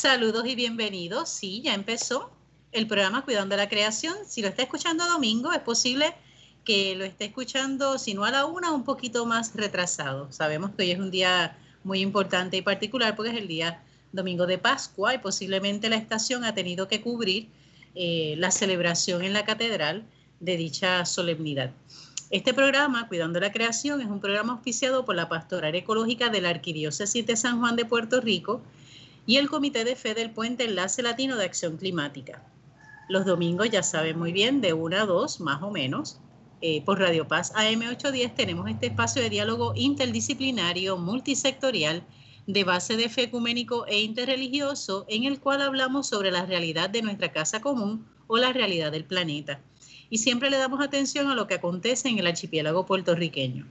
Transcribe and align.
Saludos 0.00 0.46
y 0.46 0.54
bienvenidos. 0.54 1.28
Sí, 1.28 1.60
ya 1.60 1.74
empezó 1.74 2.30
el 2.70 2.86
programa 2.86 3.24
Cuidando 3.24 3.56
la 3.56 3.68
Creación. 3.68 4.14
Si 4.28 4.42
lo 4.42 4.46
está 4.46 4.62
escuchando 4.62 5.04
domingo, 5.04 5.50
es 5.52 5.58
posible 5.58 6.14
que 6.64 6.94
lo 6.94 7.04
esté 7.04 7.24
escuchando, 7.24 7.98
si 7.98 8.14
no 8.14 8.24
a 8.24 8.30
la 8.30 8.46
una, 8.46 8.70
un 8.70 8.84
poquito 8.84 9.26
más 9.26 9.56
retrasado. 9.56 10.30
Sabemos 10.30 10.70
que 10.70 10.84
hoy 10.84 10.92
es 10.92 11.00
un 11.00 11.10
día 11.10 11.58
muy 11.82 11.98
importante 11.98 12.56
y 12.56 12.62
particular 12.62 13.16
porque 13.16 13.32
es 13.32 13.38
el 13.38 13.48
día 13.48 13.82
domingo 14.12 14.46
de 14.46 14.56
Pascua 14.56 15.16
y 15.16 15.18
posiblemente 15.18 15.88
la 15.88 15.96
estación 15.96 16.44
ha 16.44 16.54
tenido 16.54 16.86
que 16.86 17.00
cubrir 17.00 17.48
eh, 17.96 18.36
la 18.38 18.52
celebración 18.52 19.24
en 19.24 19.32
la 19.32 19.44
catedral 19.44 20.04
de 20.38 20.56
dicha 20.56 21.04
solemnidad. 21.06 21.72
Este 22.30 22.54
programa, 22.54 23.08
Cuidando 23.08 23.40
la 23.40 23.50
Creación, 23.50 24.00
es 24.00 24.06
un 24.06 24.20
programa 24.20 24.52
auspiciado 24.52 25.04
por 25.04 25.16
la 25.16 25.28
Pastoral 25.28 25.74
Ecológica 25.74 26.28
de 26.28 26.40
la 26.40 26.50
Arquidiócesis 26.50 27.26
de 27.26 27.34
San 27.34 27.58
Juan 27.58 27.74
de 27.74 27.84
Puerto 27.84 28.20
Rico 28.20 28.62
y 29.28 29.36
el 29.36 29.50
Comité 29.50 29.84
de 29.84 29.94
Fe 29.94 30.14
del 30.14 30.30
Puente 30.30 30.64
Enlace 30.64 31.02
Latino 31.02 31.36
de 31.36 31.44
Acción 31.44 31.76
Climática. 31.76 32.42
Los 33.10 33.26
domingos, 33.26 33.68
ya 33.68 33.82
saben 33.82 34.18
muy 34.18 34.32
bien, 34.32 34.62
de 34.62 34.72
1 34.72 34.96
a 34.96 35.04
2 35.04 35.40
más 35.40 35.62
o 35.62 35.70
menos, 35.70 36.18
eh, 36.62 36.80
por 36.80 36.98
Radio 36.98 37.28
Paz 37.28 37.52
AM810 37.52 38.34
tenemos 38.34 38.70
este 38.70 38.86
espacio 38.86 39.20
de 39.20 39.28
diálogo 39.28 39.74
interdisciplinario, 39.76 40.96
multisectorial, 40.96 42.06
de 42.46 42.64
base 42.64 42.96
de 42.96 43.10
fe 43.10 43.24
ecuménico 43.24 43.86
e 43.86 44.00
interreligioso, 44.00 45.04
en 45.10 45.24
el 45.24 45.40
cual 45.40 45.60
hablamos 45.60 46.08
sobre 46.08 46.30
la 46.30 46.46
realidad 46.46 46.88
de 46.88 47.02
nuestra 47.02 47.30
casa 47.30 47.60
común 47.60 48.06
o 48.28 48.38
la 48.38 48.54
realidad 48.54 48.92
del 48.92 49.04
planeta. 49.04 49.60
Y 50.08 50.16
siempre 50.16 50.48
le 50.48 50.56
damos 50.56 50.80
atención 50.80 51.30
a 51.30 51.34
lo 51.34 51.46
que 51.46 51.56
acontece 51.56 52.08
en 52.08 52.18
el 52.18 52.26
archipiélago 52.28 52.86
puertorriqueño. 52.86 53.66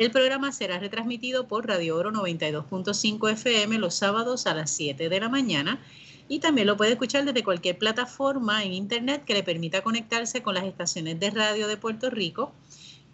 El 0.00 0.10
programa 0.10 0.50
será 0.50 0.78
retransmitido 0.78 1.46
por 1.46 1.68
Radio 1.68 1.94
Oro 1.94 2.10
92.5 2.10 3.32
FM 3.32 3.78
los 3.78 3.94
sábados 3.94 4.46
a 4.46 4.54
las 4.54 4.70
7 4.70 5.10
de 5.10 5.20
la 5.20 5.28
mañana 5.28 5.78
y 6.26 6.38
también 6.38 6.68
lo 6.68 6.78
puede 6.78 6.92
escuchar 6.92 7.26
desde 7.26 7.44
cualquier 7.44 7.76
plataforma 7.76 8.64
en 8.64 8.72
internet 8.72 9.26
que 9.26 9.34
le 9.34 9.42
permita 9.42 9.82
conectarse 9.82 10.42
con 10.42 10.54
las 10.54 10.64
estaciones 10.64 11.20
de 11.20 11.28
radio 11.28 11.68
de 11.68 11.76
Puerto 11.76 12.08
Rico. 12.08 12.50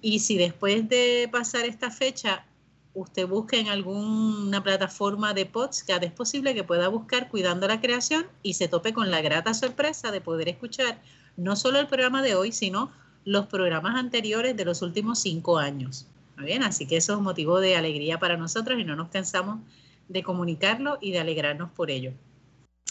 Y 0.00 0.20
si 0.20 0.38
después 0.38 0.88
de 0.88 1.28
pasar 1.33 1.64
esta 1.64 1.91
fecha 1.91 2.46
usted 2.94 3.27
busca 3.27 3.56
en 3.56 3.66
alguna 3.66 4.62
plataforma 4.62 5.34
de 5.34 5.44
podcast, 5.44 6.05
es 6.05 6.12
posible 6.12 6.55
que 6.55 6.62
pueda 6.62 6.86
buscar 6.86 7.28
Cuidando 7.30 7.66
la 7.66 7.80
Creación 7.80 8.28
y 8.44 8.55
se 8.55 8.68
tope 8.68 8.94
con 8.94 9.11
la 9.11 9.22
grata 9.22 9.55
sorpresa 9.55 10.12
de 10.12 10.20
poder 10.20 10.48
escuchar 10.48 11.02
no 11.36 11.56
solo 11.56 11.80
el 11.80 11.89
programa 11.89 12.22
de 12.22 12.36
hoy, 12.36 12.52
sino 12.52 12.92
los 13.24 13.46
programas 13.46 13.96
anteriores 13.96 14.56
de 14.56 14.64
los 14.64 14.83
últimos 14.83 15.18
cinco 15.18 15.58
años 15.58 16.06
bien, 16.45 16.62
así 16.62 16.87
que 16.87 16.97
eso 16.97 17.15
es 17.15 17.20
motivo 17.20 17.61
de 17.61 17.77
alegría 17.77 18.19
para 18.19 18.37
nosotros 18.37 18.79
y 18.79 18.84
no 18.84 18.97
nos 18.97 19.09
cansamos 19.09 19.61
de 20.09 20.23
comunicarlo 20.23 20.98
y 21.01 21.12
de 21.12 21.20
alegrarnos 21.20 21.70
por 21.70 21.91
ello. 21.91 22.12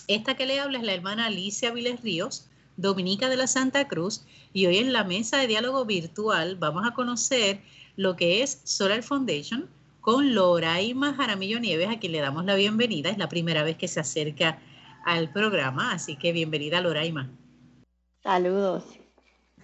Esta 0.07 0.35
que 0.35 0.45
le 0.45 0.59
habla 0.59 0.79
es 0.79 0.83
la 0.83 0.93
hermana 0.93 1.27
Alicia 1.27 1.71
Viles 1.71 2.01
Ríos, 2.01 2.47
dominica 2.77 3.29
de 3.29 3.37
la 3.37 3.47
Santa 3.47 3.87
Cruz, 3.87 4.25
y 4.53 4.65
hoy 4.65 4.77
en 4.77 4.93
la 4.93 5.03
mesa 5.03 5.37
de 5.37 5.47
diálogo 5.47 5.85
virtual 5.85 6.55
vamos 6.57 6.85
a 6.87 6.93
conocer 6.93 7.61
lo 7.95 8.15
que 8.15 8.43
es 8.43 8.61
Solar 8.63 9.03
Foundation 9.03 9.69
con 10.01 10.35
Loraima 10.35 11.13
Jaramillo 11.13 11.59
Nieves, 11.59 11.89
a 11.89 11.99
quien 11.99 12.11
le 12.11 12.19
damos 12.19 12.45
la 12.45 12.55
bienvenida. 12.55 13.09
Es 13.09 13.17
la 13.17 13.29
primera 13.29 13.63
vez 13.63 13.77
que 13.77 13.87
se 13.87 13.99
acerca 13.99 14.59
al 15.05 15.31
programa, 15.31 15.93
así 15.93 16.15
que 16.15 16.31
bienvenida 16.31 16.81
Loraima. 16.81 17.29
Saludos. 18.21 18.83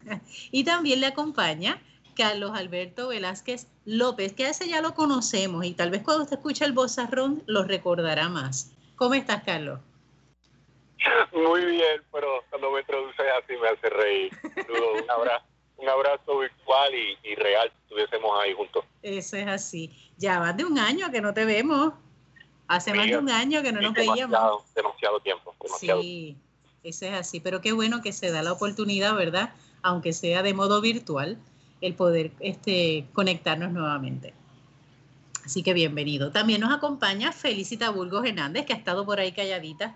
Y 0.52 0.64
también 0.64 1.00
le 1.00 1.06
acompaña 1.06 1.80
Carlos 2.22 2.52
Alberto 2.53 3.08
Velázquez 3.08 3.66
López, 3.83 4.33
que 4.33 4.45
a 4.45 4.52
ese 4.52 4.67
ya 4.69 4.80
lo 4.80 4.94
conocemos 4.94 5.66
y 5.66 5.73
tal 5.73 5.89
vez 5.89 6.03
cuando 6.03 6.22
usted 6.22 6.38
escucha 6.38 6.66
el 6.66 6.72
bozarrón 6.72 7.41
lo 7.47 7.63
recordará 7.63 8.30
más. 8.30 8.73
¿Cómo 8.95 9.16
estás, 9.16 9.41
Carlos? 9.41 9.80
Muy 11.33 11.66
bien, 11.66 12.00
pero 12.11 12.28
cuando 12.52 12.69
me 12.69 12.81
introduces 12.81 13.25
así 13.41 13.53
me 13.59 13.69
hace 13.69 13.89
reír. 13.89 14.31
Un 14.44 15.09
abrazo, 15.09 15.45
un 15.78 15.89
abrazo 15.89 16.38
virtual 16.38 16.94
y, 16.94 17.33
real, 17.33 17.72
estuviésemos 17.86 18.40
ahí 18.40 18.53
juntos. 18.53 18.85
Eso 19.01 19.38
es 19.38 19.47
así. 19.47 19.91
Ya 20.17 20.38
más 20.38 20.56
de 20.56 20.66
un 20.66 20.78
año 20.78 21.09
que 21.09 21.22
no 21.22 21.34
te 21.34 21.44
vemos. 21.44 21.96
Hace 22.67 22.94
más 22.94 23.07
de 23.07 23.17
un 23.17 23.31
año 23.31 23.63
que 23.63 23.72
no 23.72 23.81
nos 23.81 23.96
veíamos. 23.96 24.75
Demasiado 24.75 25.19
tiempo. 25.22 25.56
Sí, 25.79 26.38
eso 26.84 27.06
es 27.07 27.13
así. 27.13 27.40
Pero 27.40 27.62
qué 27.62 27.72
bueno 27.72 28.03
que 28.03 28.13
se 28.13 28.29
da 28.29 28.44
la 28.44 28.51
oportunidad, 28.51 29.16
¿verdad? 29.16 29.56
Aunque 29.81 30.13
sea 30.13 30.44
de 30.44 30.53
modo 30.53 30.81
virtual, 30.81 31.40
el 31.81 31.96
poder 31.96 32.31
este, 32.40 33.08
conectarnos 33.14 33.72
nuevamente. 33.72 34.34
Así 35.44 35.64
que 35.64 35.74
bienvenido. 35.74 36.31
También 36.31 36.62
nos 36.62 36.72
acompaña 36.72 37.31
Felicita 37.31 37.90
Burgos 37.90 38.25
Hernández, 38.25 38.66
que 38.66 38.74
ha 38.74 38.78
estado 38.78 39.06
por 39.06 39.19
ahí 39.19 39.31
calladita, 39.31 39.96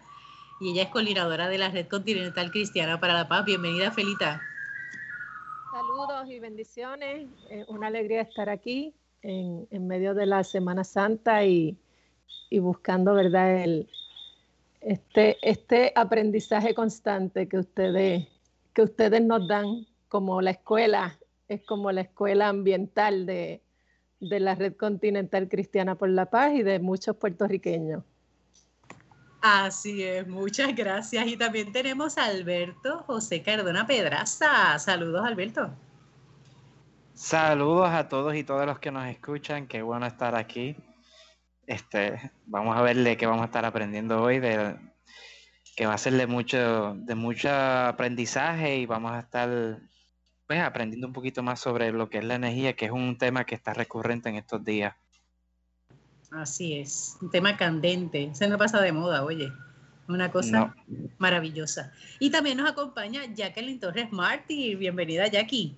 y 0.59 0.71
ella 0.71 0.83
es 0.83 0.89
coordinadora 0.89 1.47
de 1.47 1.59
la 1.59 1.69
Red 1.69 1.87
Continental 1.87 2.49
Cristiana 2.49 2.99
para 2.99 3.13
la 3.13 3.27
Paz. 3.27 3.45
Bienvenida, 3.45 3.91
Felita. 3.91 4.41
Saludos 5.71 6.29
y 6.29 6.39
bendiciones. 6.39 7.27
una 7.67 7.87
alegría 7.87 8.21
estar 8.21 8.49
aquí 8.49 8.93
en, 9.21 9.87
medio 9.87 10.13
de 10.13 10.25
la 10.25 10.43
Semana 10.43 10.83
Santa 10.83 11.45
y, 11.45 11.77
buscando, 12.51 13.13
¿verdad?, 13.13 13.63
el, 13.63 13.87
este, 14.81 15.37
este 15.41 15.91
aprendizaje 15.95 16.73
constante 16.73 17.47
que 17.47 17.57
ustedes, 17.57 18.27
que 18.73 18.81
ustedes 18.81 19.21
nos 19.21 19.47
dan 19.47 19.85
como 20.07 20.41
la 20.41 20.51
escuela 20.51 21.17
es 21.47 21.61
como 21.63 21.91
la 21.91 22.01
escuela 22.01 22.49
ambiental 22.49 23.25
de, 23.25 23.61
la 24.19 24.55
Red 24.55 24.75
Continental 24.75 25.47
Cristiana 25.47 25.95
por 25.95 26.09
la 26.09 26.29
Paz 26.29 26.53
y 26.53 26.63
de 26.63 26.79
muchos 26.79 27.15
puertorriqueños. 27.15 28.03
Así 29.41 30.01
es, 30.01 30.27
muchas 30.27 30.75
gracias. 30.75 31.27
Y 31.27 31.37
también 31.37 31.71
tenemos 31.71 32.17
a 32.17 32.25
Alberto 32.25 33.03
José 33.05 33.43
Cardona 33.43 33.85
Pedraza. 33.85 34.79
Saludos, 34.79 35.23
Alberto. 35.23 35.69
Saludos 37.13 37.89
a 37.91 38.09
todos 38.09 38.35
y 38.35 38.43
todas 38.43 38.65
los 38.65 38.79
que 38.79 38.91
nos 38.91 39.05
escuchan. 39.05 39.67
Qué 39.67 39.83
bueno 39.83 40.07
estar 40.07 40.35
aquí. 40.35 40.75
Este, 41.67 42.31
vamos 42.47 42.75
a 42.75 42.81
ver 42.81 42.97
de 42.97 43.17
qué 43.17 43.27
vamos 43.27 43.43
a 43.43 43.45
estar 43.45 43.65
aprendiendo 43.65 44.21
hoy, 44.21 44.39
de, 44.39 44.75
que 45.75 45.85
va 45.85 45.93
a 45.93 45.97
ser 45.97 46.13
de 46.13 46.25
mucho, 46.25 46.95
de 46.95 47.15
mucho 47.15 47.49
aprendizaje 47.51 48.77
y 48.77 48.85
vamos 48.85 49.11
a 49.11 49.19
estar 49.19 49.79
pues 50.47 50.59
aprendiendo 50.61 51.07
un 51.07 51.13
poquito 51.13 51.43
más 51.43 51.59
sobre 51.59 51.91
lo 51.91 52.09
que 52.09 52.19
es 52.19 52.23
la 52.23 52.35
energía, 52.35 52.75
que 52.75 52.85
es 52.85 52.91
un 52.91 53.17
tema 53.17 53.45
que 53.45 53.55
está 53.55 53.73
recurrente 53.73 54.29
en 54.29 54.35
estos 54.35 54.63
días. 54.63 54.95
Así 56.31 56.79
es, 56.79 57.17
un 57.21 57.29
tema 57.29 57.55
candente, 57.55 58.29
se 58.33 58.47
no 58.47 58.57
pasa 58.57 58.81
de 58.81 58.91
moda, 58.91 59.23
oye, 59.23 59.51
una 60.07 60.31
cosa 60.31 60.75
maravillosa. 61.17 61.91
Y 62.19 62.29
también 62.29 62.57
nos 62.57 62.69
acompaña 62.69 63.21
Jacqueline 63.33 63.79
Torres 63.79 64.11
Martí, 64.11 64.75
bienvenida 64.75 65.27
Jackie. 65.27 65.77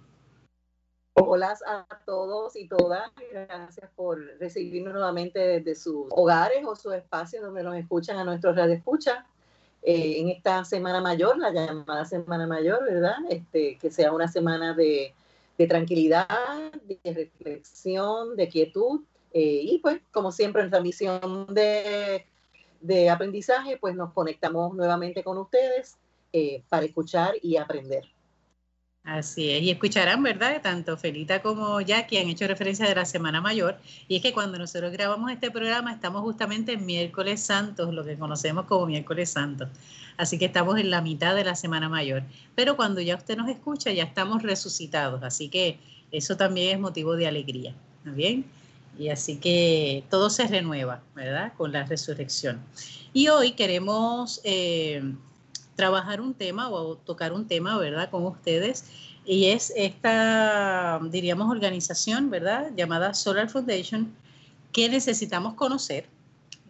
Hola 1.13 1.57
a 1.67 1.85
todos 2.05 2.55
y 2.55 2.67
todas, 2.67 3.11
gracias 3.31 3.89
por 3.95 4.19
recibirnos 4.39 4.93
nuevamente 4.93 5.39
desde 5.39 5.75
sus 5.75 6.05
hogares 6.11 6.63
o 6.65 6.75
sus 6.75 6.93
espacios 6.93 7.43
donde 7.43 7.63
nos 7.63 7.75
escuchan 7.75 8.17
a 8.17 8.23
nuestros 8.23 8.55
radioescuchas. 8.55 9.25
Eh, 9.89 10.19
en 10.19 10.27
esta 10.27 10.65
Semana 10.65 10.99
Mayor, 10.99 11.37
la 11.37 11.49
llamada 11.49 12.03
Semana 12.03 12.45
Mayor, 12.45 12.83
¿verdad? 12.83 13.15
Este, 13.29 13.77
que 13.77 13.89
sea 13.89 14.11
una 14.11 14.27
semana 14.27 14.73
de, 14.73 15.15
tranquilidad, 15.69 16.27
de 16.83 16.99
reflexión, 17.05 18.35
de 18.35 18.49
quietud. 18.49 18.99
Eh, 19.31 19.61
y 19.63 19.79
pues, 19.79 20.01
como 20.11 20.33
siempre, 20.33 20.61
en 20.61 20.65
nuestra 20.65 20.83
misión 20.83 21.47
de, 21.53 23.09
aprendizaje, 23.09 23.77
pues 23.77 23.95
nos 23.95 24.11
conectamos 24.11 24.75
nuevamente 24.75 25.23
con 25.23 25.37
ustedes 25.37 25.95
eh, 26.33 26.63
para 26.67 26.85
escuchar 26.85 27.35
y 27.41 27.55
aprender. 27.55 28.03
Así 29.07 29.51
es, 29.51 29.63
y 29.63 29.71
escucharán, 29.71 30.21
¿verdad? 30.21 30.61
Tanto 30.61 30.97
Felita 30.97 31.41
como 31.41 31.79
Jackie 31.79 32.17
han 32.17 32.27
hecho 32.27 32.45
referencia 32.45 32.85
de 32.85 32.93
la 32.93 33.05
Semana 33.05 33.39
Mayor, 33.39 33.77
y 34.09 34.17
es 34.17 34.21
que 34.21 34.33
cuando 34.33 34.57
nosotros 34.57 34.91
grabamos 34.91 35.31
este 35.31 35.49
programa 35.49 35.93
estamos 35.93 36.23
justamente 36.23 36.73
en 36.73 36.85
miércoles 36.85 37.39
santos, 37.39 37.93
lo 37.93 38.03
que 38.03 38.17
conocemos 38.17 38.65
como 38.65 38.85
miércoles 38.85 39.29
santos. 39.29 39.69
Así 40.17 40.37
que 40.37 40.43
estamos 40.43 40.77
en 40.77 40.89
la 40.89 41.01
mitad 41.01 41.35
de 41.35 41.45
la 41.45 41.55
Semana 41.55 41.87
Mayor. 41.87 42.23
Pero 42.53 42.75
cuando 42.75 42.99
ya 42.99 43.15
usted 43.15 43.37
nos 43.37 43.47
escucha, 43.47 43.93
ya 43.93 44.03
estamos 44.03 44.43
resucitados, 44.43 45.23
así 45.23 45.47
que 45.47 45.79
eso 46.11 46.35
también 46.35 46.75
es 46.75 46.79
motivo 46.81 47.15
de 47.15 47.27
alegría, 47.27 47.73
¿está 47.99 48.11
bien? 48.11 48.43
Y 48.99 49.07
así 49.07 49.37
que 49.37 50.03
todo 50.09 50.29
se 50.29 50.47
renueva, 50.47 51.01
¿verdad? 51.15 51.53
Con 51.55 51.71
la 51.71 51.85
resurrección. 51.85 52.59
Y 53.13 53.29
hoy 53.29 53.53
queremos... 53.53 54.41
Eh, 54.43 55.01
trabajar 55.77 56.19
un 56.19 56.33
tema 56.33 56.69
o 56.69 56.95
tocar 56.97 57.31
un 57.31 57.47
tema, 57.47 57.77
¿verdad?, 57.77 58.09
con 58.09 58.25
ustedes. 58.25 58.85
Y 59.29 59.47
es 59.47 59.73
esta, 59.75 61.01
diríamos, 61.11 61.51
organización, 61.51 62.29
¿verdad?, 62.29 62.71
llamada 62.77 63.13
Solar 63.13 63.49
Foundation, 63.49 64.13
que 64.71 64.87
necesitamos 64.87 65.55
conocer. 65.55 66.05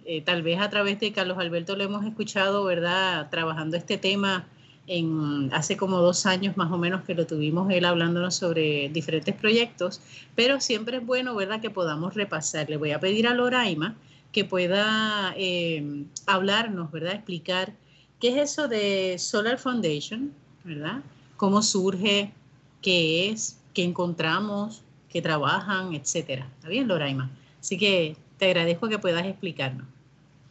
Eh, 0.06 0.21
tal 0.21 0.42
vez 0.42 0.59
a 0.59 0.68
través 0.68 1.00
de 1.00 1.12
Carlos 1.12 1.38
Alberto 1.38 1.75
lo 1.75 1.83
hemos 1.83 2.04
escuchado, 2.04 2.63
¿verdad?, 2.63 3.30
trabajando 3.30 3.77
este 3.77 4.00
tema 4.00 4.48
en, 4.88 5.54
hace 5.54 5.77
como 5.77 6.00
dos 6.00 6.25
años 6.25 6.57
más 6.57 6.71
o 6.71 6.80
menos 6.80 7.04
que 7.04 7.13
lo 7.13 7.27
tuvimos 7.27 7.69
él 7.71 7.86
hablándonos 7.86 8.36
sobre 8.36 8.89
diferentes 8.89 9.36
proyectos, 9.36 10.01
pero 10.33 10.59
siempre 10.59 10.98
es 10.98 11.06
bueno, 11.06 11.36
¿verdad?, 11.36 11.62
que 11.62 11.69
podamos 11.69 12.15
repasar. 12.15 12.71
Le 12.71 12.77
voy 12.77 12.89
a 12.92 13.00
pedir 13.00 13.27
a 13.27 13.36
Loraima 13.36 13.95
que 14.31 14.45
pueda 14.45 15.36
eh, 15.38 16.06
hablarnos, 16.25 16.92
¿verdad? 16.92 17.13
Explicar 17.13 17.74
qué 18.19 18.30
es 18.30 18.51
eso 18.51 18.68
de 18.68 19.18
Solar 19.19 19.59
Foundation, 19.59 20.33
¿verdad? 20.63 21.01
Cómo 21.36 21.62
surge, 21.62 22.33
qué 22.81 23.29
es, 23.29 23.59
qué 23.74 23.83
encontramos, 23.83 24.83
qué 25.09 25.21
trabajan, 25.21 25.94
etcétera. 25.94 26.50
¿Está 26.56 26.69
bien, 26.69 26.88
Loraima? 26.88 27.29
Así 27.59 27.77
que 27.77 28.15
te 28.38 28.45
agradezco 28.45 28.88
que 28.88 29.00
puedas 29.00 29.25
explicarnos. 29.25 29.88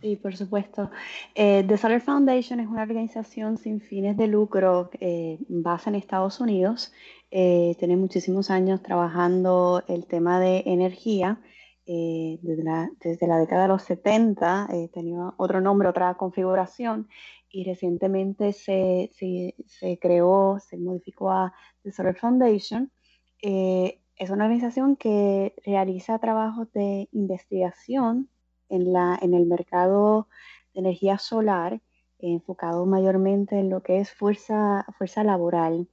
Sí, 0.00 0.16
por 0.16 0.36
supuesto. 0.36 0.90
Eh, 1.34 1.64
The 1.66 1.78
Solar 1.78 2.00
Foundation 2.00 2.60
es 2.60 2.68
una 2.68 2.82
organización 2.82 3.56
sin 3.56 3.80
fines 3.80 4.16
de 4.16 4.26
lucro 4.28 4.90
eh, 5.00 5.38
basada 5.48 5.96
en 5.96 6.02
Estados 6.02 6.40
Unidos. 6.40 6.92
Eh, 7.30 7.74
tiene 7.78 7.96
muchísimos 7.96 8.50
años 8.50 8.82
trabajando 8.82 9.82
el 9.88 10.06
tema 10.06 10.38
de 10.38 10.62
energía 10.66 11.40
eh, 11.88 12.40
desde, 12.42 12.64
la, 12.64 12.90
desde, 13.00 13.28
la, 13.28 13.38
década 13.38 13.62
de 13.62 13.68
los 13.68 13.82
70, 13.82 14.68
eh, 14.72 14.90
tenía 14.92 15.32
otro 15.36 15.60
nombre, 15.60 15.88
otra 15.88 16.14
configuración, 16.14 17.08
y 17.56 17.64
recientemente 17.64 18.52
se, 18.52 19.10
se, 19.14 19.54
se 19.66 19.98
creó, 19.98 20.58
se 20.60 20.76
modificó 20.76 21.30
a 21.30 21.54
The 21.82 21.90
Solar 21.90 22.14
Foundation. 22.14 22.92
Eh, 23.40 24.02
es 24.16 24.28
una 24.28 24.44
organización 24.44 24.94
que 24.94 25.54
realiza 25.64 26.18
trabajos 26.18 26.70
de 26.74 27.08
investigación 27.12 28.28
en, 28.68 28.92
la, 28.92 29.18
en 29.22 29.32
el 29.32 29.46
mercado 29.46 30.28
de 30.74 30.80
energía 30.80 31.16
solar, 31.16 31.80
enfocado 32.18 32.84
mayormente 32.84 33.58
en 33.58 33.70
lo 33.70 33.82
que 33.82 34.00
es 34.00 34.12
fuerza, 34.12 34.84
fuerza 34.98 35.24
laboral. 35.24 35.88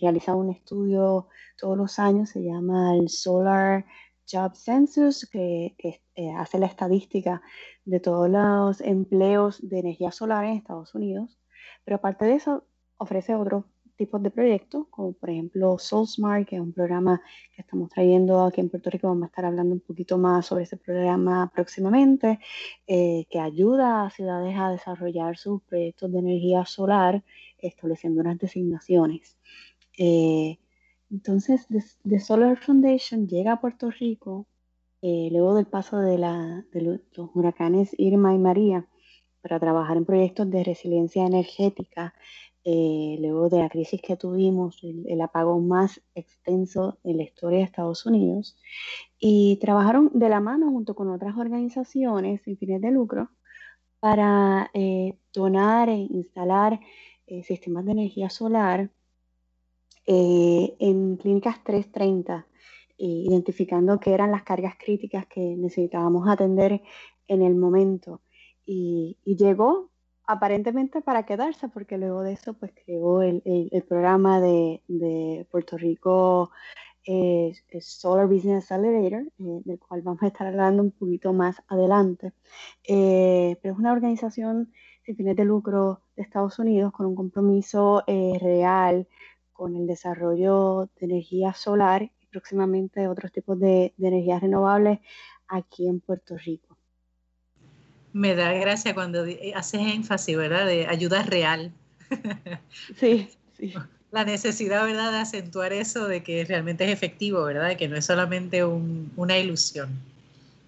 realiza 0.00 0.36
un 0.36 0.50
estudio 0.50 1.26
todos 1.56 1.76
los 1.76 1.98
años, 1.98 2.28
se 2.30 2.44
llama 2.44 2.94
el 2.94 3.08
Solar 3.08 3.84
Job 4.30 4.54
Census, 4.54 5.28
que, 5.30 5.74
eh, 6.14 6.30
hace 6.36 6.58
la 6.58 6.66
estadística 6.66 7.42
de 7.84 8.00
todos 8.00 8.28
los 8.28 8.80
empleos 8.80 9.66
de 9.66 9.80
energía 9.80 10.12
solar 10.12 10.44
en 10.44 10.54
Estados 10.54 10.94
Unidos, 10.94 11.38
pero 11.84 11.96
aparte 11.96 12.24
de 12.26 12.34
eso 12.34 12.66
ofrece 12.98 13.34
otros 13.34 13.64
tipos 13.96 14.22
de 14.22 14.30
proyectos, 14.30 14.86
como 14.90 15.12
por 15.12 15.28
ejemplo 15.28 15.76
SoulSmart, 15.78 16.48
que 16.48 16.56
es 16.56 16.62
un 16.62 16.72
programa 16.72 17.20
que 17.54 17.62
estamos 17.62 17.90
trayendo 17.90 18.44
aquí 18.44 18.60
en 18.60 18.70
Puerto 18.70 18.90
Rico, 18.90 19.08
vamos 19.08 19.24
a 19.24 19.26
estar 19.26 19.44
hablando 19.44 19.74
un 19.74 19.80
poquito 19.80 20.16
más 20.18 20.46
sobre 20.46 20.64
ese 20.64 20.76
programa 20.76 21.50
próximamente, 21.52 22.38
eh, 22.86 23.26
que 23.28 23.40
ayuda 23.40 24.06
a 24.06 24.10
ciudades 24.10 24.56
a 24.56 24.70
desarrollar 24.70 25.36
sus 25.36 25.62
proyectos 25.62 26.12
de 26.12 26.18
energía 26.20 26.64
solar, 26.64 27.24
estableciendo 27.58 28.20
unas 28.20 28.38
designaciones. 28.38 29.36
Eh, 29.98 30.58
entonces, 31.10 31.66
The, 32.04 32.20
Solar 32.20 32.58
Foundation 32.58 33.28
llega 33.28 33.52
a 33.52 33.60
Puerto 33.60 33.90
Rico 33.90 34.46
eh, 35.00 35.28
luego 35.32 35.54
del 35.54 35.66
paso 35.66 35.98
de, 35.98 36.18
los 36.18 37.00
huracanes 37.34 37.94
Irma 37.98 38.34
y 38.34 38.38
María 38.38 38.86
para 39.40 39.60
trabajar 39.60 39.96
en 39.96 40.04
proyectos 40.04 40.50
de 40.50 40.64
resiliencia 40.64 41.24
energética, 41.24 42.14
eh, 42.64 43.16
luego 43.20 43.48
de 43.48 43.60
la 43.60 43.68
crisis 43.70 44.02
que 44.02 44.16
tuvimos, 44.16 44.82
el, 44.82 45.20
apagón 45.20 45.68
más 45.68 46.02
extenso 46.14 46.98
en 47.04 47.18
la 47.18 47.22
historia 47.22 47.60
de 47.60 47.64
Estados 47.64 48.04
Unidos, 48.04 48.58
y 49.18 49.56
trabajaron 49.60 50.10
de 50.14 50.28
la 50.28 50.40
mano 50.40 50.70
junto 50.70 50.94
con 50.94 51.08
otras 51.10 51.36
organizaciones 51.38 52.42
sin 52.42 52.58
fines 52.58 52.82
de 52.82 52.90
lucro 52.90 53.30
para 54.00 54.70
eh, 54.74 55.16
donar 55.32 55.88
e 55.88 55.96
instalar 55.96 56.80
sistemas 57.42 57.84
de 57.84 57.92
energía 57.92 58.30
solar 58.30 58.90
eh, 60.10 60.74
en 60.78 61.18
clínicas 61.18 61.62
330, 61.64 62.46
eh, 62.96 63.04
identificando 63.04 64.00
qué 64.00 64.14
eran 64.14 64.30
las 64.30 64.42
cargas 64.42 64.74
críticas 64.82 65.26
que 65.26 65.38
necesitábamos 65.54 66.26
atender 66.26 66.80
en 67.26 67.42
el 67.42 67.54
momento. 67.54 68.22
Y, 68.64 69.18
llegó 69.26 69.90
aparentemente 70.26 71.02
para 71.02 71.26
quedarse, 71.26 71.68
porque 71.68 71.98
luego 71.98 72.22
de 72.22 72.32
eso 72.32 72.54
pues 72.54 72.72
creó 72.72 73.20
el, 73.20 73.42
programa 73.86 74.40
de, 74.40 75.46
Puerto 75.50 75.76
Rico 75.76 76.52
eh, 77.04 77.52
Solar 77.78 78.28
Business 78.28 78.72
Accelerator, 78.72 79.30
del 79.36 79.78
cual 79.78 80.00
vamos 80.00 80.22
a 80.22 80.28
estar 80.28 80.46
hablando 80.46 80.82
un 80.82 80.92
poquito 80.92 81.34
más 81.34 81.62
adelante. 81.68 82.32
pero 82.86 83.74
es 83.74 83.78
una 83.78 83.92
organización 83.92 84.72
sin 85.04 85.16
fines 85.16 85.36
de 85.36 85.44
lucro 85.44 86.00
de 86.16 86.22
Estados 86.22 86.58
Unidos 86.58 86.92
con 86.92 87.04
un 87.04 87.14
compromiso 87.14 88.02
real 88.06 89.06
con 89.58 89.74
el 89.74 89.88
desarrollo 89.88 90.88
de 91.00 91.06
energía 91.06 91.52
solar 91.52 92.04
y 92.04 92.26
próximamente 92.30 93.08
otros 93.08 93.32
tipos 93.32 93.58
de, 93.58 93.92
energías 93.98 94.40
renovables 94.40 95.00
aquí 95.48 95.88
en 95.88 95.98
Puerto 95.98 96.38
Rico. 96.38 96.76
Me 98.12 98.36
da 98.36 98.52
gracia 98.52 98.94
cuando 98.94 99.26
haces 99.56 99.80
énfasis, 99.80 100.36
¿verdad? 100.36 100.64
De 100.64 100.86
ayuda 100.86 101.24
real. 101.24 101.72
Sí, 102.96 103.28
sí. 103.56 103.74
La 104.12 104.24
necesidad, 104.24 104.86
¿verdad?, 104.86 105.10
de 105.10 105.18
acentuar 105.18 105.72
eso 105.72 106.06
de 106.06 106.22
que 106.22 106.44
realmente 106.44 106.84
es 106.84 106.90
efectivo, 106.90 107.42
¿verdad? 107.42 107.76
Que 107.76 107.88
no 107.88 107.96
es 107.96 108.06
solamente 108.06 108.64
una 108.64 109.36
ilusión. 109.36 109.90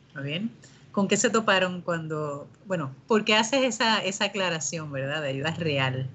¿Está 0.08 0.20
bien? 0.20 0.50
¿Con 0.90 1.06
qué 1.06 1.16
se 1.16 1.31
toparon 1.31 1.81
cuando, 1.81 2.48
bueno, 2.66 2.92
por 3.06 3.25
qué 3.25 3.37
haces 3.37 3.62
esa, 3.62 4.04
esa 4.04 4.25
aclaración, 4.26 4.90
¿verdad? 4.92 5.22
De 5.22 5.28
ayuda 5.28 5.52
real. 5.52 6.10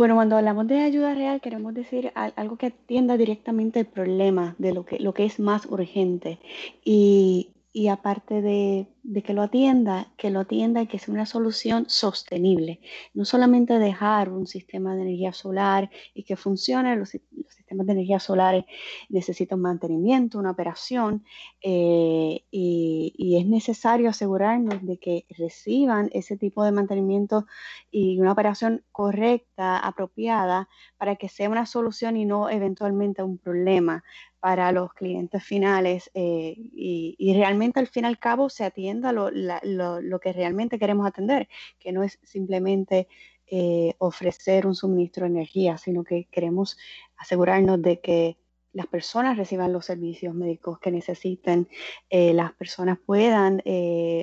Bueno, 0.00 0.14
cuando 0.14 0.38
hablamos 0.38 0.66
de 0.66 0.80
ayuda 0.80 1.12
real 1.12 1.42
queremos 1.42 1.74
decir 1.74 2.10
algo 2.14 2.56
que 2.56 2.68
atienda 2.68 3.18
directamente 3.18 3.80
el 3.80 3.84
problema 3.84 4.54
de 4.56 4.72
lo 4.72 4.86
que, 4.86 4.98
lo 4.98 5.12
que 5.12 5.26
es 5.26 5.38
más 5.38 5.66
urgente. 5.66 6.38
Y, 6.82 7.50
y 7.74 7.88
aparte 7.88 8.40
de, 8.40 8.86
que 9.24 9.34
lo 9.34 9.42
atienda, 9.42 10.08
que 10.16 10.30
lo 10.30 10.40
atienda 10.40 10.82
y 10.82 10.86
que 10.86 10.98
sea 10.98 11.12
una 11.12 11.26
solución 11.26 11.86
sostenible. 11.88 12.80
No 13.12 13.24
solamente 13.24 13.78
dejar 13.78 14.30
un 14.30 14.46
sistema 14.46 14.94
de 14.94 15.02
energía 15.02 15.32
solar 15.32 15.90
y 16.14 16.22
que 16.22 16.36
funcione, 16.36 16.96
los, 16.96 17.10
sistemas 17.10 17.86
de 17.86 17.92
energía 17.92 18.20
solar 18.20 18.64
necesitan 19.08 19.60
mantenimiento, 19.60 20.38
una 20.38 20.52
operación, 20.52 21.24
eh, 21.60 22.44
y, 22.50 23.14
y, 23.16 23.36
es 23.38 23.46
necesario 23.46 24.08
asegurarnos 24.08 24.84
de 24.84 24.98
que 24.98 25.26
reciban 25.36 26.08
ese 26.12 26.36
tipo 26.36 26.64
de 26.64 26.72
mantenimiento 26.72 27.46
y 27.90 28.18
una 28.20 28.32
operación 28.32 28.84
correcta, 28.92 29.78
apropiada, 29.78 30.68
para 30.98 31.16
que 31.16 31.28
sea 31.28 31.48
una 31.48 31.66
solución 31.66 32.16
y 32.16 32.24
no 32.24 32.48
eventualmente 32.48 33.22
un 33.22 33.38
problema 33.38 34.04
para 34.40 34.72
los 34.72 34.92
clientes 34.94 35.44
finales 35.44 36.10
eh, 36.14 36.54
y, 36.56 37.34
realmente 37.34 37.78
al 37.78 37.86
fin 37.86 38.04
y 38.04 38.08
al 38.08 38.18
cabo 38.18 38.48
se 38.48 38.64
lo, 39.12 39.30
lo, 39.30 40.20
que 40.20 40.32
realmente 40.32 40.78
queremos 40.78 41.06
atender, 41.06 41.48
que 41.78 41.92
no 41.92 42.02
es 42.02 42.18
simplemente 42.22 43.08
eh, 43.46 43.94
ofrecer 43.98 44.66
un 44.66 44.74
suministro 44.74 45.24
de 45.24 45.30
energía, 45.30 45.78
sino 45.78 46.04
que 46.04 46.26
queremos 46.30 46.78
asegurarnos 47.16 47.82
de 47.82 48.00
que 48.00 48.36
las 48.72 48.86
personas 48.86 49.36
reciban 49.36 49.72
los 49.72 49.86
servicios 49.86 50.32
médicos 50.32 50.78
que 50.78 50.92
necesiten, 50.92 51.68
eh, 52.08 52.32
las 52.32 52.52
personas 52.52 52.98
puedan 53.04 53.60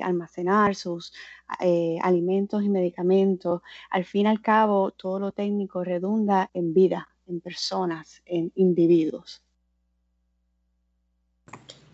almacenar 0.01 0.73
sus 0.75 1.13
alimentos 2.01 2.63
y 2.63 2.69
medicamentos. 2.69 3.61
Al 3.89 4.05
fin 4.05 4.25
y 4.25 4.29
al 4.29 4.41
cabo, 4.41 4.91
todo 4.91 5.19
lo 5.19 5.31
técnico 5.33 5.83
redunda 5.83 6.49
en 6.53 6.73
vida, 6.73 7.09
en 7.27 7.41
personas, 7.41 8.21
en 8.25 8.53
individuos. 8.55 9.43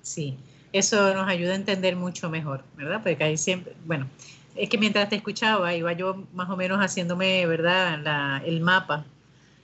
Sí, 0.04 0.38
eso 0.74 1.14
nos 1.14 1.30
ayuda 1.30 1.54
a 1.54 1.56
entender 1.56 1.96
mucho 1.96 2.30
mejor, 2.30 2.64
¿verdad? 2.76 3.02
Porque 3.02 3.24
ahí 3.24 3.38
siempre, 3.38 3.74
bueno, 3.86 4.10
es 4.56 4.70
que 4.70 4.78
mientras 4.78 5.08
te 5.10 5.16
escuchaba, 5.16 5.74
iba 5.74 5.94
yo 5.94 6.26
más 6.34 6.50
o 6.50 6.58
menos 6.58 6.80
haciéndome, 6.80 7.46
¿verdad?, 7.46 8.44
el 8.46 8.60
mapa 8.60 9.06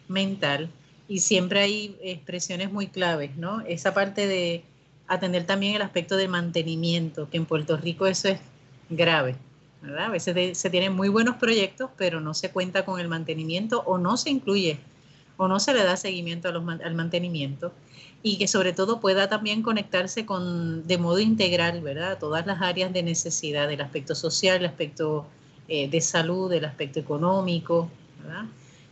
mental 0.07 0.69
y 1.07 1.19
siempre 1.19 1.59
hay 1.59 1.97
expresiones 2.01 2.71
muy 2.71 2.87
claves, 2.87 3.35
¿no? 3.35 3.61
Esa 3.61 3.93
parte 3.93 4.27
de 4.27 4.63
atender 5.07 5.45
también 5.45 5.75
el 5.75 5.81
aspecto 5.81 6.15
del 6.15 6.29
mantenimiento, 6.29 7.29
que 7.29 7.37
en 7.37 7.45
Puerto 7.45 7.77
Rico 7.77 8.05
eso 8.05 8.29
es 8.29 8.39
grave, 8.89 9.35
¿verdad? 9.81 10.05
A 10.05 10.09
veces 10.09 10.57
se 10.57 10.69
tienen 10.69 10.93
muy 10.93 11.09
buenos 11.09 11.35
proyectos, 11.37 11.89
pero 11.97 12.21
no 12.21 12.33
se 12.33 12.51
cuenta 12.51 12.85
con 12.85 12.99
el 12.99 13.07
mantenimiento 13.07 13.81
o 13.85 13.97
no 13.97 14.17
se 14.17 14.29
incluye 14.29 14.79
o 15.39 15.47
no 15.47 15.61
se 15.61 15.73
le 15.73 15.83
da 15.83 15.95
seguimiento 15.95 16.49
al 16.49 16.95
mantenimiento 16.95 17.71
y 18.21 18.37
que 18.37 18.45
sobre 18.49 18.73
todo 18.73 18.99
pueda 18.99 19.29
también 19.29 19.61
conectarse 19.61 20.25
con 20.25 20.85
de 20.85 20.97
modo 20.97 21.19
integral, 21.19 21.79
¿verdad? 21.79 22.19
Todas 22.19 22.45
las 22.45 22.61
áreas 22.61 22.91
de 22.91 23.03
necesidad, 23.03 23.71
el 23.71 23.79
aspecto 23.79 24.15
social, 24.15 24.57
el 24.57 24.65
aspecto 24.65 25.25
eh, 25.69 25.87
de 25.87 26.01
salud, 26.01 26.51
el 26.51 26.65
aspecto 26.65 26.99
económico, 26.99 27.89
¿verdad? 28.21 28.43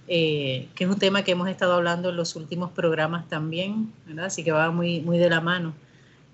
Eh, 0.08 0.70
que 0.74 0.86
es 0.86 0.90
un 0.90 0.98
tema 0.98 1.24
que 1.26 1.34
hemos 1.34 1.50
estado 1.50 1.74
hablando 1.74 2.12
en 2.12 2.16
los 2.16 2.38
últimos 2.38 2.72
programas 2.72 3.28
también, 3.28 3.92
¿verdad? 4.06 4.28
Así 4.28 4.42
que 4.46 4.54
va 4.54 4.72
muy, 4.72 5.02
muy 5.02 5.18
de 5.18 5.30
la 5.30 5.42
mano 5.42 5.74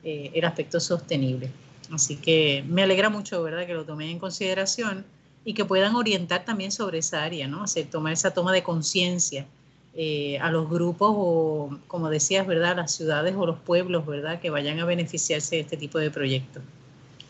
eh, 0.04 0.30
el 0.36 0.46
aspecto 0.46 0.80
sostenible. 0.80 1.50
Así 1.92 2.18
que 2.18 2.64
me 2.68 2.84
alegra 2.84 3.10
mucho, 3.10 3.42
¿verdad?, 3.42 3.66
que 3.66 3.74
lo 3.74 3.84
tomen 3.84 4.10
en 4.10 4.20
consideración 4.20 5.06
y 5.44 5.56
que 5.56 5.66
puedan 5.66 5.96
orientar 5.96 6.46
también 6.46 6.72
sobre 6.72 7.00
esa 7.00 7.24
área, 7.24 7.48
¿no? 7.48 7.64
Hacer, 7.64 7.88
tomar 7.88 8.14
esa 8.14 8.32
toma 8.32 8.52
de 8.52 8.62
conciencia 8.62 9.48
eh, 9.96 10.40
a 10.40 10.50
los 10.50 10.70
grupos 10.70 11.12
o, 11.14 11.78
como 11.88 12.10
decías, 12.10 12.48
¿verdad?, 12.48 12.76
las 12.78 12.96
ciudades 12.96 13.36
o 13.38 13.46
los 13.46 13.60
pueblos, 13.60 14.06
¿verdad?, 14.06 14.40
que 14.40 14.50
vayan 14.50 14.80
a 14.80 14.86
beneficiarse 14.86 15.58
de 15.58 15.62
este 15.62 15.78
tipo 15.78 16.00
de 16.00 16.10
proyectos. 16.10 16.64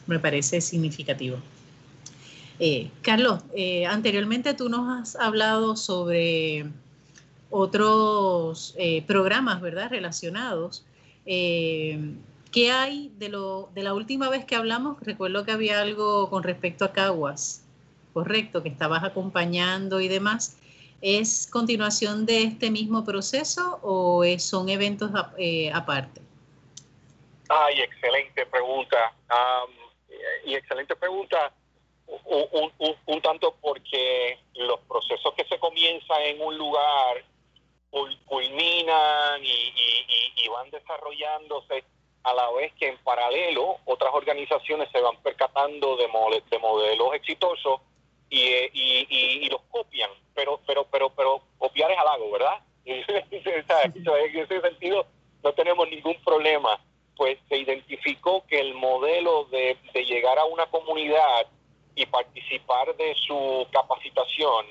me 0.08 0.20
parece 0.20 0.62
significativo. 0.62 1.38
Eh, 2.60 2.90
Carlos, 3.02 3.42
eh, 3.56 3.86
anteriormente 3.86 4.54
tú 4.54 4.70
nos 4.70 4.90
has 4.90 5.16
hablado 5.16 5.76
sobre 5.76 6.66
otros 7.50 8.76
programas, 9.08 9.62
¿verdad?, 9.62 9.90
relacionados. 9.90 10.86
¿Qué 12.54 12.72
hay 12.72 13.12
de, 13.18 13.30
lo, 13.30 13.70
de 13.74 13.84
la 13.84 13.94
última 13.94 14.30
vez 14.30 14.46
que 14.46 14.56
hablamos? 14.56 14.98
Recuerdo 15.02 15.44
que 15.44 15.52
había 15.52 15.82
algo 15.82 16.30
con 16.30 16.44
respecto 16.44 16.86
a 16.86 16.92
Caguas, 16.94 17.64
correcto, 18.14 18.62
que 18.62 18.70
estabas 18.70 19.04
acompañando 19.04 20.00
y 20.00 20.08
demás. 20.08 20.58
¿Es 21.06 21.48
continuación 21.52 22.26
de 22.26 22.44
este 22.44 22.72
mismo 22.72 23.04
proceso 23.04 23.78
o 23.84 24.24
son 24.40 24.70
eventos 24.70 25.12
aparte? 25.74 26.22
Ay, 27.50 27.82
excelente 27.82 28.46
pregunta. 28.46 29.14
y 30.46 30.56
excelente 30.56 30.96
pregunta 30.96 31.52
un, 32.08 33.22
tanto 33.22 33.54
porque 33.62 34.40
los 34.56 34.80
procesos 34.88 35.34
que 35.34 35.44
se 35.44 35.60
comienzan 35.60 36.22
en 36.22 36.42
un 36.42 36.58
lugar 36.58 37.26
culminan 38.26 39.44
y, 39.44 40.48
van 40.48 40.70
desarrollándose 40.70 41.84
a 42.24 42.34
la 42.34 42.50
vez 42.52 42.72
que 42.80 42.88
en 42.88 42.98
paralelo 43.00 43.78
otras 43.86 44.14
organizaciones 44.14 44.88
se 44.92 45.02
van 45.02 45.18
percatando 45.18 45.98
de, 45.98 46.08
de 46.50 46.60
modelos 46.60 47.14
exitosos 47.16 47.82
y, 48.34 49.50
los 49.50 49.62
copian, 49.70 50.10
pero 50.34 50.60
pero 50.66 50.86
pero 50.92 51.10
pero 51.10 51.42
copiar 51.58 51.92
es 51.92 51.98
halago, 51.98 52.32
¿verdad? 52.32 52.60
en 52.86 53.04
ese 53.32 54.62
sentido 54.62 55.06
no 55.44 55.54
tenemos 55.54 55.90
ningún 55.90 56.16
problema. 56.24 56.80
Pues 57.16 57.38
se 57.48 57.58
identificó 57.58 58.44
que 58.48 58.60
el 58.60 58.74
modelo 58.74 59.46
de, 59.46 59.78
de 59.94 60.06
llegar 60.06 60.40
a 60.40 60.46
una 60.46 60.66
comunidad 60.66 61.46
y 61.96 62.08
participar 62.08 62.96
de 62.96 63.14
su 63.16 63.68
capacitación 63.72 64.66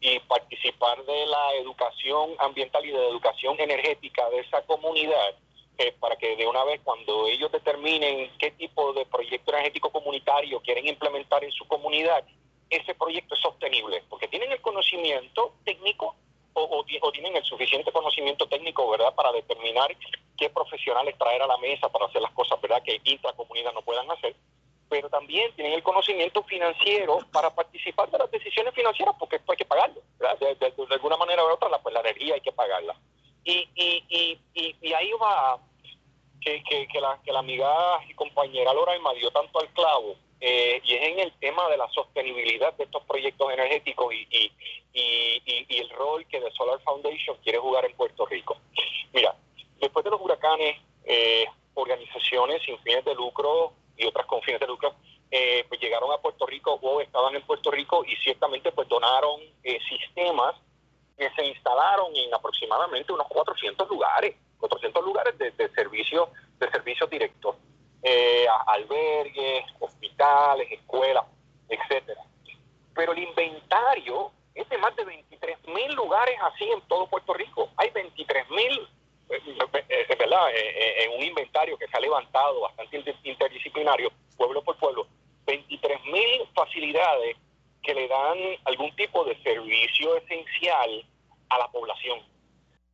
y 0.00 0.20
participar 0.20 1.04
de 1.04 1.26
la 1.26 1.54
educación 1.54 2.30
ambiental 2.38 2.84
y 2.84 2.92
de 2.92 2.98
la 2.98 3.08
educación 3.08 3.56
energética 3.58 4.30
de 4.30 4.40
esa 4.40 4.62
comunidad, 4.62 5.34
eh, 5.78 5.92
para 5.98 6.16
que 6.16 6.36
de 6.36 6.46
una 6.46 6.62
vez 6.64 6.80
cuando 6.84 7.26
ellos 7.26 7.50
determinen 7.50 8.30
qué 8.38 8.52
tipo 8.52 8.92
de 8.92 9.04
proyecto 9.06 9.52
energético 9.52 9.90
comunitario 9.90 10.60
quieren 10.60 10.86
implementar 10.86 11.42
en 11.42 11.50
su 11.50 11.66
comunidad, 11.66 12.24
ese 12.70 12.94
proyecto 12.94 13.34
es 13.34 13.40
sostenible, 13.40 14.02
porque 14.08 14.28
tienen 14.28 14.52
el 14.52 14.60
conocimiento 14.60 15.54
técnico 15.64 16.14
o, 16.54 16.84
tienen 17.12 17.36
el 17.36 17.44
suficiente 17.44 17.92
conocimiento 17.92 18.48
técnico, 18.48 18.90
¿verdad?, 18.90 19.14
para 19.14 19.30
determinar 19.30 19.96
qué 20.36 20.50
profesionales 20.50 21.16
traer 21.16 21.40
a 21.42 21.46
la 21.46 21.56
mesa 21.58 21.88
para 21.88 22.06
hacer 22.06 22.20
las 22.20 22.32
cosas, 22.32 22.60
¿verdad?, 22.60 22.82
que 22.82 23.00
intracomunidad 23.04 23.72
no 23.72 23.82
puedan 23.82 24.10
hacer 24.10 24.34
pero 24.88 25.08
también 25.10 25.52
tienen 25.54 25.74
el 25.74 25.82
conocimiento 25.82 26.42
financiero 26.44 27.18
para 27.32 27.54
participar 27.54 28.10
de 28.10 28.18
las 28.18 28.30
decisiones 28.30 28.74
financieras, 28.74 29.14
porque 29.18 29.36
esto 29.36 29.52
hay 29.52 29.58
que 29.58 29.64
pagarlo, 29.64 30.00
de, 30.18 30.94
alguna 30.94 31.16
manera 31.16 31.44
u 31.44 31.48
otra, 31.52 31.68
la, 31.68 31.78
pues 31.78 31.94
energía 31.94 32.34
hay 32.34 32.40
que 32.40 32.52
pagarla. 32.52 32.96
Y, 33.44 33.68
y, 33.74 34.38
y, 34.54 34.76
y 34.80 34.92
ahí 34.92 35.10
va 35.12 35.58
que, 36.40 36.62
que, 36.90 37.00
la, 37.00 37.18
que 37.22 37.32
la 37.32 37.40
amiga 37.40 37.70
y 38.08 38.14
compañera 38.14 38.72
Loraima 38.72 39.12
dio 39.14 39.30
tanto 39.30 39.60
al 39.60 39.68
clavo, 39.68 40.16
eh, 40.40 40.80
y 40.84 40.94
es 40.94 41.02
en 41.02 41.18
el 41.20 41.32
tema 41.40 41.68
de 41.68 41.76
la 41.76 41.88
sostenibilidad 41.90 42.72
de 42.74 42.84
estos 42.84 43.02
proyectos 43.04 43.52
energéticos 43.52 44.14
y, 44.14 44.26
y, 44.30 44.52
y, 44.94 45.78
el 45.78 45.90
rol 45.90 46.26
que 46.26 46.40
The 46.40 46.50
Solar 46.52 46.80
Foundation 46.82 47.36
quiere 47.42 47.58
jugar 47.58 47.84
en 47.84 47.96
Puerto 47.96 48.26
Rico. 48.26 48.56
Mira, 49.12 49.34
después 49.80 50.04
de 50.04 50.10
los 50.10 50.20
huracanes, 50.20 50.76
eh, 51.04 51.46
organizaciones 51.74 52.62
sin 52.64 52.78
fines 52.80 53.04
de 53.04 53.14
lucro 53.14 53.72
y 53.96 54.06
otras 54.06 54.26
con 54.26 54.42
fines 54.42 54.60
de 54.60 54.66
lucro, 54.66 54.94
eh, 55.30 55.64
pues 55.68 55.80
llegaron 55.80 56.10
a 56.12 56.18
Puerto 56.18 56.46
Rico 56.46 56.78
o 56.80 57.00
estaban 57.00 57.34
en 57.34 57.42
Puerto 57.42 57.70
Rico 57.70 58.04
y 58.06 58.16
ciertamente 58.16 58.72
pues 58.72 58.88
donaron 58.88 59.40
eh, 59.62 59.78
sistemas 59.88 60.54
que 61.16 61.30
se 61.30 61.46
instalaron 61.46 62.14
en 62.16 62.32
aproximadamente 62.32 63.12
unos 63.12 63.26
400 63.28 63.88
lugares, 63.88 64.36
400 64.58 65.04
lugares 65.04 65.36
de, 65.36 65.52
servicio 65.74 66.30
de 66.58 66.70
servicios 66.70 67.10
directos, 67.10 67.56
eh, 68.02 68.46
albergues, 68.66 69.64
hospitales, 69.80 70.70
escuelas, 70.70 71.24
etcétera. 71.68 72.22
Pero 72.94 73.12
el 73.12 73.18
inventario 73.18 74.32
es 74.54 74.68
de 74.68 74.78
más 74.78 74.94
de 74.96 75.04
23 75.04 75.58
mil 75.68 75.94
lugares 75.94 76.36
así 76.42 76.64
en 76.70 76.80
todo 76.82 77.06
Puerto 77.08 77.34
Rico. 77.34 77.70
Hay 77.76 77.90
23 77.90 78.50
mil 78.50 78.88
es 79.28 80.18
verdad, 80.18 80.50
eh, 80.50 80.54
eh, 80.56 81.04
en 81.04 81.18
un 81.18 81.22
inventario 81.22 81.76
que 81.76 81.86
se 81.86 81.96
ha 81.96 82.00
levantado 82.00 82.60
bastante 82.60 83.02
interdisciplinario, 83.24 84.10
pueblo 84.36 84.62
por 84.62 84.76
pueblo, 84.78 85.06
23 85.46 86.04
mil 86.06 86.48
facilidades 86.54 87.36
que 87.82 87.94
le 87.94 88.08
dan 88.08 88.38
algún 88.64 88.94
tipo 88.96 89.24
de 89.24 89.40
servicio 89.42 90.16
esencial 90.16 91.04
a 91.48 91.58
la 91.58 91.68
población. 91.68 92.20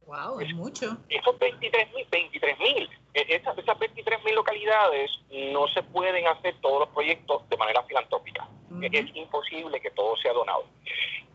Wow, 0.06 0.40
es, 0.40 0.54
mucho. 0.54 0.96
Esos 1.08 1.38
23 1.38 1.94
mil, 1.94 2.06
23 2.11 2.58
mil, 2.58 2.90
e, 3.14 3.37
esas, 3.37 3.56
esas 3.56 3.78
23 3.78 4.25
mil 4.25 4.34
localidades 4.34 5.11
no 5.52 5.66
se 5.68 5.82
pueden 5.82 6.26
hacer 6.26 6.54
todos 6.61 6.80
los 6.80 6.88
proyectos 6.90 7.49
de 7.49 7.56
manera 7.56 7.82
filantrópica. 7.84 8.49
Es 8.82 9.14
imposible 9.14 9.80
que 9.80 9.90
todo 9.90 10.16
sea 10.16 10.32
donado. 10.32 10.64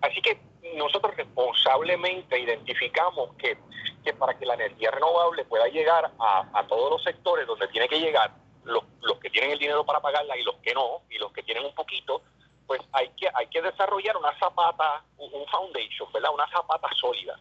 Así 0.02 0.22
que 0.22 0.40
nosotros 0.76 1.16
responsablemente 1.16 2.40
identificamos 2.40 3.34
que, 3.36 3.58
que 4.04 4.14
para 4.14 4.38
que 4.38 4.46
la 4.46 4.56
energía 4.56 4.92
renovable 4.92 5.46
pueda 5.46 5.68
llegar 5.68 6.12
a, 6.20 6.66
todos 6.68 6.92
los 6.92 7.04
sectores 7.04 7.48
donde 7.48 7.68
tiene 7.70 7.88
que 7.88 8.00
llegar, 8.00 8.32
los, 8.66 8.84
los 9.02 9.20
que 9.20 9.30
tienen 9.30 9.52
el 9.52 9.60
dinero 9.60 9.86
para 9.86 10.02
pagarla 10.02 10.38
y 10.38 10.44
los 10.44 10.56
que 10.58 10.74
no, 10.74 11.02
y 11.10 11.18
los 11.18 11.32
que 11.32 11.44
tienen 11.44 11.66
un 11.66 11.74
poquito, 11.74 12.22
pues 12.68 12.82
hay 12.92 13.10
que, 13.18 13.28
hay 13.34 13.48
que 13.48 13.62
desarrollar 13.62 14.16
una 14.18 14.38
zapata, 14.38 15.04
un 15.18 15.48
foundation, 15.48 16.12
¿verdad? 16.14 16.32
Una 16.34 16.48
zapata 16.52 16.88
sólida. 17.00 17.40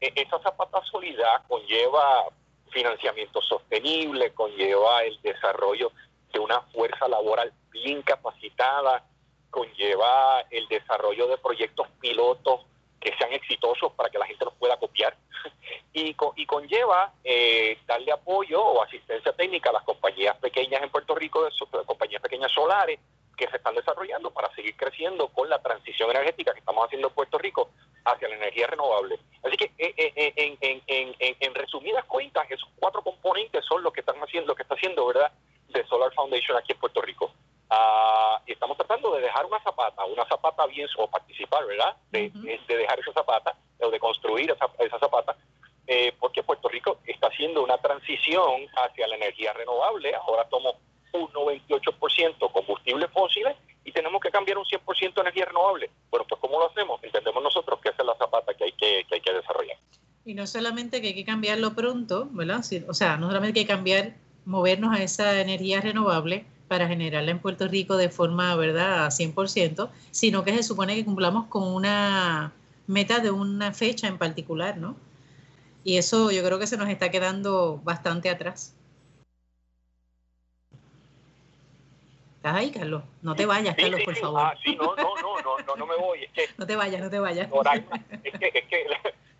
E, 0.00 0.12
esa 0.14 0.38
zapata 0.40 0.82
sólida 0.84 1.42
conlleva 1.48 2.26
financiamiento 2.70 3.40
sostenible, 3.40 4.32
conlleva 4.34 5.02
el 5.04 5.20
desarrollo 5.22 5.92
de 6.32 6.38
una 6.38 6.60
fuerza 6.72 7.08
laboral 7.08 7.52
bien 7.70 8.02
capacitada, 8.02 9.04
conlleva 9.50 10.42
el 10.50 10.66
desarrollo 10.68 11.28
de 11.28 11.38
proyectos 11.38 11.88
pilotos 12.00 12.66
que 13.00 13.16
sean 13.16 13.32
exitosos 13.32 13.92
para 13.92 14.10
que 14.10 14.18
la 14.18 14.26
gente 14.26 14.44
los 14.44 14.54
pueda 14.54 14.76
copiar. 14.76 15.16
Y, 15.92 16.14
y 16.36 16.44
conlleva 16.44 17.14
eh, 17.24 17.78
darle 17.86 18.12
apoyo 18.12 18.62
o 18.62 18.82
asistencia 18.82 19.32
técnica 19.32 19.70
a 19.70 19.72
las 19.72 19.82
compañías 19.82 20.36
pequeñas 20.36 20.82
en 20.82 20.90
Puerto 20.90 21.14
Rico, 21.14 21.42
de, 21.42 21.50
compañías 21.86 22.20
pequeñas 22.20 22.52
solares 22.52 23.00
que 23.36 23.48
se 23.48 23.56
están 23.56 23.74
desarrollando 23.74 24.30
para 24.30 24.52
seguir 24.54 24.76
creciendo 24.76 25.28
con 25.28 25.48
la 25.48 25.60
transición 25.60 26.10
energética 26.10 26.52
que 26.52 26.60
estamos 26.60 26.84
haciendo 26.84 27.08
en 27.08 27.14
Puerto 27.14 27.38
Rico 27.38 27.70
hacia 28.04 28.28
la 28.28 28.36
energía 28.36 28.66
renovable. 28.66 29.18
Así 29.42 29.56
que 29.56 29.72
eh, 29.78 29.94
eh, 29.96 30.32
en, 30.36 30.58
en, 30.60 30.82
en, 30.86 31.36
en, 31.40 31.54
resumidas 31.54 32.04
cuentas, 32.04 32.46
esos 32.50 32.68
cuatro 32.76 33.02
componentes 33.02 33.64
son 33.64 33.82
lo 33.82 33.92
que 33.92 34.00
están 34.00 34.16
haciendo, 34.20 34.48
lo 34.48 34.54
que 34.54 34.62
está 34.62 34.74
haciendo, 34.74 35.06
¿verdad?, 35.06 35.32
de 35.68 35.84
Solar 35.86 36.12
Foundation 36.14 36.56
aquí 36.56 36.72
en 36.72 36.78
Puerto 36.78 37.00
Rico. 37.02 37.32
Uh, 37.68 38.38
estamos 38.46 38.76
tratando 38.76 39.12
de 39.14 39.22
dejar 39.22 39.44
una 39.44 39.60
zapata, 39.60 40.04
una 40.04 40.24
zapata 40.26 40.66
bien, 40.66 40.88
o 40.98 41.08
participar, 41.08 41.66
¿verdad? 41.66 41.96
De, 42.10 42.30
dejar 42.68 43.00
esa 43.00 43.12
zapata, 43.12 43.56
o 43.80 43.90
de 43.90 43.98
construir 43.98 44.50
esa, 44.52 44.70
esa 44.78 44.98
zapata, 45.00 45.36
eh, 45.88 46.12
porque 46.18 46.44
Puerto 46.44 46.68
Rico 46.68 46.98
está 47.04 47.26
haciendo 47.26 47.64
una 47.64 47.78
transición 47.78 48.68
hacia 48.76 49.08
la 49.08 49.16
energía 49.16 49.52
renovable. 49.52 50.14
Ahora 50.14 50.46
somos 50.48 50.76
un 51.12 51.28
98% 51.28 52.52
combustibles 52.52 53.10
fósiles 53.12 53.56
y 53.84 53.92
tenemos 53.92 54.20
que 54.20 54.30
cambiar 54.30 54.58
un 54.58 54.64
100% 54.64 55.20
energía 55.20 55.46
renovable. 55.46 55.90
Bueno, 56.10 56.26
pues 56.28 56.40
¿cómo 56.40 56.58
lo 56.58 56.70
hacemos? 56.70 57.02
Entendemos 57.02 57.42
nosotros 57.42 57.80
que 57.80 57.90
esa 57.90 58.02
es 58.02 58.06
la 58.06 58.16
zapata 58.16 58.54
que 58.54 58.64
hay 58.64 58.72
que, 58.72 59.04
que 59.08 59.14
hay 59.16 59.20
que 59.20 59.32
desarrollar. 59.32 59.76
Y 60.24 60.34
no 60.34 60.46
solamente 60.46 61.00
que 61.00 61.08
hay 61.08 61.14
que 61.14 61.24
cambiarlo 61.24 61.74
pronto, 61.74 62.28
¿verdad? 62.32 62.60
O 62.88 62.94
sea, 62.94 63.16
no 63.16 63.28
solamente 63.28 63.60
hay 63.60 63.64
que 63.64 63.72
cambiar, 63.72 64.14
movernos 64.44 64.94
a 64.96 65.02
esa 65.02 65.40
energía 65.40 65.80
renovable, 65.80 66.44
para 66.68 66.88
generarla 66.88 67.30
en 67.30 67.38
Puerto 67.38 67.68
Rico 67.68 67.96
de 67.96 68.08
forma, 68.08 68.54
¿verdad?, 68.56 69.10
100%, 69.10 69.88
sino 70.10 70.44
que 70.44 70.52
se 70.54 70.62
supone 70.62 70.94
que 70.94 71.04
cumplamos 71.04 71.46
con 71.46 71.62
una 71.62 72.52
meta 72.86 73.20
de 73.20 73.30
una 73.30 73.72
fecha 73.72 74.08
en 74.08 74.18
particular, 74.18 74.76
¿no? 74.78 74.96
Y 75.84 75.98
eso 75.98 76.30
yo 76.32 76.42
creo 76.42 76.58
que 76.58 76.66
se 76.66 76.76
nos 76.76 76.88
está 76.88 77.10
quedando 77.10 77.80
bastante 77.84 78.28
atrás. 78.28 78.74
¿Estás 82.46 82.60
ahí, 82.60 82.70
Carlos? 82.70 83.02
No 83.22 83.34
te 83.34 83.44
vayas, 83.44 83.74
Carlos, 83.74 84.02
por 84.04 84.14
favor. 84.14 84.40
Ah, 84.40 84.54
sí, 84.62 84.76
no, 84.76 84.94
no, 84.94 85.16
no, 85.20 85.58
no, 85.66 85.74
no, 85.74 85.84
me 85.84 85.96
voy. 85.96 86.30
no 86.56 86.64
te 86.64 86.76
vayas, 86.76 87.02
no 87.02 87.10
te 87.10 87.18
vayas. 87.18 87.48
es 88.22 88.38
que, 88.38 88.52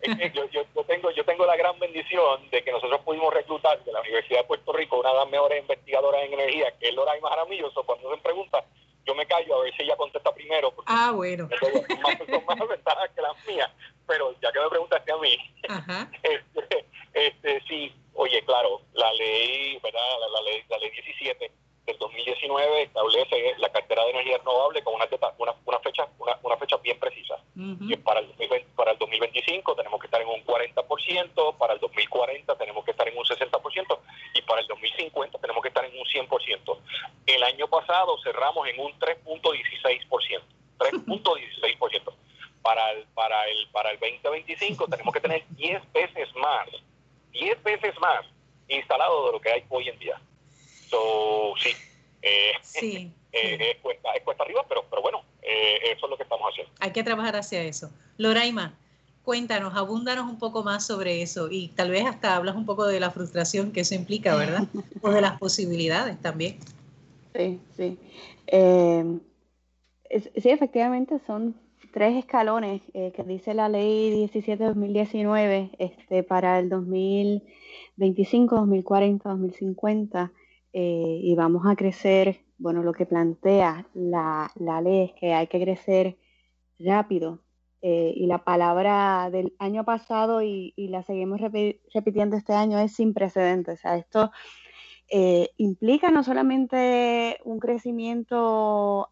es 0.01 0.17
que 0.17 0.31
yo, 0.33 0.43
yo, 0.49 0.65
tengo, 0.83 1.09
yo 1.11 1.23
tengo 1.23 1.45
la 1.45 1.55
gran 1.55 1.79
bendición 1.79 2.49
de 2.49 2.61
que 2.61 2.69
nosotros 2.69 2.99
pudimos 3.05 3.33
reclutar 3.33 3.81
de 3.85 3.93
la 3.93 4.01
Universidad 4.01 4.41
de 4.41 4.47
Puerto 4.47 4.73
Rico 4.73 4.99
una 4.99 5.11
de 5.11 5.15
las 5.19 5.29
mejores 5.29 5.61
investigadoras 5.61 6.21
en 6.25 6.33
energía, 6.33 6.65
que 6.77 6.89
es 6.89 6.95
Loraima 6.95 7.29
Jaramillo. 7.29 7.71
O 7.73 7.83
cuando 7.85 8.13
se 8.13 8.21
pregunta, 8.21 8.65
yo 9.05 9.15
me 9.15 9.25
callo 9.25 9.55
a 9.55 9.63
ver 9.63 9.73
si 9.77 9.83
ella 9.83 9.95
contesta 9.95 10.33
primero. 10.33 10.73
Ah, 10.85 11.13
bueno. 11.15 11.47
Son 11.61 11.71
más, 12.01 12.17
son 12.29 12.45
más 12.45 12.67
ventajas 12.67 13.09
que 13.15 13.21
las 13.21 13.47
mías. 13.47 13.71
Pero 14.05 14.35
ya 14.41 14.51
que 14.51 14.59
me 14.59 14.69
preguntaste 14.69 15.13
a 15.13 15.17
mí, 15.17 15.37
Este, 16.23 16.85
este, 17.13 17.63
sí, 17.69 17.95
oye, 18.15 18.43
claro, 18.43 18.81
la 18.91 19.13
ley, 19.13 19.79
¿verdad? 19.81 20.01
La, 20.33 20.41
ley, 20.41 20.61
la 20.67 20.77
ley 20.79 20.91
17 20.91 21.66
del 21.87 21.95
el 21.95 21.99
2019 21.99 22.83
establece 22.83 23.55
la 23.57 23.69
cartera 23.69 24.03
de 24.03 24.11
energía 24.11 24.37
renovable 24.37 24.83
con 24.83 24.95
una, 24.95 25.07
una, 25.37 25.55
una 25.65 25.79
fecha 25.79 26.07
una, 26.19 26.37
una, 26.43 26.57
fecha 26.57 26.77
bien 26.77 26.99
precisa. 26.99 27.35
y 27.55 27.95
para, 27.97 28.19
el, 28.19 28.27
para 28.75 28.91
el 28.91 28.97
2025 28.97 29.75
tenemos 29.75 29.99
que 29.99 30.07
estar 30.07 30.21
en 30.21 30.27
un 30.27 30.43
40%, 30.43 31.57
para 31.57 31.73
el 31.73 31.79
2040 31.79 32.55
tenemos 32.57 32.83
que 32.83 32.91
estar 32.91 33.07
en 33.07 33.17
un 33.17 33.23
60% 33.23 33.99
y 34.35 34.41
para 34.41 34.61
el 34.61 34.67
2050 34.67 35.39
tenemos 35.39 35.61
que 35.61 35.69
estar 35.69 35.85
en 35.85 35.97
un 35.97 36.05
100%. 36.05 36.77
El 37.25 37.43
año 37.43 37.67
pasado 37.67 38.17
cerramos 38.21 38.67
en 38.67 38.79
un 38.79 38.91
3.16%. 38.99 40.41
3.16%. 40.77 42.13
Para 42.61 42.91
el, 42.91 43.05
para, 43.13 43.45
el, 43.47 43.67
para 43.71 43.91
el 43.91 43.99
2025 43.99 44.87
tenemos 44.87 45.13
que 45.13 45.21
tener 45.21 45.43
10 45.51 45.93
veces 45.93 46.35
más, 46.35 46.67
10 47.31 47.63
veces 47.63 47.97
más 48.01 48.25
instalado 48.67 49.27
de 49.27 49.31
lo 49.31 49.39
que 49.39 49.49
hay 49.49 49.63
hoy 49.69 49.87
en 49.87 49.97
día. 49.99 50.19
So, 50.89 51.53
sí, 51.61 51.75
eh, 52.21 52.51
sí, 52.61 53.11
eh, 53.31 53.71
Es, 53.71 53.77
cuesta, 53.81 54.13
es, 54.13 54.23
cuesta, 54.23 54.43
arriba, 54.43 54.65
pero, 54.67 54.85
pero 54.89 55.01
bueno, 55.01 55.23
eh, 55.41 55.79
eso 55.91 56.05
es 56.05 56.09
lo 56.09 56.17
que 56.17 56.23
estamos 56.23 56.49
haciendo. 56.49 56.71
Hay 56.79 56.91
que 56.91 57.03
trabajar 57.03 57.26
hacia 57.37 57.63
eso. 57.63 57.91
Loraima, 58.17 58.73
cuéntanos, 59.27 59.75
abúndanos 59.75 60.29
un 60.29 60.39
poco 60.39 60.63
más 60.63 60.87
sobre 60.87 61.21
eso 61.21 61.49
y 61.51 61.67
tal 61.75 61.91
vez 61.91 62.05
hasta 62.05 62.37
hablas 62.37 62.55
un 62.55 62.65
poco 62.65 62.85
de 62.85 62.99
la 63.01 63.11
frustración 63.11 63.73
que 63.73 63.81
eso 63.81 63.93
implica, 63.93 64.35
¿verdad? 64.37 64.63
o 65.01 65.09
de 65.09 65.19
las 65.19 65.37
posibilidades 65.37 66.17
también. 66.21 66.55
Sí, 67.35 67.59
sí. 67.75 67.97
Eh, 68.47 69.19
sí, 70.09 70.49
efectivamente 70.49 71.19
son 71.27 71.55
tres 71.91 72.15
escalones 72.15 72.81
eh, 72.93 73.11
que 73.13 73.23
dice 73.23 73.53
la 73.53 73.67
ley 73.67 74.29
17-2019 74.31 75.71
este, 75.77 76.23
para 76.23 76.59
el 76.59 76.69
2025, 76.69 78.55
2040, 78.55 79.29
2050 79.29 80.31
y 80.79 81.33
vamos 81.35 81.65
a 81.65 81.75
crecer, 81.75 82.39
bueno, 82.59 82.83
lo 82.83 82.93
que 82.93 83.07
plantea 83.07 83.87
la, 83.95 84.51
la 84.55 84.79
ley 84.79 85.05
es 85.05 85.13
que 85.13 85.33
hay 85.33 85.47
que 85.47 85.59
crecer 85.59 86.17
rápido 86.79 87.41
eh, 87.81 88.13
y 88.15 88.25
la 88.25 88.43
palabra 88.43 89.29
del 89.31 89.53
año 89.59 89.85
pasado 89.85 90.41
y, 90.41 90.73
la 90.77 91.03
seguimos 91.03 91.39
repitiendo 91.41 92.35
este 92.35 92.53
año 92.53 92.79
es 92.79 92.93
sin 92.93 93.13
precedentes. 93.13 93.79
O 93.79 93.81
sea, 93.81 93.97
esto 93.97 94.31
eh, 95.09 95.51
implica 95.57 96.09
no 96.09 96.23
solamente 96.23 97.39
un 97.43 97.59
crecimiento 97.59 99.09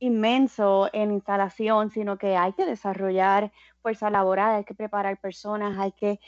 inmenso 0.00 0.88
en 0.92 1.12
instalación, 1.12 1.90
sino 1.90 2.18
que 2.18 2.36
hay 2.36 2.52
que 2.52 2.66
desarrollar 2.66 3.52
fuerza 3.88 4.10
laboral, 4.10 4.56
hay 4.56 4.64
que 4.64 4.74
preparar 4.74 5.18
personas, 5.18 5.78
hay 5.78 5.92
que 5.92 6.20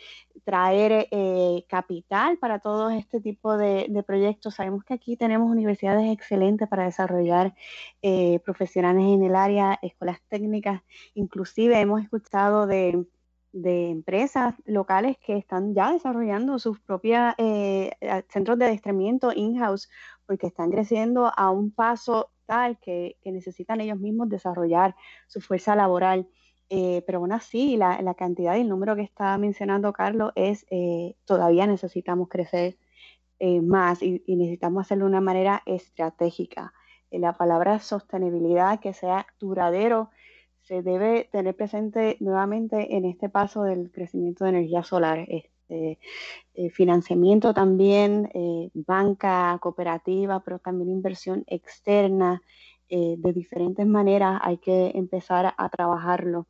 traer 0.45 1.09
eh, 1.11 1.67
capital 1.69 2.39
para 2.39 2.59
todo 2.59 2.89
este 2.89 3.21
tipo 3.21 3.59
de, 3.59 4.03
proyectos. 4.07 4.55
Sabemos 4.55 4.83
que 4.83 4.95
aquí 4.95 5.15
tenemos 5.19 5.51
universidades 5.51 6.11
excelentes 6.11 6.67
para 6.69 6.85
desarrollar 6.85 7.55
eh, 8.01 8.41
profesionales 8.47 9.05
en 9.05 9.25
el 9.25 9.37
área, 9.37 9.79
escuelas 9.83 10.23
técnicas, 10.29 10.81
inclusive 11.13 11.79
hemos 11.79 12.01
escuchado 12.01 12.67
de, 12.67 13.05
empresas 13.53 14.55
locales 14.65 15.19
que 15.19 15.37
están 15.37 15.75
ya 15.75 15.93
desarrollando 15.93 16.59
sus 16.59 16.81
propios 16.81 17.35
eh, 17.37 17.91
centros 18.29 18.57
de 18.59 18.67
adiestramiento 18.67 19.33
in-house 19.35 19.91
porque 20.25 20.47
están 20.47 20.71
creciendo 20.71 21.31
a 21.37 21.51
un 21.51 21.73
paso 21.73 22.31
tal 22.47 22.79
que, 22.81 23.17
necesitan 23.25 23.81
ellos 23.81 23.99
mismos 23.99 24.29
desarrollar 24.29 24.97
su 25.29 25.41
fuerza 25.41 25.77
laboral. 25.77 26.27
Eh, 26.73 27.03
pero 27.05 27.19
aún 27.19 27.33
así, 27.33 27.77
la, 27.77 28.15
cantidad 28.15 28.55
y 28.55 28.61
el 28.61 28.69
número 28.69 28.95
que 28.95 29.03
está 29.03 29.37
mencionando 29.39 29.93
Carlos 29.93 30.31
es, 30.37 30.67
eh, 30.71 31.17
todavía 31.25 31.67
necesitamos 31.67 32.29
crecer 32.29 32.79
eh, 33.41 33.61
más 33.61 34.03
y, 34.03 34.23
necesitamos 34.29 34.83
hacerlo 34.83 35.07
de 35.07 35.11
una 35.11 35.21
manera 35.21 35.63
estratégica. 35.67 36.73
la 37.11 37.33
palabra 37.33 37.81
sostenibilidad, 37.81 38.79
que 38.79 38.93
sea 38.93 39.27
duradero, 39.41 40.11
se 40.63 40.83
debe 40.83 41.29
tener 41.33 41.57
presente 41.57 42.17
nuevamente 42.21 42.97
en 42.97 43.05
este 43.05 43.29
paso 43.29 43.65
del 43.65 43.91
crecimiento 43.91 44.45
de 44.45 44.51
energía 44.51 44.85
solar. 44.85 45.27
Este, 45.29 45.99
financiamiento 46.73 47.55
también, 47.55 48.29
banca 48.75 49.57
cooperativa, 49.61 50.41
pero 50.41 50.59
también 50.59 50.91
inversión 50.91 51.45
externa, 51.47 52.43
de 52.91 53.33
diferentes 53.33 53.87
maneras 53.87 54.41
hay 54.43 54.59
que 54.59 54.93
empezar 54.95 55.55
a 55.57 55.69
trabajarlo. 55.69 56.47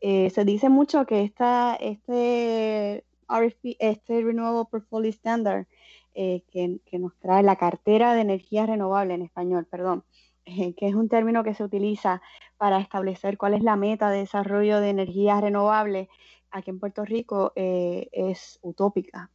Eh, 0.00 0.30
se 0.30 0.44
dice 0.44 0.70
mucho 0.70 1.04
que 1.04 1.22
esta, 1.22 1.74
este 1.74 3.04
RFP, 3.28 3.76
este 3.78 4.22
Renewable 4.22 4.68
Portfolio 4.70 5.10
Standard, 5.10 5.66
eh, 6.14 6.42
que, 6.50 6.98
nos 6.98 7.16
trae 7.18 7.42
la 7.42 7.56
cartera 7.56 8.14
de 8.14 8.22
energía 8.22 8.66
renovable 8.66 9.14
en 9.14 9.22
español, 9.22 9.66
perdón, 9.66 10.04
eh, 10.46 10.74
que 10.74 10.88
es 10.88 10.94
un 10.94 11.08
término 11.08 11.44
que 11.44 11.54
se 11.54 11.64
utiliza 11.64 12.22
para 12.56 12.80
establecer 12.80 13.36
cuál 13.36 13.54
es 13.54 13.62
la 13.62 13.76
meta 13.76 14.10
de 14.10 14.20
desarrollo 14.20 14.80
de 14.80 14.90
energía 14.90 15.40
renovable 15.40 16.08
aquí 16.50 16.70
en 16.70 16.80
Puerto 16.80 17.04
Rico, 17.04 17.52
es 17.54 18.58
utópica. 18.62 19.30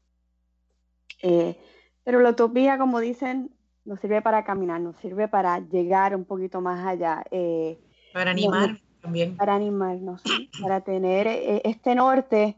pero 2.03 2.19
la 2.19 2.31
utopía, 2.31 2.77
como 2.77 2.99
dicen, 2.99 3.51
nos 3.85 3.99
sirve 3.99 4.21
para 4.21 4.43
caminar, 4.43 4.81
nos 4.81 4.97
sirve 4.97 5.27
para 5.27 5.59
llegar 5.59 6.15
un 6.15 6.25
poquito 6.25 6.59
más 6.59 6.85
allá. 6.85 7.23
para 8.13 8.31
animar. 8.31 8.77
Para 9.37 9.53
animarnos, 9.53 10.23
para 10.59 10.81
tener 10.81 11.27
eh, 11.27 11.61
este 11.63 11.93
norte 11.93 12.57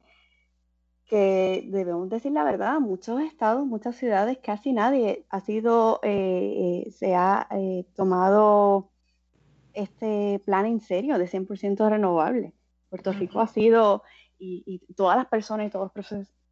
que 1.05 1.65
debemos 1.67 2.09
decir 2.09 2.31
la 2.31 2.45
verdad, 2.45 2.79
muchos 2.79 3.21
estados, 3.21 3.65
muchas 3.65 3.97
ciudades, 3.97 4.37
casi 4.41 4.71
nadie 4.71 5.25
ha 5.29 5.41
sido, 5.41 5.99
eh, 6.03 6.85
eh, 6.87 6.91
se 6.91 7.15
ha 7.15 7.49
tomado 7.95 8.91
este 9.73 10.41
plan 10.45 10.65
en 10.65 10.79
serio 10.79 11.17
de 11.17 11.27
100% 11.27 11.89
renovable. 11.89 12.53
Puerto 12.89 13.11
Rico 13.11 13.41
ha 13.41 13.47
sido, 13.47 14.03
y, 14.39 14.81
todas 14.95 15.17
las 15.17 15.27
personas 15.27 15.67
y 15.67 15.69
todos 15.69 15.91
los 15.93 15.93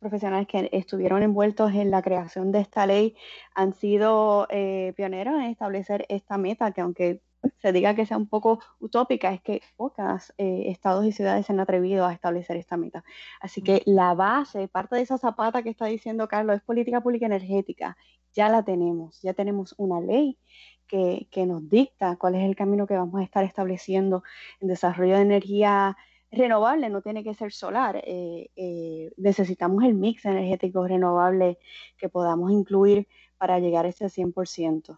profesionales 0.06 0.48
que 0.48 0.70
estuvieron 0.72 1.24
envueltos 1.24 1.74
en 1.74 1.89
la 1.89 2.02
creación 2.02 2.52
de 2.52 2.60
esta 2.60 2.86
ley 2.86 3.15
han 3.56 3.74
sido 3.74 4.48
pioneros 4.96 5.36
en 5.36 5.50
establecer 5.50 6.06
esta 6.10 6.38
meta, 6.38 6.72
que 6.72 6.82
aunque 6.82 7.22
se 7.58 7.72
diga 7.72 7.96
que 7.96 8.06
sea 8.06 8.18
un 8.18 8.28
poco 8.28 8.60
utópica, 8.80 9.34
es 9.34 9.41
que 9.41 9.62
pocas 9.76 10.34
eh, 10.38 10.65
estados 10.68 11.06
y 11.06 11.12
ciudades 11.12 11.46
se 11.46 11.54
han 11.54 11.60
atrevido 11.60 12.06
a 12.06 12.13
establecer 12.13 12.58
esta 12.58 12.78
meta. 12.78 13.04
Así 13.39 13.62
que 13.62 13.82
la 13.86 14.13
base, 14.13 14.68
parte 14.68 14.96
de 14.96 15.02
esa 15.02 15.18
zapata 15.18 15.63
que 15.63 15.70
está 15.70 15.86
diciendo 15.86 16.28
Carlos, 16.28 16.58
es 16.58 16.62
política 16.62 17.02
pública 17.02 17.26
energética. 17.26 17.98
Ya 18.34 18.50
la 18.50 18.63
tenemos, 18.63 19.22
ya 19.22 19.34
tenemos 19.34 19.76
una 19.78 20.02
ley 20.02 20.38
que, 20.88 21.28
nos 21.48 21.68
dicta 21.70 22.15
cuál 22.18 22.36
es 22.36 22.44
el 22.44 22.56
camino 22.56 22.88
que 22.88 22.96
vamos 22.96 23.20
a 23.20 23.24
estar 23.24 23.44
estableciendo 23.44 24.24
en 24.60 24.68
desarrollo 24.68 25.15
de 25.15 25.22
energía 25.22 25.98
renovable, 26.36 26.89
no 26.89 27.02
tiene 27.02 27.24
que 27.24 27.34
ser 27.34 27.52
solar. 27.52 28.02
Eh, 28.06 28.50
eh, 28.56 29.12
necesitamos 29.17 29.84
el 29.84 29.93
mix 29.93 30.26
energético 30.26 30.88
renovable 30.88 31.58
que 31.98 32.10
podamos 32.10 32.52
incluir 32.52 33.08
para 33.38 33.60
llegar 33.60 33.86
a 33.86 33.89
ese 33.89 34.06
100%. 34.06 34.98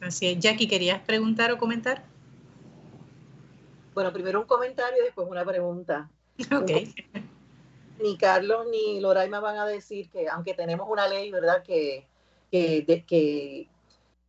Así 0.00 0.26
es. 0.26 0.38
Jackie, 0.38 0.68
¿querías 0.68 1.00
preguntar 1.00 1.50
o 1.52 1.58
comentar? 1.58 2.04
Bueno, 3.94 4.12
primero 4.12 4.40
un 4.40 4.46
comentario 4.46 5.02
y 5.02 5.04
después 5.04 5.28
una 5.28 5.44
pregunta. 5.44 6.08
Ok. 6.52 6.70
Ni 8.00 8.16
Carlos 8.16 8.64
ni 8.70 9.00
Loraima 9.00 9.40
van 9.40 9.56
a 9.56 9.66
decir 9.66 10.08
que, 10.08 10.28
aunque 10.28 10.54
tenemos 10.54 10.86
una 10.88 11.08
ley, 11.08 11.32
¿verdad?, 11.32 11.64
que, 11.64 12.06
que, 12.48 13.66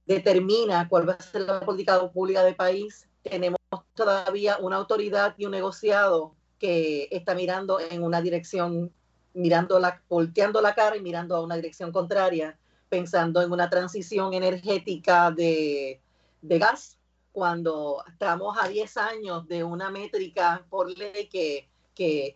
determina 0.08 0.90
cuál 0.90 1.08
va 1.08 1.14
a 1.14 1.22
ser 1.22 1.42
la 1.42 1.60
política 1.60 2.10
pública 2.10 2.44
del 2.44 2.56
país, 2.56 3.08
tenemos 3.22 3.59
todavía 3.94 4.58
una 4.58 4.78
autoridad 4.78 5.36
y 5.38 5.46
un 5.46 5.52
negociado 5.52 6.36
que 6.58 7.08
está 7.12 7.36
mirando 7.36 7.80
en 7.80 8.04
una 8.04 8.22
dirección, 8.22 8.92
mirando 9.34 9.80
la, 9.80 10.02
volteando 10.10 10.62
la 10.62 10.76
cara 10.76 10.98
y 10.98 11.02
mirando 11.02 11.36
a 11.36 11.42
una 11.42 11.56
dirección 11.56 11.92
contraria 11.92 12.58
pensando 12.90 13.42
en 13.42 13.52
una 13.52 13.70
transición 13.70 14.34
energética 14.34 15.32
de, 15.32 16.02
gas, 16.42 16.98
cuando 17.32 18.04
estamos 18.08 18.58
a 18.60 18.68
10 18.68 18.98
años 18.98 19.48
de 19.48 19.64
una 19.64 19.92
métrica 19.92 20.66
por 20.70 20.90
ley 20.98 21.30
que, 21.32 21.70
que 21.94 22.36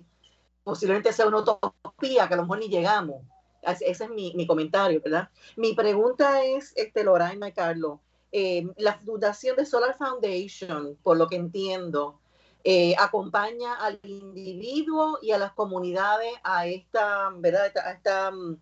posiblemente 0.64 1.12
sea 1.12 1.28
una 1.28 1.40
utopía, 1.40 2.28
que 2.28 2.34
a 2.36 2.38
lo 2.38 2.44
mejor 2.44 2.60
ni 2.60 2.70
llegamos. 2.70 3.24
Ese 3.64 4.04
es 4.04 4.10
mi, 4.10 4.46
comentario, 4.46 5.02
¿verdad? 5.02 5.30
Mi 5.56 5.74
pregunta 5.74 6.44
es, 6.44 6.74
este, 6.76 7.04
Loraima 7.04 7.48
y 7.48 7.54
Carlos, 7.54 8.00
eh, 8.34 8.68
la 8.78 8.96
fundación 8.96 9.56
de 9.56 9.66
Solar 9.66 9.98
Foundation, 9.98 10.98
por 11.04 11.18
lo 11.18 11.28
que 11.28 11.38
entiendo, 11.38 12.20
eh, 12.66 12.96
acompaña 12.98 13.76
al 13.76 14.00
individuo 14.04 15.20
y 15.22 15.32
a 15.32 15.38
las 15.38 15.54
comunidades 15.54 16.34
a 16.44 16.68
esta, 16.68 17.30
¿verdad? 17.38 17.72
A 17.78 17.92
esta 17.92 18.32
mm, 18.32 18.58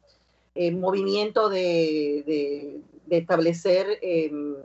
eh, 0.55 0.71
movimiento 0.71 1.49
de, 1.49 2.81
establecer 3.09 3.99
em, 4.01 4.55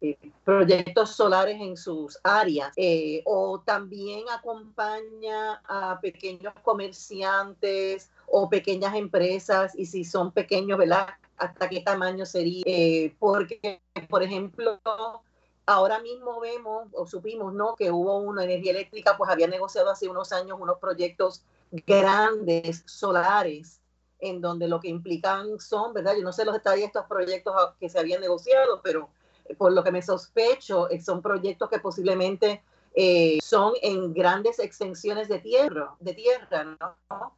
eh, 0.00 0.16
proyectos 0.44 1.16
solares 1.16 1.60
en 1.60 1.76
sus 1.76 2.18
áreas 2.22 2.72
eh, 2.76 3.22
o 3.24 3.60
también 3.60 4.24
acompaña 4.30 5.62
a 5.66 5.98
pequeños 6.00 6.52
comerciantes 6.62 8.10
o 8.28 8.48
pequeñas 8.48 8.94
empresas 8.94 9.72
y 9.76 9.86
si 9.86 10.04
son 10.04 10.30
pequeños, 10.30 10.78
¿verdad? 10.78 11.08
Hasta 11.36 11.68
qué 11.68 11.80
tamaño 11.80 12.26
sería, 12.26 12.62
eh, 12.66 13.14
porque, 13.18 13.80
por 14.08 14.22
ejemplo, 14.22 14.80
ahora 15.66 15.98
mismo 16.00 16.40
vemos 16.40 16.88
o 16.92 17.06
supimos, 17.06 17.52
¿no? 17.52 17.74
Que 17.74 17.90
hubo 17.90 18.18
una 18.18 18.44
energía 18.44 18.72
eléctrica, 18.72 19.16
pues 19.16 19.30
había 19.30 19.48
negociado 19.48 19.90
hace 19.90 20.08
unos 20.08 20.32
años 20.32 20.58
unos 20.60 20.78
proyectos 20.78 21.42
grandes 21.70 22.84
solares 22.86 23.80
en 24.20 24.40
donde 24.40 24.68
lo 24.68 24.80
que 24.80 24.88
implican 24.88 25.60
son, 25.60 25.92
¿verdad? 25.92 26.14
Yo 26.16 26.22
no 26.22 26.32
sé 26.32 26.44
los 26.44 26.54
detalles 26.54 26.80
de 26.80 26.86
estos 26.86 27.06
proyectos 27.06 27.54
que 27.78 27.88
se 27.88 27.98
habían 27.98 28.20
negociado, 28.20 28.80
pero 28.82 29.10
por 29.58 29.72
lo 29.72 29.84
que 29.84 29.92
me 29.92 30.02
sospecho, 30.02 30.88
eh, 30.90 31.00
son 31.00 31.22
proyectos 31.22 31.68
que 31.68 31.78
posiblemente 31.78 32.62
eh, 32.94 33.38
son 33.42 33.74
en 33.82 34.14
grandes 34.14 34.58
extensiones 34.58 35.28
de 35.28 35.38
tierra, 35.40 35.94
de 36.00 36.14
tierra, 36.14 36.64
¿no? 36.64 37.36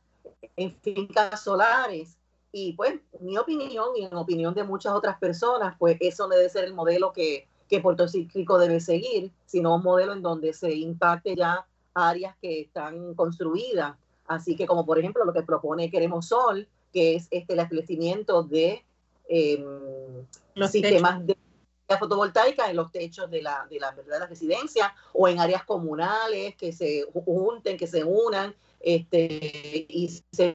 En 0.57 0.77
fincas 0.81 1.43
solares. 1.43 2.18
Y 2.53 2.73
pues, 2.73 2.95
mi 3.21 3.37
opinión 3.37 3.89
y 3.97 4.05
en 4.05 4.15
opinión 4.15 4.55
de 4.55 4.65
muchas 4.65 4.93
otras 4.93 5.19
personas, 5.19 5.77
pues 5.79 5.99
eso 6.01 6.29
debe 6.29 6.49
ser 6.49 6.65
el 6.65 6.75
modelo 6.75 7.13
que, 7.13 7.47
que 7.69 7.81
Puerto 7.81 8.07
Rico 8.07 8.59
debe 8.59 8.81
seguir, 8.81 9.31
sino 9.45 9.75
un 9.75 9.83
modelo 9.83 10.13
en 10.13 10.23
donde 10.23 10.53
se 10.53 10.75
impacte 10.75 11.37
ya 11.37 11.67
áreas 11.95 12.37
que 12.41 12.63
están 12.63 13.15
construidas. 13.15 13.97
Así 14.27 14.57
que 14.57 14.67
como 14.67 14.85
por 14.85 14.99
ejemplo 14.99 15.25
lo 15.25 15.33
que 15.33 15.43
propone 15.43 15.91
Queremos 15.91 16.29
Sol, 16.29 16.69
que 16.93 17.17
es 17.17 17.29
este, 17.31 17.53
el 17.53 17.61
establecimiento 17.61 18.43
de 18.43 18.85
em, 19.29 20.27
los 20.55 20.71
sistemas 20.71 21.27
de 21.27 21.37
fotovoltaica 21.99 22.69
en 22.71 22.77
los 22.77 22.93
techos 22.93 23.31
de 23.31 23.43
la, 23.43 23.67
de 23.71 23.81
la, 23.81 23.93
¿verdad? 23.93 24.21
la 24.21 24.27
residencia 24.27 24.95
o 25.15 25.27
en 25.27 25.41
áreas 25.41 25.65
comunales 25.65 26.55
que 26.57 26.73
se 26.73 27.07
junten, 27.13 27.79
que 27.79 27.87
se 27.87 28.05
unan 28.05 28.55
este, 28.81 29.87
y 29.89 30.23
se 30.31 30.55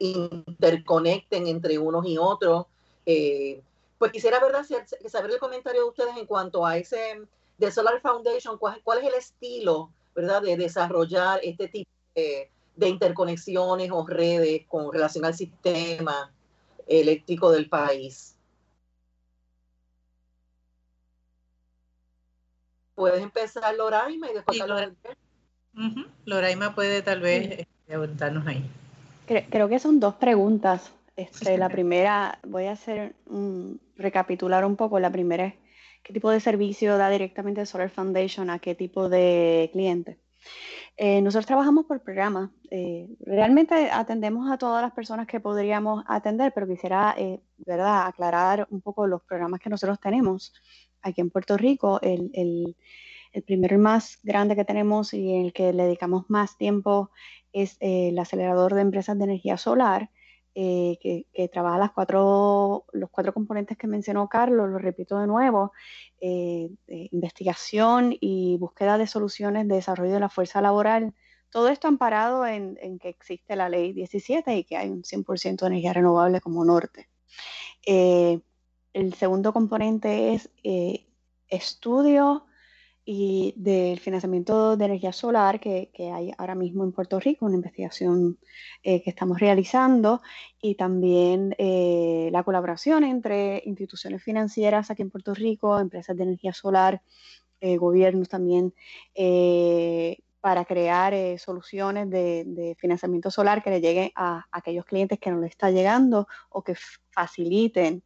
interconecten 0.00 1.46
entre 1.46 1.78
unos 1.78 2.04
y 2.06 2.18
otros. 2.18 2.66
Eh, 3.06 3.62
pues 3.98 4.10
quisiera 4.10 4.40
¿verdad? 4.40 4.64
saber 5.06 5.30
el 5.30 5.38
comentario 5.38 5.82
de 5.82 5.88
ustedes 5.88 6.16
en 6.16 6.26
cuanto 6.26 6.66
a 6.66 6.76
ese 6.76 7.22
de 7.58 7.70
Solar 7.70 8.00
Foundation, 8.00 8.58
cuál, 8.58 8.80
cuál 8.82 8.98
es 8.98 9.04
el 9.04 9.14
estilo 9.14 9.90
¿verdad? 10.14 10.42
de 10.42 10.56
desarrollar 10.56 11.40
este 11.42 11.68
tipo 11.68 11.90
de, 12.14 12.50
de 12.74 12.88
interconexiones 12.88 13.90
o 13.92 14.06
redes 14.06 14.66
con 14.66 14.90
relación 14.90 15.26
al 15.26 15.34
sistema 15.34 16.32
eléctrico 16.86 17.52
del 17.52 17.68
país. 17.68 18.34
Puedes 22.94 23.22
empezar 23.22 23.74
Loraima 23.76 24.30
y 24.30 24.34
después 24.34 24.58
sí, 24.58 24.62
Loraima 26.24 26.74
puede 26.74 27.02
tal 27.02 27.20
vez 27.20 27.66
preguntarnos 27.86 28.46
ahí. 28.46 28.68
Creo, 29.48 29.68
que 29.68 29.78
son 29.78 30.00
dos 30.00 30.16
preguntas. 30.16 30.92
Este, 31.14 31.56
la 31.56 31.68
primera, 31.68 32.40
voy 32.48 32.64
a 32.64 32.72
hacer 32.72 33.14
recapitular 33.96 34.64
un 34.64 34.74
poco. 34.74 34.98
La 34.98 35.12
primera 35.12 35.46
es, 35.46 35.54
¿qué 36.02 36.12
tipo 36.12 36.30
de 36.30 36.40
servicio 36.40 36.98
da 36.98 37.08
directamente 37.10 37.64
Solar 37.64 37.90
Foundation 37.90 38.50
a 38.50 38.58
qué 38.58 38.74
tipo 38.74 39.08
de 39.08 39.70
cliente? 39.72 40.18
Eh, 40.96 41.22
nosotros 41.22 41.46
trabajamos 41.46 41.86
por 41.86 42.02
programa. 42.02 42.50
Eh, 42.72 43.06
realmente 43.20 43.88
atendemos 43.92 44.50
a 44.50 44.58
todas 44.58 44.82
las 44.82 44.90
personas 44.92 45.28
que 45.28 45.38
podríamos 45.38 46.02
atender, 46.08 46.50
pero 46.52 46.66
quisiera, 46.66 47.14
eh, 47.16 47.40
¿verdad?, 47.58 48.08
aclarar 48.08 48.66
un 48.70 48.80
poco 48.80 49.06
los 49.06 49.22
programas 49.22 49.60
que 49.60 49.70
nosotros 49.70 50.00
tenemos 50.00 50.52
aquí 51.02 51.20
en 51.20 51.30
Puerto 51.30 51.56
Rico. 51.56 52.00
El, 52.02 52.32
el, 52.34 52.76
el 53.32 53.42
primero 53.44 53.76
y 53.76 53.78
más 53.78 54.18
grande 54.24 54.56
que 54.56 54.64
tenemos 54.64 55.14
y 55.14 55.36
el 55.36 55.52
que 55.52 55.72
le 55.72 55.84
dedicamos 55.84 56.24
más 56.28 56.56
tiempo 56.56 57.10
es 57.52 57.76
el 57.80 58.18
acelerador 58.18 58.74
de 58.74 58.82
empresas 58.82 59.18
de 59.18 59.24
energía 59.24 59.56
solar. 59.56 60.10
que, 60.52 61.26
que, 61.32 61.48
trabaja 61.48 61.78
las 61.78 61.92
cuatro, 61.92 62.84
los 62.92 63.08
cuatro 63.10 63.32
componentes 63.32 63.78
que 63.78 63.86
mencionó 63.86 64.28
Carlos, 64.28 64.68
lo 64.68 64.78
repito 64.78 65.18
de 65.18 65.26
nuevo, 65.26 65.72
eh, 66.22 66.68
investigación 67.12 68.14
y 68.20 68.58
búsqueda 68.58 68.98
de 68.98 69.06
soluciones 69.06 69.66
de 69.68 69.76
desarrollo 69.76 70.12
de 70.12 70.20
la 70.20 70.28
fuerza 70.28 70.60
laboral. 70.60 71.14
Todo 71.50 71.68
esto 71.68 71.88
amparado 71.88 72.46
en, 72.46 72.76
que 72.98 73.08
existe 73.08 73.56
la 73.56 73.70
ley 73.70 73.92
17 73.94 74.54
y 74.54 74.64
que 74.64 74.76
hay 74.76 74.90
un 74.90 75.02
100% 75.02 75.60
de 75.60 75.66
energía 75.66 75.94
renovable 75.94 76.42
como 76.42 76.64
norte. 76.64 77.08
Eh, 77.86 78.40
el 78.92 79.14
segundo 79.14 79.52
componente 79.54 80.34
es 80.34 80.50
eh, 80.62 81.06
estudio 81.48 82.44
y 83.12 83.54
del 83.56 83.98
financiamiento 83.98 84.76
de 84.76 84.84
energía 84.84 85.12
solar 85.12 85.58
que, 85.58 85.90
hay 86.14 86.32
ahora 86.38 86.54
mismo 86.54 86.84
en 86.84 86.92
Puerto 86.92 87.18
Rico, 87.18 87.44
una 87.44 87.56
investigación 87.56 88.38
eh, 88.84 89.02
que 89.02 89.10
estamos 89.10 89.40
realizando 89.40 90.22
y 90.62 90.76
también 90.76 91.56
eh, 91.58 92.28
la 92.30 92.44
colaboración 92.44 93.02
entre 93.02 93.64
instituciones 93.66 94.22
financieras 94.22 94.92
aquí 94.92 95.02
en 95.02 95.10
Puerto 95.10 95.34
Rico, 95.34 95.80
empresas 95.80 96.16
de 96.16 96.22
energía 96.22 96.52
solar, 96.52 97.02
eh, 97.60 97.78
gobiernos 97.78 98.28
también, 98.28 98.72
para 100.40 100.64
crear 100.64 101.12
soluciones 101.40 102.08
de, 102.10 102.76
financiamiento 102.78 103.32
solar 103.32 103.60
que 103.60 103.70
le 103.70 103.80
lleguen 103.80 104.12
a, 104.14 104.46
aquellos 104.52 104.84
clientes 104.84 105.18
que 105.18 105.32
no 105.32 105.40
le 105.40 105.48
está 105.48 105.72
llegando 105.72 106.28
o 106.48 106.62
que 106.62 106.76
faciliten 107.10 108.04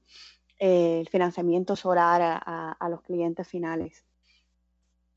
el 0.59 1.07
financiamiento 1.11 1.77
solar 1.77 2.41
a 2.43 2.89
los 2.89 3.03
clientes 3.03 3.47
finales. 3.47 4.03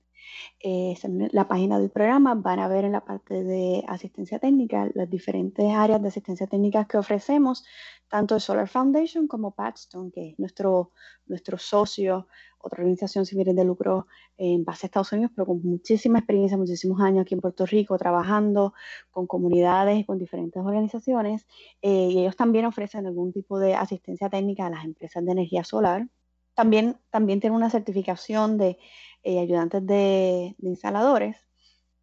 Eh, 0.60 0.94
la 1.32 1.48
página 1.48 1.78
del 1.78 1.90
programa 1.90 2.34
van 2.34 2.58
a 2.58 2.68
ver 2.68 2.84
en 2.84 2.92
la 2.92 3.04
parte 3.04 3.42
de 3.42 3.84
asistencia 3.88 4.38
técnica 4.38 4.88
las 4.94 5.10
diferentes 5.10 5.72
áreas 5.74 6.00
de 6.02 6.08
asistencia 6.08 6.46
técnica 6.46 6.86
que 6.86 6.98
ofrecemos, 6.98 7.64
tanto 8.08 8.34
de 8.34 8.40
Solar 8.40 8.68
Foundation 8.68 9.26
como 9.26 9.52
Patstone, 9.52 10.10
que 10.12 10.30
es 10.30 10.38
nuestro, 10.38 10.92
nuestro 11.26 11.58
socio 11.58 12.26
otra 12.62 12.80
organización 12.80 13.26
sin 13.26 13.38
fines 13.38 13.56
de 13.56 13.64
lucro 13.64 14.06
en 14.38 14.64
base 14.64 14.86
a 14.86 14.88
Estados 14.88 15.12
Unidos, 15.12 15.32
pero 15.34 15.46
con 15.46 15.62
muchísima 15.62 16.20
experiencia, 16.20 16.56
muchísimos 16.56 17.00
años 17.00 17.22
aquí 17.22 17.34
en 17.34 17.40
Puerto 17.40 17.66
Rico, 17.66 17.98
trabajando 17.98 18.72
con 19.10 19.26
comunidades 19.26 20.06
con 20.06 20.18
diferentes 20.18 20.62
organizaciones. 20.62 21.46
Eh, 21.82 22.08
y 22.10 22.20
ellos 22.20 22.36
también 22.36 22.64
ofrecen 22.64 23.06
algún 23.06 23.32
tipo 23.32 23.58
de 23.58 23.74
asistencia 23.74 24.30
técnica 24.30 24.66
a 24.66 24.70
las 24.70 24.84
empresas 24.84 25.24
de 25.24 25.32
energía 25.32 25.64
solar. 25.64 26.06
También, 26.54 26.98
también 27.10 27.40
tienen 27.40 27.56
una 27.56 27.70
certificación 27.70 28.58
de 28.58 28.78
eh, 29.22 29.40
ayudantes 29.40 29.86
de, 29.86 30.54
instaladores. 30.60 31.36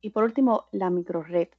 Y 0.02 0.12
por 0.12 0.24
último, 0.24 0.66
la 0.72 0.90
microred. 0.90 1.50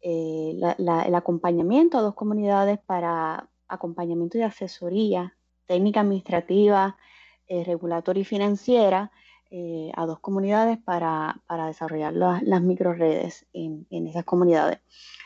Eh, 0.00 0.56
el 0.78 1.14
acompañamiento 1.14 1.98
a 1.98 2.02
dos 2.02 2.14
comunidades 2.14 2.78
para 2.78 3.48
acompañamiento 3.66 4.38
y 4.38 4.42
asesoría 4.42 5.36
técnica 5.68 6.00
administrativa, 6.00 6.96
eh, 7.46 7.62
regulatoria 7.64 8.22
y 8.22 8.24
financiera 8.24 9.12
eh, 9.50 9.92
a 9.94 10.06
dos 10.06 10.18
comunidades 10.18 10.78
para, 10.78 11.40
desarrollar 11.66 12.12
las 12.12 12.62
microredes 12.62 13.46
en, 13.52 13.86
en, 13.90 14.06
esas 14.06 14.24
comunidades. 14.24 14.80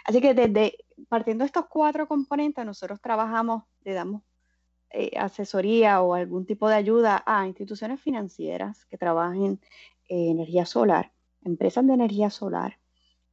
Así 0.05 0.21
que 0.21 0.35
desde 0.35 0.77
partiendo 1.09 1.43
de 1.43 1.47
estos 1.47 1.67
cuatro 1.67 2.07
componentes, 2.07 2.65
nosotros 2.65 3.01
trabajamos, 3.01 3.65
le 3.83 3.95
damos 3.95 4.23
eh, 4.93 5.11
asesoría 5.17 6.03
o 6.03 6.15
algún 6.15 6.47
tipo 6.47 6.69
de 6.69 6.75
ayuda 6.77 7.23
a 7.27 7.47
instituciones 7.47 8.01
financieras 8.01 8.85
que 8.87 8.99
trabajen 8.99 9.61
en 10.09 10.31
energía 10.31 10.67
solar, 10.67 11.13
empresas 11.45 11.87
de 11.87 11.95
energía 11.95 12.31
solar, 12.31 12.79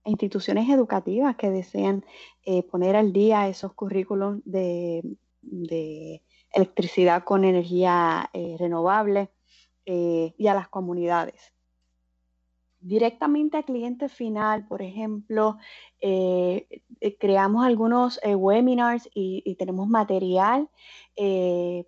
e 0.05 0.11
instituciones 0.11 0.69
educativas 0.69 1.35
que 1.35 1.49
desean 1.49 2.05
poner 2.71 2.95
al 2.95 3.11
día 3.11 3.49
esos 3.49 3.73
currículos 3.73 4.39
de 4.45 5.03
electricidad 6.51 7.23
con 7.23 7.43
energía 7.43 8.29
eh, 8.33 8.55
renovable 8.59 9.29
eh, 9.85 10.33
y 10.37 10.47
a 10.47 10.53
las 10.53 10.69
comunidades. 10.69 11.53
Directamente 12.81 13.57
al 13.57 13.65
cliente 13.65 14.07
final, 14.07 14.65
por 14.67 14.81
ejemplo, 14.81 15.57
eh, 15.99 16.67
creamos 17.19 17.65
algunos 17.65 18.19
webinars 18.23 19.09
y, 19.13 19.55
tenemos 19.55 19.89
material 19.89 20.69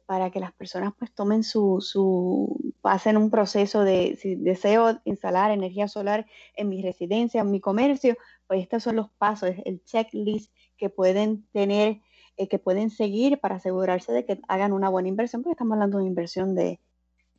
para 0.05 0.29
que 0.31 0.41
las 0.41 0.51
personas 0.51 0.93
pues 0.99 1.13
tomen 1.13 1.43
su, 1.43 1.79
su, 1.79 2.73
pasen 2.81 3.15
un 3.15 3.29
proceso 3.29 3.85
de, 3.85 4.17
si 4.17 4.35
deseo 4.35 4.99
instalar 5.05 5.51
energía 5.51 5.87
solar 5.87 6.25
en 6.55 6.67
mi 6.67 6.81
residencia, 6.81 7.41
en 7.41 7.51
mi 7.51 7.61
comercio, 7.61 8.17
pues 8.47 8.61
estos 8.61 8.83
son 8.83 8.97
los 8.97 9.09
pasos, 9.11 9.51
el 9.63 9.81
checklist 9.85 10.51
que 10.75 10.89
pueden 10.89 11.47
tener 11.53 12.01
eh, 12.37 12.47
que 12.47 12.59
pueden 12.59 12.89
seguir 12.89 13.39
para 13.39 13.55
asegurarse 13.55 14.11
de 14.11 14.25
que 14.25 14.39
hagan 14.47 14.73
una 14.73 14.89
buena 14.89 15.09
inversión, 15.09 15.43
porque 15.43 15.53
estamos 15.53 15.73
hablando 15.73 15.97
de 15.97 16.03
una 16.03 16.09
inversión 16.09 16.55
de, 16.55 16.79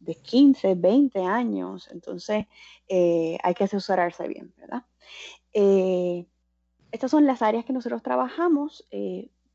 de 0.03 0.15
15, 0.15 0.75
20 0.75 1.21
años, 1.21 1.89
entonces 1.93 2.47
eh, 2.89 3.39
hay 3.43 3.55
que 3.55 3.65
asesorarse 3.65 4.27
bien, 4.29 4.53
¿verdad? 4.57 4.85
Eh, 5.53 6.27
estas 6.91 7.11
son 7.11 7.27
las 7.27 7.43
áreas 7.43 7.65
que 7.65 7.73
nosotros 7.73 8.03
trabajamos. 8.03 8.87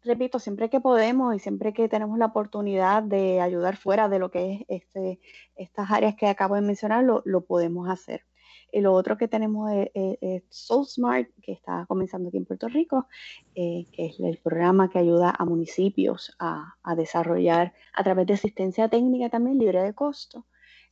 repito, 0.04 0.40
siempre 0.40 0.70
que 0.70 0.80
podemos 0.80 1.36
y 1.36 1.40
siempre 1.40 1.74
que 1.74 1.90
tenemos 1.90 2.18
la 2.18 2.28
oportunidad 2.28 3.04
de 3.04 3.42
ayudar 3.42 3.78
fuera 3.78 4.10
de 4.10 4.20
lo 4.20 4.32
que 4.32 4.54
es 4.54 4.82
este, 4.82 5.20
estas 5.56 5.92
áreas 5.92 6.16
que 6.16 6.28
acabo 6.28 6.56
de 6.56 6.62
mencionar, 6.62 7.04
lo, 7.04 7.22
lo 7.26 7.42
podemos 7.42 7.90
hacer. 7.90 8.24
Y 8.72 8.82
lo 8.82 8.94
otro 8.94 9.18
que 9.18 9.28
tenemos 9.28 9.72
es, 9.94 10.44
SoulSmart, 10.50 11.30
que 11.42 11.54
está 11.54 11.86
comenzando 11.88 12.30
aquí 12.30 12.38
en 12.38 12.46
Puerto 12.46 12.68
Rico, 12.68 13.08
eh, 13.56 13.86
que 13.92 14.08
es 14.08 14.20
el 14.20 14.38
programa 14.38 14.90
que 14.90 15.00
ayuda 15.00 15.34
a 15.38 15.46
municipios 15.46 16.36
a, 16.40 16.76
desarrollar 16.96 17.74
a 17.94 18.04
través 18.04 18.28
de 18.28 18.34
asistencia 18.34 18.90
técnica 18.90 19.30
también 19.30 19.58
libre 19.60 19.82
de 19.82 19.94
costo 19.94 20.46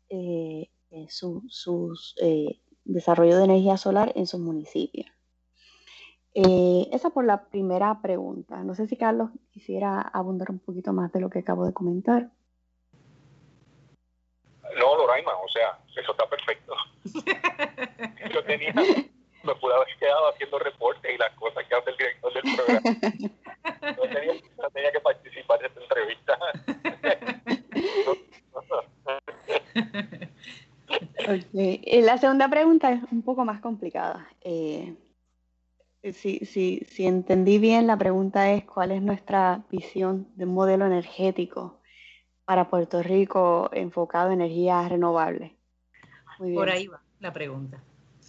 eh, 0.09 0.69
eh 0.91 1.07
su, 1.09 1.43
desarrollo 2.85 3.37
de 3.37 3.45
energía 3.45 3.77
solar 3.77 4.11
en 4.15 4.27
sus 4.27 4.39
municipios. 4.39 5.07
Eh, 6.35 6.89
esa 6.91 7.09
por 7.11 7.25
la 7.25 7.45
primera 7.45 8.01
pregunta. 8.01 8.63
No 8.63 8.75
sé 8.75 8.87
si 8.87 8.97
Carlos 8.97 9.29
quisiera 9.51 10.01
abundar 10.01 10.51
un 10.51 10.59
poquito 10.59 10.91
más 10.93 11.11
de 11.13 11.21
lo 11.21 11.29
que 11.29 11.39
acabo 11.39 11.65
de 11.65 11.73
comentar. 11.73 12.29
No, 14.77 14.97
Loraima, 14.97 15.31
o 15.33 15.47
sea, 15.47 15.79
eso 15.95 16.11
está 16.11 16.27
perfecto. 16.27 16.64
Yo 18.33 18.43
tenía, 18.45 18.73
me 19.43 19.55
pude 19.55 19.73
haber 19.75 19.87
quedado 19.99 20.29
haciendo 20.29 20.59
reportes 20.59 21.13
y 21.13 21.17
las 21.17 21.33
cosas 21.35 21.65
que 21.67 21.75
hace 21.75 21.89
el 21.91 21.97
director 21.97 22.33
del 22.33 22.55
programa. 22.55 23.31
No 23.65 24.03
tenía, 24.03 24.33
no 24.61 24.69
tenía 24.69 24.91
que 24.91 24.99
participar 24.99 25.59
de 25.59 25.67
esta 25.67 25.81
entrevista. 25.81 26.37
okay. 31.23 32.01
La 32.03 32.17
segunda 32.17 32.47
pregunta 32.47 32.91
es 32.91 33.01
un 33.11 33.23
poco 33.23 33.43
más 33.43 33.59
complicada. 33.61 34.27
Eh, 34.41 34.95
si, 36.13 36.39
si, 36.45 36.85
si 36.87 37.07
entendí 37.07 37.57
bien, 37.57 37.87
la 37.87 37.97
pregunta 37.97 38.51
es 38.51 38.65
cuál 38.65 38.91
es 38.91 39.01
nuestra 39.01 39.63
visión 39.71 40.27
de 40.35 40.45
un 40.45 40.53
modelo 40.53 40.85
energético 40.85 41.79
para 42.45 42.69
Puerto 42.69 43.01
Rico 43.01 43.69
enfocado 43.73 44.31
en 44.31 44.41
energías 44.41 44.89
renovables. 44.89 45.53
Por 46.37 46.69
ahí 46.69 46.87
va 46.87 47.01
la 47.19 47.33
pregunta. 47.33 47.81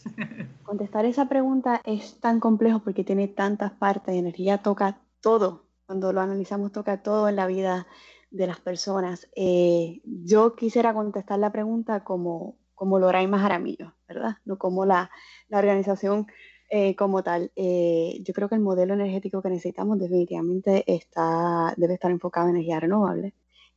Contestar 0.62 1.04
esa 1.04 1.28
pregunta 1.28 1.80
es 1.84 2.18
tan 2.20 2.40
complejo 2.40 2.80
porque 2.80 3.04
tiene 3.04 3.28
tantas 3.28 3.72
partes. 3.72 4.14
Energía 4.14 4.58
toca 4.58 5.00
todo. 5.20 5.64
Cuando 5.86 6.12
lo 6.12 6.20
analizamos, 6.20 6.72
toca 6.72 7.02
todo 7.02 7.28
en 7.28 7.36
la 7.36 7.46
vida 7.46 7.86
de 8.30 8.46
las 8.46 8.60
personas. 8.60 9.28
Eh, 9.36 10.00
yo 10.04 10.56
quisiera 10.56 10.94
contestar 10.94 11.38
la 11.38 11.52
pregunta 11.52 12.04
como, 12.04 12.56
como 12.74 12.98
Loraima 12.98 13.38
Jaramillo, 13.38 13.94
¿verdad? 14.08 14.38
No 14.44 14.58
como 14.58 14.84
la, 14.84 15.10
la 15.48 15.58
organización 15.58 16.26
eh, 16.68 16.96
como 16.96 17.22
tal, 17.22 17.52
eh, 17.54 18.18
yo 18.22 18.34
creo 18.34 18.48
que 18.48 18.56
el 18.56 18.60
modelo 18.60 18.94
energético 18.94 19.40
que 19.40 19.50
necesitamos 19.50 20.00
definitivamente 20.00 20.82
está, 20.92 21.72
debe 21.76 21.94
estar 21.94 22.10
enfocado 22.10 22.48
en 22.48 22.56
energía 22.56 22.80
renovable, 22.80 23.34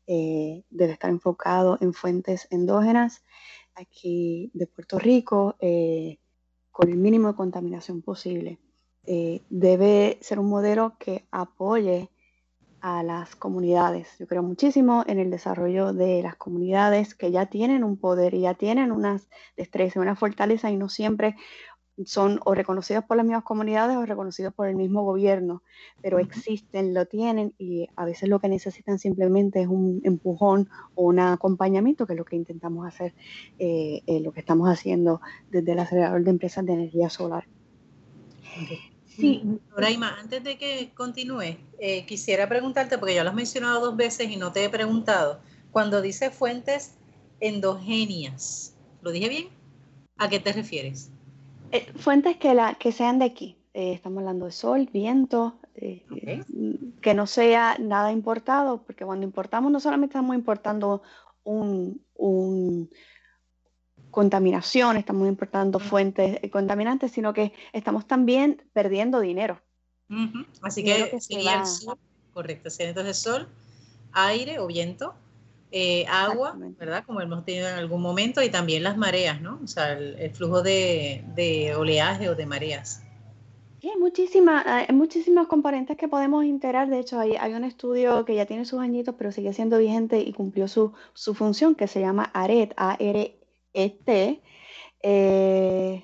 eh, 0.08 0.64
debe 0.72 0.94
estar 0.94 1.12
enfocado 1.12 1.78
en 1.82 1.94
fuentes 1.94 2.48
endógenas 2.50 3.24
aquí 3.80 4.52
de 4.54 4.68
Puerto 4.68 5.00
Rico 5.00 5.56
con 6.72 6.90
el 6.90 6.98
mínimo 6.98 7.30
de 7.30 7.36
contaminación 7.36 8.02
posible. 8.02 8.60
debe 9.50 10.20
ser 10.22 10.40
un 10.40 10.50
modelo 10.50 10.96
que 11.00 11.28
apoye 11.32 12.10
a 12.82 13.04
las 13.04 13.36
comunidades. 13.36 14.08
Yo 14.20 14.28
creo 14.28 14.44
muchísimo 14.44 15.04
en 15.08 15.20
el 15.20 15.30
desarrollo 15.30 15.94
de 15.94 16.22
las 16.24 16.36
comunidades 16.36 17.16
que 17.16 17.32
ya 17.32 17.48
tienen 17.48 17.84
un 17.84 17.98
poder 17.98 18.34
y 18.34 18.42
ya 18.42 18.54
tienen 18.54 18.92
unas 18.92 19.30
destrezas, 19.58 19.98
una 19.98 20.16
fortaleza 20.16 20.72
y 20.72 20.78
no 20.78 20.90
siempre 20.90 21.36
son 22.06 22.40
o 22.46 22.54
reconocidos 22.54 23.04
por 23.04 23.18
las 23.18 23.26
mismas 23.26 23.44
comunidades 23.44 23.98
o 23.98 24.06
reconocidos 24.06 24.54
por 24.54 24.68
el 24.68 24.76
mismo 24.76 25.04
gobierno, 25.04 25.64
pero 26.02 26.20
existen, 26.20 26.94
lo 26.94 27.06
tienen 27.06 27.54
y 27.58 27.88
a 27.96 28.06
veces 28.06 28.30
lo 28.30 28.40
que 28.40 28.50
necesitan 28.50 29.00
simplemente 29.00 29.62
es 29.62 29.68
un 29.68 30.02
empujón 30.04 30.70
o 30.96 31.04
un 31.04 31.20
acompañamiento, 31.20 32.06
que 32.06 32.14
es 32.14 32.20
lo 32.20 32.26
que 32.26 32.36
intentamos 32.36 32.88
hacer, 32.88 33.14
eh, 33.58 34.02
eh, 34.08 34.20
lo 34.20 34.32
que 34.32 34.40
estamos 34.40 34.70
haciendo 34.70 35.22
desde 35.52 35.72
el 35.74 35.80
acelerador 35.80 36.24
de 36.24 36.30
empresas 36.30 36.66
de 36.66 36.74
energía 36.74 37.10
solar. 37.10 37.46
Sí, 39.06 39.44
Raima, 39.76 40.18
antes 40.20 40.44
de 40.44 40.58
que 40.58 40.92
continúe, 40.96 41.58
eh, 41.80 42.06
quisiera 42.06 42.48
preguntarte, 42.48 42.98
porque 42.98 43.16
ya 43.16 43.24
lo 43.24 43.32
has 43.32 43.36
mencionado 43.36 43.82
dos 43.82 43.98
veces 43.98 44.30
y 44.30 44.38
no 44.38 44.52
te 44.52 44.64
he 44.64 44.70
preguntado, 44.70 45.42
cuando 45.72 46.02
dice 46.02 46.32
fuentes 46.32 46.94
endogenias, 47.42 48.76
¿lo 49.02 49.12
dije 49.12 49.30
bien? 49.30 49.48
¿A 50.18 50.30
qué 50.30 50.40
te 50.40 50.54
refieres? 50.54 51.12
Eh, 51.72 51.92
fuentes 51.98 52.38
que, 52.38 52.54
la, 52.54 52.76
que 52.76 52.92
sean 52.92 53.20
de 53.20 53.26
aquí. 53.26 53.58
Eh, 53.74 53.94
estamos 53.94 54.20
hablando 54.20 54.46
de 54.46 54.52
sol, 54.52 54.90
viento, 54.92 55.60
eh, 55.76 56.04
que 57.02 57.14
no 57.14 57.28
sea 57.28 57.78
nada 57.80 58.12
importado, 58.12 58.84
porque 58.84 59.06
cuando 59.06 59.26
importamos 59.26 59.72
no 59.72 59.80
solamente 59.80 60.14
estamos 60.14 60.36
importando 60.36 61.04
un, 61.44 62.02
contaminación, 64.10 64.98
estamos 64.98 65.28
importando 65.28 65.80
fuentes 65.80 66.40
contaminantes, 66.52 67.12
sino 67.12 67.32
que 67.34 67.54
estamos 67.72 68.08
también 68.08 68.68
perdiendo 68.74 69.20
dinero. 69.20 69.62
Así 70.64 70.84
que, 70.84 71.20
sería 71.22 71.60
el 71.60 71.68
sol, 71.68 71.98
correcto, 72.34 72.72
sería 72.72 72.90
entonces 72.90 73.18
sol, 73.18 73.48
aire 74.12 74.58
o 74.58 74.66
viento, 74.66 75.14
eh, 75.72 76.06
agua, 76.08 76.56
¿verdad? 76.80 77.04
Como 77.06 77.22
hemos 77.22 77.46
tenido 77.46 77.68
en 77.68 77.76
algún 77.76 78.02
momento, 78.02 78.42
y 78.42 78.50
también 78.50 78.84
las 78.84 78.98
mareas, 78.98 79.42
¿no? 79.42 79.60
O 79.64 79.68
sea, 79.68 79.94
el, 79.94 80.32
flujo 80.32 80.64
de, 80.64 81.74
oleaje 81.78 82.30
o 82.30 82.36
de 82.36 82.46
mareas. 82.46 83.04
Sí, 83.80 83.90
hay 83.90 83.98
muchísimas, 83.98 84.66
muchísimas 84.92 85.48
componentes 85.48 85.96
que 85.96 86.08
podemos 86.08 86.44
integrar. 86.44 86.90
De 86.90 87.00
hecho, 87.00 87.20
hay, 87.20 87.36
hay, 87.36 87.54
un 87.54 87.64
estudio 87.64 88.26
que 88.26 88.36
ya 88.36 88.46
tiene 88.46 88.66
sus 88.66 88.80
añitos, 88.80 89.16
pero 89.18 89.32
sigue 89.32 89.54
siendo 89.54 89.78
vigente 89.78 90.20
y 90.20 90.34
cumplió 90.34 90.68
su, 90.68 90.94
su 91.14 91.34
función, 91.34 91.76
que 91.76 91.88
se 91.88 92.02
llama 92.02 92.24
ARET, 92.34 92.74
A-R-E-T. 92.76 94.42
Eh, 95.02 96.04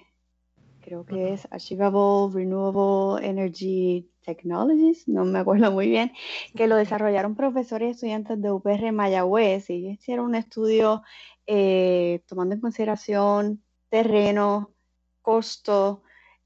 creo 0.82 1.06
que 1.06 1.34
es 1.34 1.48
Achievable 1.52 2.34
Renewable 2.34 3.28
Energy 3.28 4.10
Technologies, 4.26 5.08
no 5.08 5.24
me 5.24 5.40
acuerdo 5.40 5.72
muy 5.72 5.88
bien, 5.88 6.12
que 6.56 6.68
lo 6.68 6.76
desarrollaron 6.76 7.36
profesores 7.36 7.88
y 7.88 7.92
estudiantes 7.92 8.42
de 8.42 8.52
UPR 8.52 8.92
Mayagüez. 8.92 9.70
Y 9.70 9.90
hicieron 9.90 10.26
un 10.26 10.36
estudio 10.36 11.04
eh, 11.48 12.22
tomando 12.28 12.56
en 12.56 12.62
consideración 12.62 13.64
terreno, 13.90 14.74
costo, 15.22 16.02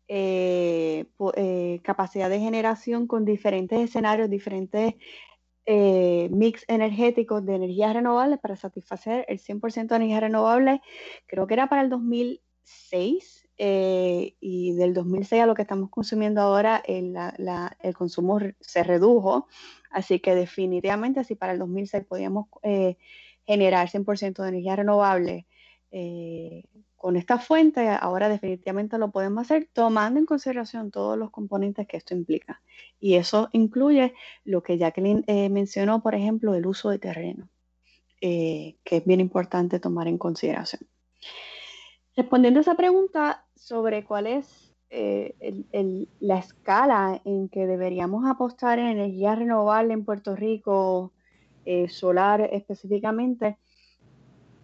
eh, 0.08 1.06
eh, 1.36 1.80
capacidad 1.84 2.30
de 2.30 2.40
generación 2.40 3.08
con 3.08 3.26
diferentes 3.26 3.80
escenarios, 3.80 4.30
diferentes 4.30 4.96
mix 6.32 6.66
energéticos 6.68 7.46
de 7.46 7.54
energías 7.54 7.94
renovables 7.94 8.40
para 8.40 8.56
satisfacer 8.56 9.24
el 9.28 9.40
100% 9.40 9.88
de 9.88 9.96
energía 9.98 10.20
renovable, 10.20 10.82
creo 11.28 11.46
que 11.46 11.54
era 11.54 11.70
para 11.70 11.84
el 11.84 11.90
2006 11.92 13.39
eh, 13.62 14.36
y 14.40 14.72
del 14.76 14.94
2006 14.94 15.44
a 15.44 15.46
lo 15.46 15.54
que 15.54 15.64
estamos 15.64 15.90
consumiendo 15.90 16.40
ahora, 16.40 16.82
el, 16.88 17.14
consumo 17.94 18.40
se 18.62 18.84
redujo. 18.84 19.48
Así 19.92 20.22
que 20.22 20.34
definitivamente 20.34 21.26
si 21.26 21.36
para 21.36 21.52
el 21.52 21.60
2006 21.60 22.06
podíamos 22.06 22.48
eh, 22.64 22.96
generar 23.46 23.90
100% 23.90 24.42
de 24.42 24.48
energía 24.48 24.78
renovable 24.78 25.46
eh, 25.92 26.64
con 26.96 27.18
esta 27.18 27.38
fuente, 27.38 27.90
ahora 27.90 28.30
definitivamente 28.30 28.98
lo 28.98 29.12
podemos 29.12 29.42
hacer 29.42 29.68
tomando 29.74 30.22
en 30.22 30.26
consideración 30.26 30.90
todos 30.90 31.18
los 31.18 31.30
componentes 31.30 31.86
que 31.86 31.98
esto 31.98 32.14
implica. 32.14 32.62
Y 32.98 33.16
eso 33.16 33.50
incluye 33.52 34.14
lo 34.46 34.64
que 34.64 34.78
Jacqueline 34.78 35.26
mencionó, 35.52 36.02
por 36.02 36.16
ejemplo, 36.16 36.56
el 36.56 36.66
uso 36.66 36.90
de 36.92 37.00
terreno, 37.00 37.50
que 38.22 38.78
es 38.84 39.06
bien 39.06 39.20
importante 39.20 39.80
tomar 39.82 40.08
en 40.08 40.18
consideración. 40.18 40.88
Respondiendo 42.20 42.60
a 42.60 42.64
esa 42.64 42.76
pregunta 42.76 43.46
sobre 43.56 44.04
cuál 44.04 44.28
es 44.28 44.76
eh, 44.90 45.38
la 46.20 46.38
escala 46.38 47.22
en 47.24 47.48
que 47.48 47.66
deberíamos 47.66 48.30
apostar 48.30 48.78
en 48.78 48.88
energía 48.88 49.36
renovable 49.36 49.94
en 49.94 50.04
Puerto 50.04 50.36
Rico, 50.36 51.14
eh, 51.64 51.88
solar 51.88 52.42
específicamente, 52.52 53.58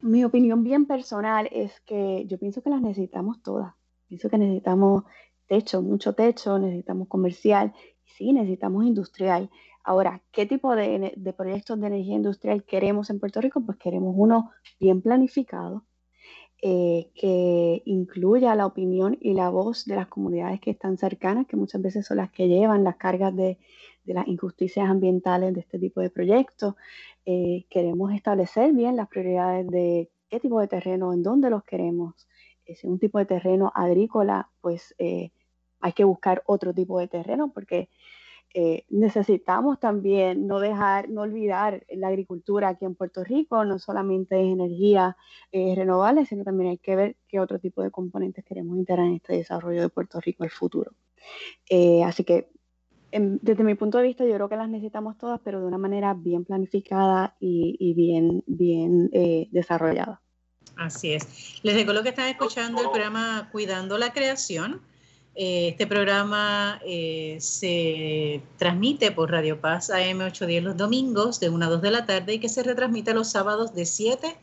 mi 0.01 0.25
opinión 0.25 0.65
bien 0.65 0.85
personal 0.85 1.47
es 1.49 1.79
que 1.85 2.25
yo 2.27 2.37
pienso 2.37 2.61
que 2.61 2.69
las 2.69 2.81
necesitamos 2.81 3.41
todas. 3.41 3.73
Pienso 4.09 4.29
que 4.29 4.37
necesitamos 4.37 5.05
techo, 5.47 5.81
mucho 5.81 6.11
techo, 6.11 6.59
necesitamos 6.59 7.07
comercial 7.07 7.71
sí, 8.03 8.33
necesitamos 8.33 8.83
industrial. 8.83 9.49
Ahora, 9.81 10.21
¿qué 10.33 10.45
tipo 10.45 10.75
de 10.75 11.33
proyectos 11.37 11.79
de 11.79 11.87
energía 11.87 12.15
industrial 12.15 12.65
queremos 12.65 13.09
en 13.09 13.21
Puerto 13.21 13.39
Rico? 13.39 13.61
Pues 13.65 13.77
queremos 13.77 14.13
uno 14.17 14.51
bien 14.77 15.01
planificado, 15.01 15.85
eh, 16.61 17.09
que 17.15 17.83
incluya 17.85 18.55
la 18.55 18.65
opinión 18.65 19.17
y 19.21 19.33
la 19.33 19.49
voz 19.49 19.85
de 19.85 19.95
las 19.95 20.07
comunidades 20.07 20.59
que 20.61 20.71
están 20.71 20.97
cercanas, 20.97 21.47
que 21.47 21.57
muchas 21.57 21.81
veces 21.81 22.05
son 22.07 22.17
las 22.17 22.31
que 22.31 22.47
llevan 22.47 22.83
las 22.83 22.95
cargas 22.95 23.35
de, 23.35 23.57
las 24.05 24.27
injusticias 24.27 24.87
ambientales 24.89 25.53
de 25.53 25.61
este 25.61 25.79
tipo 25.79 25.99
de 26.01 26.09
proyectos. 26.09 26.75
Eh, 27.25 27.65
queremos 27.69 28.13
establecer 28.13 28.71
bien 28.73 28.95
las 28.95 29.07
prioridades 29.07 29.67
de 29.67 30.09
qué 30.29 30.39
tipo 30.39 30.59
de 30.59 30.67
terreno, 30.67 31.13
en 31.13 31.23
dónde 31.23 31.49
los 31.49 31.63
queremos. 31.63 32.27
si 32.65 32.73
es 32.73 32.83
un 32.83 32.99
tipo 32.99 33.19
de 33.19 33.25
terreno 33.25 33.71
agrícola, 33.75 34.49
pues 34.61 34.95
eh, 34.97 35.31
hay 35.81 35.93
que 35.93 36.03
buscar 36.03 36.43
otro 36.45 36.73
tipo 36.73 36.99
de 36.99 37.07
terreno 37.07 37.51
porque 37.53 37.89
Eh, 38.53 38.85
necesitamos 38.89 39.81
también 39.81 40.47
no 40.47 40.61
dejar, 40.61 41.09
no 41.09 41.23
olvidar 41.23 41.85
la 41.89 42.07
agricultura 42.07 42.69
aquí 42.69 42.85
en 42.85 42.95
Puerto 42.95 43.21
Rico, 43.23 43.65
no 43.65 43.79
solamente 43.79 44.39
es 44.39 44.47
energía 44.47 45.17
eh, 45.51 45.73
renovable, 45.75 46.25
sino 46.25 46.45
también 46.45 46.69
hay 46.69 46.77
que 46.77 46.95
ver 46.95 47.17
qué 47.27 47.41
otro 47.41 47.59
tipo 47.59 47.83
de 47.83 47.91
componentes 47.91 48.45
queremos 48.45 48.77
integrar 48.77 49.07
en 49.07 49.15
este 49.15 49.33
desarrollo 49.33 49.81
de 49.81 49.89
Puerto 49.89 50.21
Rico 50.21 50.45
el 50.45 50.51
futuro. 50.51 50.93
Eh, 51.69 52.01
así 52.05 52.23
que 52.23 52.49
desde 53.11 53.63
mi 53.63 53.75
punto 53.75 53.97
de 53.97 54.05
vista 54.05 54.25
yo 54.25 54.33
creo 54.33 54.49
que 54.49 54.57
las 54.57 54.69
necesitamos 54.69 55.17
todas, 55.17 55.41
pero 55.43 55.59
de 55.59 55.67
una 55.67 55.77
manera 55.77 56.13
bien 56.13 56.43
planificada 56.43 57.35
y, 57.39 57.93
bien, 57.93 58.43
bien 58.45 59.09
desarrollada. 59.51 60.21
Así 60.75 61.13
es. 61.13 61.61
Les 61.63 61.75
recuerdo 61.75 62.03
que 62.03 62.09
están 62.09 62.27
escuchando 62.27 62.81
el 62.81 62.89
programa 62.89 63.49
Cuidando 63.53 63.97
la 63.97 64.11
Creación 64.11 64.81
eh, 65.35 65.69
este 65.69 65.85
programa 65.85 66.79
eh, 66.85 67.37
se 67.41 68.41
transmite 68.57 69.11
por 69.11 69.31
Radio 69.31 69.59
Paz 69.59 69.89
AM 69.89 70.21
810 70.21 70.63
los 70.63 70.77
domingos 70.77 71.39
de 71.41 71.49
1 71.49 71.65
a 71.65 71.69
2 71.69 71.81
de 71.81 71.91
la 71.91 72.05
tarde 72.05 72.35
y 72.35 72.39
que 72.39 72.47
se 72.47 72.63
retransmite 72.63 73.13
los 73.13 73.31
sábados 73.31 73.75
de 73.75 73.85
7 73.85 74.35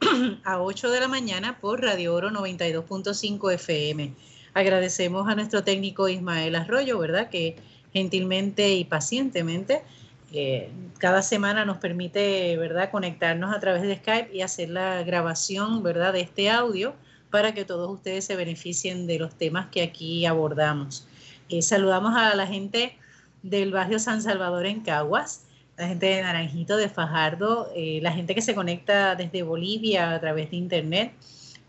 a 0.44 0.60
8 0.60 0.90
de 0.90 1.00
la 1.00 1.08
mañana 1.08 1.58
por 1.60 1.82
Radio 1.82 2.14
Oro 2.14 2.30
92.5 2.30 3.52
FM. 3.54 4.14
Agradecemos 4.54 5.28
a 5.28 5.34
nuestro 5.34 5.64
técnico 5.64 6.08
Ismael 6.08 6.54
Arroyo, 6.54 6.98
¿verdad? 6.98 7.30
Que 7.30 7.56
gentilmente 7.92 8.74
y 8.74 8.84
pacientemente 8.84 9.82
eh, 10.32 10.70
cada 10.98 11.22
semana 11.22 11.64
nos 11.64 11.78
permite, 11.78 12.56
¿verdad?, 12.58 12.90
conectarnos 12.90 13.54
a 13.54 13.60
través 13.60 13.82
de 13.82 13.96
Skype 13.96 14.34
y 14.34 14.42
hacer 14.42 14.68
la 14.68 15.02
grabación, 15.02 15.82
¿verdad?, 15.82 16.12
de 16.12 16.20
este 16.20 16.50
audio 16.50 16.94
para 17.30 17.52
que 17.52 17.64
todos 17.64 17.90
ustedes 17.90 18.24
se 18.24 18.36
beneficien 18.36 19.06
de 19.06 19.18
los 19.18 19.34
temas 19.34 19.66
que 19.70 19.82
aquí 19.82 20.26
abordamos. 20.26 21.06
Eh, 21.48 21.62
saludamos 21.62 22.14
a 22.16 22.34
la 22.34 22.46
gente 22.46 22.96
del 23.42 23.72
barrio 23.72 23.98
San 23.98 24.22
Salvador 24.22 24.66
en 24.66 24.80
Caguas, 24.80 25.44
la 25.76 25.88
gente 25.88 26.06
de 26.06 26.22
Naranjito, 26.22 26.76
de 26.76 26.88
Fajardo, 26.88 27.70
eh, 27.74 28.00
la 28.02 28.12
gente 28.12 28.34
que 28.34 28.42
se 28.42 28.54
conecta 28.54 29.14
desde 29.14 29.42
Bolivia 29.42 30.12
a 30.12 30.20
través 30.20 30.50
de 30.50 30.56
internet, 30.56 31.12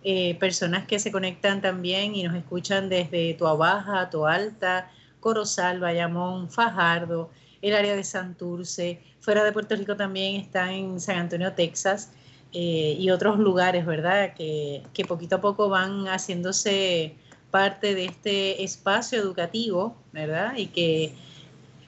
eh, 0.03 0.35
personas 0.35 0.85
que 0.87 0.97
se 0.97 1.11
conectan 1.11 1.61
también 1.61 2.15
y 2.15 2.23
nos 2.23 2.35
escuchan 2.35 2.89
desde 2.89 3.35
Tuabaja, 3.35 4.09
Toalta, 4.09 4.89
Corozal, 5.19 5.79
Bayamón, 5.79 6.49
Fajardo, 6.49 7.29
el 7.61 7.75
área 7.75 7.95
de 7.95 8.03
Santurce, 8.03 9.01
fuera 9.19 9.43
de 9.43 9.51
Puerto 9.51 9.75
Rico 9.75 9.95
también 9.95 10.37
está 10.41 10.71
en 10.73 10.99
San 10.99 11.17
Antonio, 11.17 11.53
Texas, 11.53 12.11
eh, 12.53 12.95
y 12.99 13.09
otros 13.11 13.39
lugares, 13.39 13.85
¿verdad? 13.85 14.33
Que, 14.33 14.83
que, 14.93 15.05
poquito 15.05 15.37
a 15.37 15.41
poco 15.41 15.69
van 15.69 16.05
haciéndose 16.05 17.15
parte 17.51 17.95
de 17.95 18.05
este 18.05 18.63
espacio 18.63 19.19
educativo, 19.19 19.95
¿verdad? 20.11 20.53
Y 20.57 20.67
que 20.67 21.13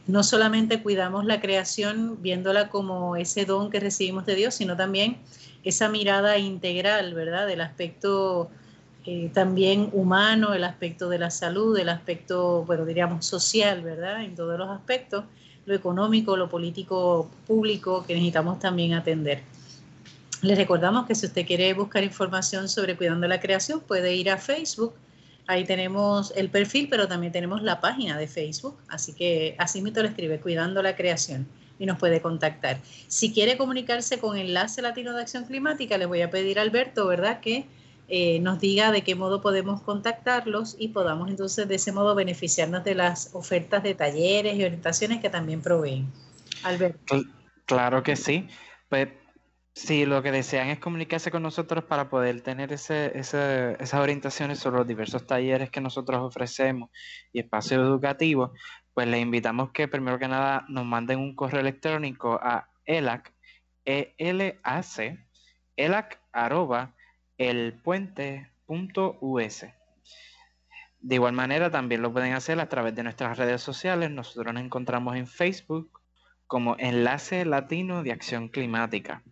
no 0.07 0.23
solamente 0.23 0.81
cuidamos 0.81 1.25
la 1.25 1.39
creación 1.39 2.21
viéndola 2.21 2.69
como 2.69 3.15
ese 3.15 3.45
don 3.45 3.69
que 3.69 3.79
recibimos 3.79 4.25
de 4.25 4.35
Dios, 4.35 4.55
sino 4.55 4.75
también 4.75 5.17
esa 5.63 5.89
mirada 5.89 6.37
integral, 6.37 7.13
¿verdad? 7.13 7.47
Del 7.47 7.61
aspecto 7.61 8.49
eh, 9.05 9.31
también 9.33 9.89
humano, 9.93 10.53
el 10.53 10.63
aspecto 10.63 11.09
de 11.09 11.17
la 11.19 11.31
salud, 11.31 11.77
el 11.77 11.89
aspecto, 11.89 12.63
bueno, 12.65 12.85
diríamos 12.85 13.25
social, 13.25 13.81
¿verdad? 13.81 14.23
En 14.23 14.35
todos 14.35 14.59
los 14.59 14.69
aspectos, 14.69 15.25
lo 15.65 15.75
económico, 15.75 16.37
lo 16.37 16.49
político 16.49 17.29
público 17.47 18.03
que 18.05 18.13
necesitamos 18.13 18.59
también 18.59 18.93
atender. 18.93 19.43
Les 20.41 20.57
recordamos 20.57 21.05
que 21.05 21.13
si 21.13 21.27
usted 21.27 21.45
quiere 21.45 21.71
buscar 21.73 22.03
información 22.03 22.67
sobre 22.67 22.97
Cuidando 22.97 23.27
la 23.27 23.39
Creación, 23.39 23.79
puede 23.81 24.15
ir 24.15 24.29
a 24.31 24.37
Facebook. 24.37 24.93
Ahí 25.45 25.65
tenemos 25.65 26.33
el 26.35 26.49
perfil, 26.49 26.87
pero 26.89 27.07
también 27.07 27.31
tenemos 27.31 27.61
la 27.61 27.79
página 27.79 28.17
de 28.17 28.27
Facebook. 28.27 28.77
Así 28.87 29.13
que 29.13 29.55
así 29.59 29.81
mismo 29.81 30.01
le 30.01 30.09
escribe 30.09 30.39
Cuidando 30.39 30.81
la 30.81 30.95
Creación 30.95 31.47
y 31.77 31.85
nos 31.85 31.99
puede 31.99 32.21
contactar. 32.21 32.79
Si 33.07 33.33
quiere 33.33 33.57
comunicarse 33.57 34.19
con 34.19 34.37
Enlace 34.37 34.81
Latino 34.81 35.13
de 35.13 35.21
Acción 35.21 35.45
Climática, 35.45 35.97
le 35.97 36.05
voy 36.07 36.21
a 36.21 36.31
pedir 36.31 36.57
a 36.57 36.63
Alberto, 36.63 37.05
¿verdad?, 37.07 37.39
que 37.39 37.65
eh, 38.07 38.39
nos 38.39 38.59
diga 38.59 38.91
de 38.91 39.03
qué 39.03 39.15
modo 39.15 39.41
podemos 39.41 39.81
contactarlos 39.81 40.75
y 40.77 40.89
podamos 40.89 41.29
entonces 41.29 41.67
de 41.67 41.75
ese 41.75 41.91
modo 41.91 42.13
beneficiarnos 42.13 42.83
de 42.83 42.95
las 42.95 43.29
ofertas 43.33 43.83
de 43.83 43.95
talleres 43.95 44.57
y 44.57 44.63
orientaciones 44.63 45.21
que 45.21 45.29
también 45.29 45.61
proveen. 45.61 46.11
Alberto. 46.63 47.23
Claro 47.65 48.03
que 48.03 48.15
sí. 48.15 48.47
Pues 48.89 49.07
si 49.73 50.05
lo 50.05 50.21
que 50.21 50.31
desean 50.31 50.67
es 50.67 50.79
comunicarse 50.79 51.31
con 51.31 51.43
nosotros 51.43 51.85
para 51.85 52.09
poder 52.09 52.41
tener 52.41 52.73
esas 52.73 53.93
orientaciones 53.93 54.59
sobre 54.59 54.79
los 54.79 54.87
diversos 54.87 55.25
talleres 55.25 55.69
que 55.69 55.81
nosotros 55.81 56.21
ofrecemos 56.21 56.89
y 57.31 57.39
espacios 57.39 57.81
educativos, 57.81 58.51
pues 58.93 59.07
les 59.07 59.21
invitamos 59.21 59.71
que 59.71 59.87
primero 59.87 60.19
que 60.19 60.27
nada 60.27 60.65
nos 60.67 60.85
manden 60.85 61.19
un 61.19 61.35
correo 61.35 61.61
electrónico 61.61 62.37
a 62.41 62.69
elac, 62.85 63.33
e 63.85 64.13
-L 64.17 64.59
-A 64.61 64.83
-C, 64.83 65.25
elac 65.77 66.21
arroba, 66.33 66.93
elpuente.us. 67.37 69.65
De 70.99 71.15
igual 71.15 71.33
manera, 71.33 71.71
también 71.71 72.01
lo 72.01 72.13
pueden 72.13 72.33
hacer 72.33 72.59
a 72.59 72.69
través 72.69 72.93
de 72.93 73.03
nuestras 73.03 73.37
redes 73.37 73.61
sociales. 73.61 74.11
Nosotros 74.11 74.53
nos 74.53 74.63
encontramos 74.63 75.15
en 75.15 75.25
Facebook 75.25 76.01
como 76.45 76.75
Enlace 76.77 77.45
Latino 77.45 78.03
de 78.03 78.11
Acción 78.11 78.49
Climática. 78.49 79.23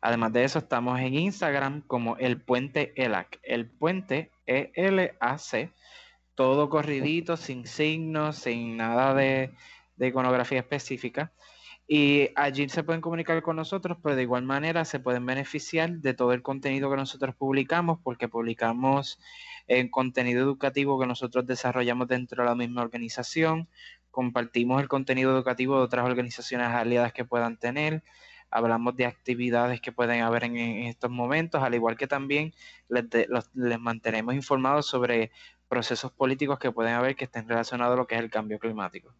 Además 0.00 0.32
de 0.32 0.44
eso, 0.44 0.58
estamos 0.58 1.00
en 1.00 1.14
Instagram 1.14 1.82
como 1.82 2.16
el 2.18 2.40
puente 2.40 2.92
ELAC, 2.96 3.40
el 3.42 3.68
puente 3.68 4.30
E-L-A-C, 4.46 5.72
todo 6.34 6.68
corridito, 6.68 7.36
sin 7.36 7.66
signos, 7.66 8.36
sin 8.36 8.76
nada 8.76 9.14
de, 9.14 9.52
iconografía 9.98 10.60
específica. 10.60 11.32
Y 11.86 12.30
allí 12.36 12.68
se 12.68 12.84
pueden 12.84 13.00
comunicar 13.00 13.42
con 13.42 13.56
nosotros, 13.56 13.98
pero 14.02 14.16
de 14.16 14.22
igual 14.22 14.44
manera 14.44 14.84
se 14.84 14.98
pueden 14.98 15.26
beneficiar 15.26 15.90
de 15.90 16.14
todo 16.14 16.32
el 16.32 16.42
contenido 16.42 16.90
que 16.90 16.96
nosotros 16.96 17.34
publicamos, 17.34 17.98
porque 18.02 18.28
publicamos 18.28 19.18
el 19.66 19.90
contenido 19.90 20.42
educativo 20.42 20.98
que 20.98 21.06
nosotros 21.06 21.46
desarrollamos 21.46 22.08
dentro 22.08 22.42
de 22.42 22.48
la 22.48 22.54
misma 22.54 22.82
organización, 22.82 23.68
compartimos 24.10 24.80
el 24.80 24.88
contenido 24.88 25.32
educativo 25.32 25.76
de 25.76 25.84
otras 25.84 26.04
organizaciones 26.04 26.68
aliadas 26.68 27.12
que 27.12 27.24
puedan 27.24 27.56
tener, 27.58 28.02
hablamos 28.52 28.94
de 28.96 29.06
actividades 29.06 29.80
que 29.80 29.90
pueden 29.90 30.22
haber 30.22 30.44
en, 30.44 30.56
estos 30.56 31.10
momentos, 31.10 31.62
al 31.62 31.74
igual 31.74 31.96
que 31.96 32.06
también 32.06 32.52
les, 32.88 33.04
les, 33.54 33.80
mantenemos 33.80 34.34
informados 34.34 34.86
sobre 34.86 35.32
procesos 35.68 36.12
políticos 36.12 36.58
que 36.58 36.70
pueden 36.70 36.92
haber 36.92 37.16
que 37.16 37.24
estén 37.24 37.48
relacionados 37.48 37.94
a 37.94 37.96
lo 37.96 38.06
que 38.06 38.14
es 38.14 38.20
el 38.20 38.30
cambio 38.30 38.58
climático. 38.58 39.12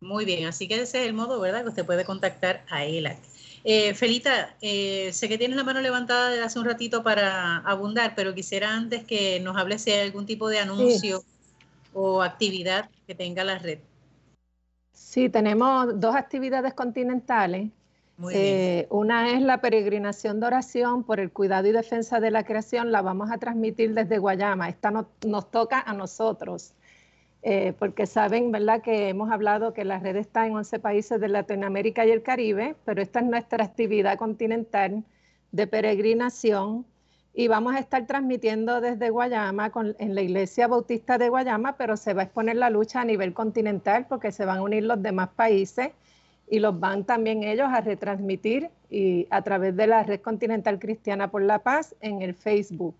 Muy 0.00 0.24
bien, 0.24 0.46
así 0.46 0.68
que 0.68 0.74
ese 0.74 1.00
es 1.00 1.06
el 1.06 1.14
modo, 1.14 1.40
¿verdad?, 1.40 1.62
que 1.62 1.70
usted 1.70 1.86
puede 1.86 2.04
contactar 2.04 2.64
a 2.68 2.84
ELAC. 2.84 3.18
Eh, 3.62 3.94
Felita, 3.94 4.56
eh, 4.60 5.10
sé 5.14 5.28
que 5.28 5.38
tienes 5.38 5.56
la 5.56 5.64
mano 5.64 5.80
levantada 5.80 6.28
desde 6.28 6.42
hace 6.44 6.58
un 6.58 6.66
ratito 6.66 7.02
para 7.02 7.58
abundar, 7.58 8.14
pero 8.14 8.34
quisiera 8.34 8.74
antes 8.74 9.04
que 9.04 9.40
nos 9.40 9.56
hable 9.56 9.78
si 9.78 9.92
hay 9.92 10.00
algún 10.00 10.26
tipo 10.26 10.48
de 10.50 10.58
anuncio 10.58 11.24
o 11.94 12.22
actividad 12.22 12.90
que 13.06 13.14
tenga 13.14 13.44
la 13.44 13.58
red. 13.58 13.78
Sí, 14.94 15.28
tenemos 15.28 16.00
dos 16.00 16.14
actividades 16.14 16.72
continentales. 16.72 17.70
Eh, 18.30 18.86
una 18.90 19.32
es 19.32 19.42
la 19.42 19.60
peregrinación 19.60 20.38
de 20.38 20.46
oración 20.46 21.02
por 21.02 21.18
el 21.18 21.32
cuidado 21.32 21.66
y 21.66 21.72
defensa 21.72 22.20
de 22.20 22.30
la 22.30 22.44
creación, 22.44 22.92
la 22.92 23.02
vamos 23.02 23.30
a 23.32 23.38
transmitir 23.38 23.92
desde 23.92 24.18
Guayama. 24.18 24.68
Esta 24.68 24.92
nos 24.92 25.50
toca 25.50 25.80
a 25.80 25.92
nosotros, 25.94 26.74
eh, 27.42 27.74
porque 27.76 28.06
saben, 28.06 28.52
¿verdad?, 28.52 28.82
que 28.82 29.08
hemos 29.08 29.32
hablado 29.32 29.74
que 29.74 29.84
la 29.84 29.98
red 29.98 30.14
está 30.14 30.46
en 30.46 30.54
11 30.54 30.78
países 30.78 31.20
de 31.20 31.28
Latinoamérica 31.28 32.06
y 32.06 32.12
el 32.12 32.22
Caribe, 32.22 32.76
pero 32.84 33.02
esta 33.02 33.18
es 33.18 33.26
nuestra 33.26 33.64
actividad 33.64 34.16
continental 34.16 35.02
de 35.50 35.66
peregrinación 35.66 36.86
y 37.36 37.48
vamos 37.48 37.74
a 37.74 37.80
estar 37.80 38.06
transmitiendo 38.06 38.80
desde 38.80 39.10
Guayama 39.10 39.72
en 39.98 40.14
la 40.14 40.22
Iglesia 40.22 40.68
Bautista 40.68 41.18
de 41.18 41.28
Guayama, 41.28 41.76
pero 41.76 41.96
se 41.96 42.14
va 42.14 42.22
a 42.22 42.24
exponer 42.26 42.56
la 42.56 42.70
lucha 42.70 43.00
a 43.00 43.04
nivel 43.04 43.34
continental 43.34 44.06
porque 44.08 44.30
se 44.30 44.44
van 44.44 44.58
a 44.58 44.62
unir 44.62 44.84
los 44.84 45.02
demás 45.02 45.30
países 45.30 45.90
y 46.48 46.60
los 46.60 46.78
van 46.78 47.04
también 47.04 47.42
ellos 47.42 47.66
a 47.68 47.80
retransmitir 47.80 48.70
y 48.88 49.26
a 49.30 49.42
través 49.42 49.74
de 49.74 49.88
la 49.88 50.04
Red 50.04 50.20
Continental 50.20 50.78
Cristiana 50.78 51.30
por 51.30 51.42
la 51.42 51.58
Paz 51.58 51.96
en 52.00 52.22
el 52.22 52.34
Facebook. 52.34 52.96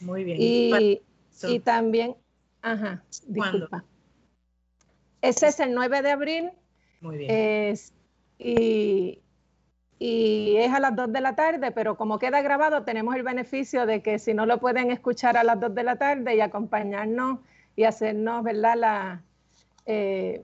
Muy 0.00 0.24
bien. 0.24 0.38
Y, 0.40 1.02
y 1.42 1.60
también, 1.60 2.16
ajá, 2.62 3.02
disculpa. 3.26 3.84
Ese 5.20 5.48
es 5.48 5.60
el 5.60 5.74
9 5.74 6.00
de 6.00 6.10
abril. 6.10 6.50
Muy 7.02 7.18
bien. 7.18 7.30
Es, 7.30 7.92
y, 8.38 9.20
y 9.98 10.56
es 10.56 10.72
a 10.72 10.80
las 10.80 10.96
2 10.96 11.12
de 11.12 11.20
la 11.20 11.34
tarde, 11.34 11.70
pero 11.70 11.96
como 11.96 12.18
queda 12.18 12.42
grabado, 12.42 12.82
tenemos 12.82 13.14
el 13.14 13.22
beneficio 13.22 13.86
de 13.86 14.02
que 14.02 14.18
si 14.18 14.34
no 14.34 14.46
lo 14.46 14.58
pueden 14.58 14.90
escuchar 14.90 15.36
a 15.36 15.44
las 15.44 15.60
2 15.60 15.74
de 15.74 15.82
la 15.82 15.96
tarde 15.96 16.34
y 16.34 16.40
acompañarnos 16.40 17.38
y 17.76 17.84
hacernos, 17.84 18.42
¿verdad? 18.42 18.76
La, 18.76 19.22
eh, 19.86 20.42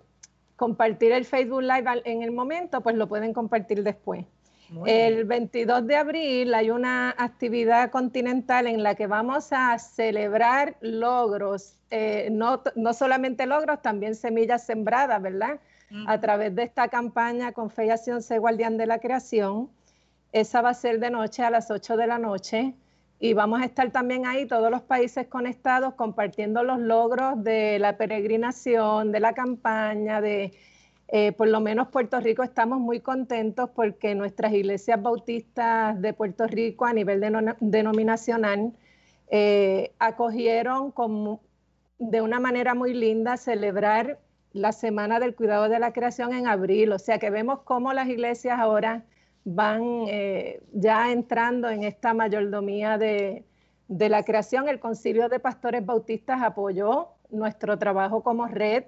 compartir 0.57 1.13
el 1.13 1.25
Facebook 1.25 1.63
Live 1.63 2.03
en 2.05 2.23
el 2.23 2.33
momento, 2.33 2.83
pues 2.83 2.95
lo 2.95 3.09
pueden 3.09 3.33
compartir 3.33 3.83
después. 3.83 4.27
el 4.87 5.25
22 5.25 5.87
de 5.87 5.97
abril 5.97 6.55
hay 6.55 6.71
una 6.71 7.11
actividad 7.19 7.91
continental 7.91 8.69
en 8.69 8.85
la 8.85 8.95
que 8.95 9.09
vamos 9.09 9.49
a 9.53 9.77
celebrar 9.79 10.77
logros, 10.81 11.77
eh, 11.91 12.29
no, 12.31 12.63
no, 12.77 12.93
solamente 12.93 13.47
logros, 13.47 13.83
también 13.83 14.15
semillas 14.15 14.65
sembradas, 14.65 15.21
¿verdad? 15.21 15.59
A 16.07 16.21
través 16.21 16.55
de 16.55 16.63
esta 16.63 16.89
campaña 16.89 17.53
con 17.53 17.69
Fe 17.71 17.87
y 17.87 17.91
Acción 17.91 18.23
Sé 18.23 18.39
Guardián 18.39 18.77
de 18.77 18.87
la 18.87 18.99
Creación. 18.99 19.71
Esa 20.33 20.63
va 20.63 20.71
a 20.71 20.75
ser 20.75 21.01
de 21.01 21.11
noche 21.11 21.43
a 21.43 21.51
las 21.51 21.71
8 21.71 21.97
de 21.97 22.07
la 22.07 22.19
noche 22.19 22.75
y 23.19 23.35
vamos 23.35 23.61
a 23.61 23.65
estar 23.65 23.91
también 23.91 24.27
ahí 24.27 24.47
todos 24.47 24.71
los 24.71 24.83
países 24.83 25.27
conectados 25.27 25.95
compartiendo 25.95 26.63
los 26.63 26.79
logros 26.79 27.43
de 27.45 27.79
la 27.79 27.97
peregrinación, 27.97 29.13
de 29.13 29.21
la 29.21 29.35
campaña, 29.35 30.21
de 30.21 30.53
eh, 31.09 31.33
por 31.33 31.49
lo 31.49 31.61
menos 31.61 31.89
Puerto 31.89 32.21
Rico 32.21 32.45
estamos 32.45 32.79
muy 32.79 33.01
contentos 33.01 33.69
porque 33.75 34.15
nuestras 34.15 34.53
iglesias 34.53 35.03
bautistas 35.03 36.01
de 36.01 36.15
Puerto 36.15 36.47
Rico 36.47 36.87
a 36.87 36.93
nivel 36.93 37.21
denominacional 37.59 38.73
eh, 39.29 39.93
acogieron 39.99 40.95
de 41.99 42.23
una 42.23 42.39
manera 42.39 42.75
muy 42.75 42.95
linda 42.95 43.37
celebrar 43.37 44.19
la 44.53 44.73
Semana 44.73 45.21
del 45.21 45.35
Cuidado 45.35 45.69
de 45.69 45.79
la 45.79 45.93
Creación 45.93 46.33
en 46.33 46.47
abril. 46.47 46.93
O 46.93 46.99
sea 46.99 47.19
que 47.19 47.31
vemos 47.31 47.61
cómo 47.65 47.93
las 47.93 48.09
iglesias 48.09 48.59
ahora 48.59 49.05
van 49.45 49.83
eh, 50.09 50.63
ya 50.73 51.13
entrando 51.13 51.69
en 51.71 51.85
esta 51.85 52.15
mayordomía 52.15 52.99
de, 52.99 53.45
de 53.89 54.09
la 54.09 54.23
creación. 54.25 54.69
El 54.69 54.81
Concilio 54.81 55.29
de 55.29 55.41
Pastores 55.41 55.85
Bautistas 55.85 56.43
apoyó 56.43 57.09
nuestro 57.31 57.79
trabajo 57.79 58.23
como 58.23 58.47
red 58.47 58.85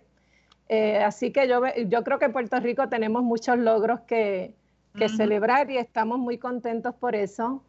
eh, 0.74 0.98
así 1.04 1.32
que 1.32 1.46
yo, 1.48 1.60
yo 1.86 2.02
creo 2.02 2.18
que 2.18 2.24
en 2.24 2.32
Puerto 2.32 2.58
Rico 2.58 2.88
tenemos 2.88 3.22
muchos 3.22 3.58
logros 3.58 4.00
que, 4.00 4.54
celebrar 5.16 5.70
y 5.70 5.76
estamos 5.76 6.18
muy 6.18 6.38
contentos 6.38 6.94
por 6.94 7.14
eso. 7.14 7.62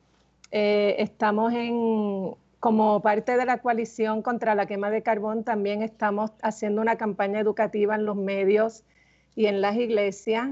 Eh, 0.52 0.96
estamos 1.00 1.52
en, 1.54 2.36
como 2.64 3.02
parte 3.02 3.36
de 3.36 3.46
la 3.46 3.58
coalición 3.58 4.22
contra 4.22 4.56
la 4.56 4.68
quema 4.68 4.90
de 4.90 5.04
carbón, 5.04 5.44
también 5.44 5.84
estamos 5.84 6.32
haciendo 6.42 6.82
una 6.82 6.96
campaña 6.96 7.42
educativa 7.42 7.96
en 7.96 8.06
los 8.06 8.16
medios 8.16 8.86
y 9.36 9.48
en 9.48 9.60
las 9.60 9.76
iglesias. 9.76 10.52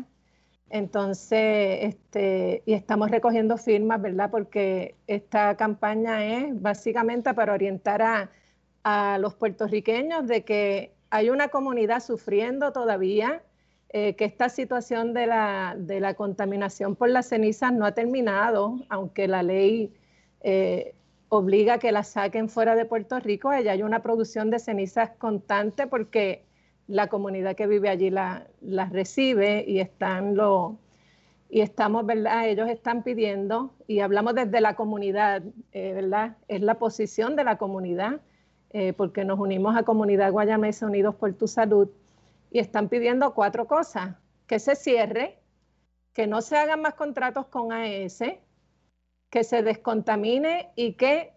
Entonces, 0.70 1.80
este, 1.84 2.64
y 2.66 2.74
estamos 2.74 3.12
recogiendo 3.12 3.56
firmas, 3.56 4.02
¿verdad? 4.02 4.30
Porque 4.30 4.98
esta 5.08 5.56
campaña 5.56 6.26
es 6.26 6.62
básicamente 6.62 7.34
para 7.34 7.54
orientar 7.54 8.02
a, 8.02 8.30
a 8.84 9.18
los 9.18 9.36
puertorriqueños 9.36 10.28
de 10.28 10.44
que 10.44 10.92
hay 11.12 11.30
una 11.30 11.48
comunidad 11.48 12.02
sufriendo 12.04 12.74
todavía, 12.74 13.42
eh, 13.88 14.18
que 14.18 14.26
esta 14.26 14.50
situación 14.50 15.14
de 15.14 15.28
la, 15.28 16.14
contaminación 16.18 16.98
por 16.98 17.10
las 17.10 17.30
cenizas 17.30 17.72
no 17.72 17.86
ha 17.86 17.94
terminado, 17.94 18.82
aunque 18.90 19.30
la 19.30 19.44
ley 19.44 19.94
eh, 20.42 20.94
obliga 21.34 21.76
a 21.76 21.80
que 21.80 21.94
las 21.94 22.10
saquen 22.10 22.50
fuera 22.50 22.76
de 22.76 22.84
Puerto 22.84 23.18
Rico, 23.22 23.50
allá 23.50 23.72
hay 23.72 23.84
una 23.84 24.02
producción 24.02 24.50
de 24.50 24.60
cenizas 24.60 25.12
constante 25.12 25.88
porque 25.88 26.44
la 26.88 27.08
comunidad 27.08 27.56
que 27.56 27.68
vive 27.68 27.88
allí 27.88 28.10
las 28.10 28.90
recibe 28.92 29.64
y 29.66 29.80
están 29.80 30.36
lo, 30.36 30.78
y 31.50 31.62
estamos, 31.62 32.06
¿verdad? 32.06 32.50
Ellos 32.50 32.68
están 32.68 33.04
pidiendo, 33.04 33.74
y 33.88 34.02
hablamos 34.02 34.36
desde 34.36 34.60
la 34.60 34.76
comunidad, 34.76 35.42
eh, 35.72 35.94
¿verdad? 35.94 36.36
Es 36.50 36.60
la 36.62 36.76
posición 36.80 37.38
de 37.38 37.46
la 37.46 37.58
comunidad 37.58 38.20
eh, 38.72 38.92
porque 38.92 39.24
nos 39.24 39.40
unimos 39.40 39.78
a 39.78 39.84
Comunidad 39.84 40.34
Guayamesa 40.34 40.86
Unidos 40.86 41.16
por 41.16 41.32
tu 41.34 41.48
Salud 41.48 41.88
y 42.52 42.60
están 42.60 42.90
pidiendo 42.90 43.34
cuatro 43.34 43.68
cosas, 43.68 44.18
que 44.48 44.60
se 44.60 44.76
cierre, 44.76 45.40
que 46.12 46.28
no 46.28 46.42
se 46.42 46.58
hagan 46.58 46.82
más 46.82 46.96
contratos 46.96 47.46
con 47.46 47.72
AES, 47.72 48.22
que 49.32 49.44
se 49.44 49.64
descontamine 49.64 50.70
y 50.76 50.94
que 50.94 51.34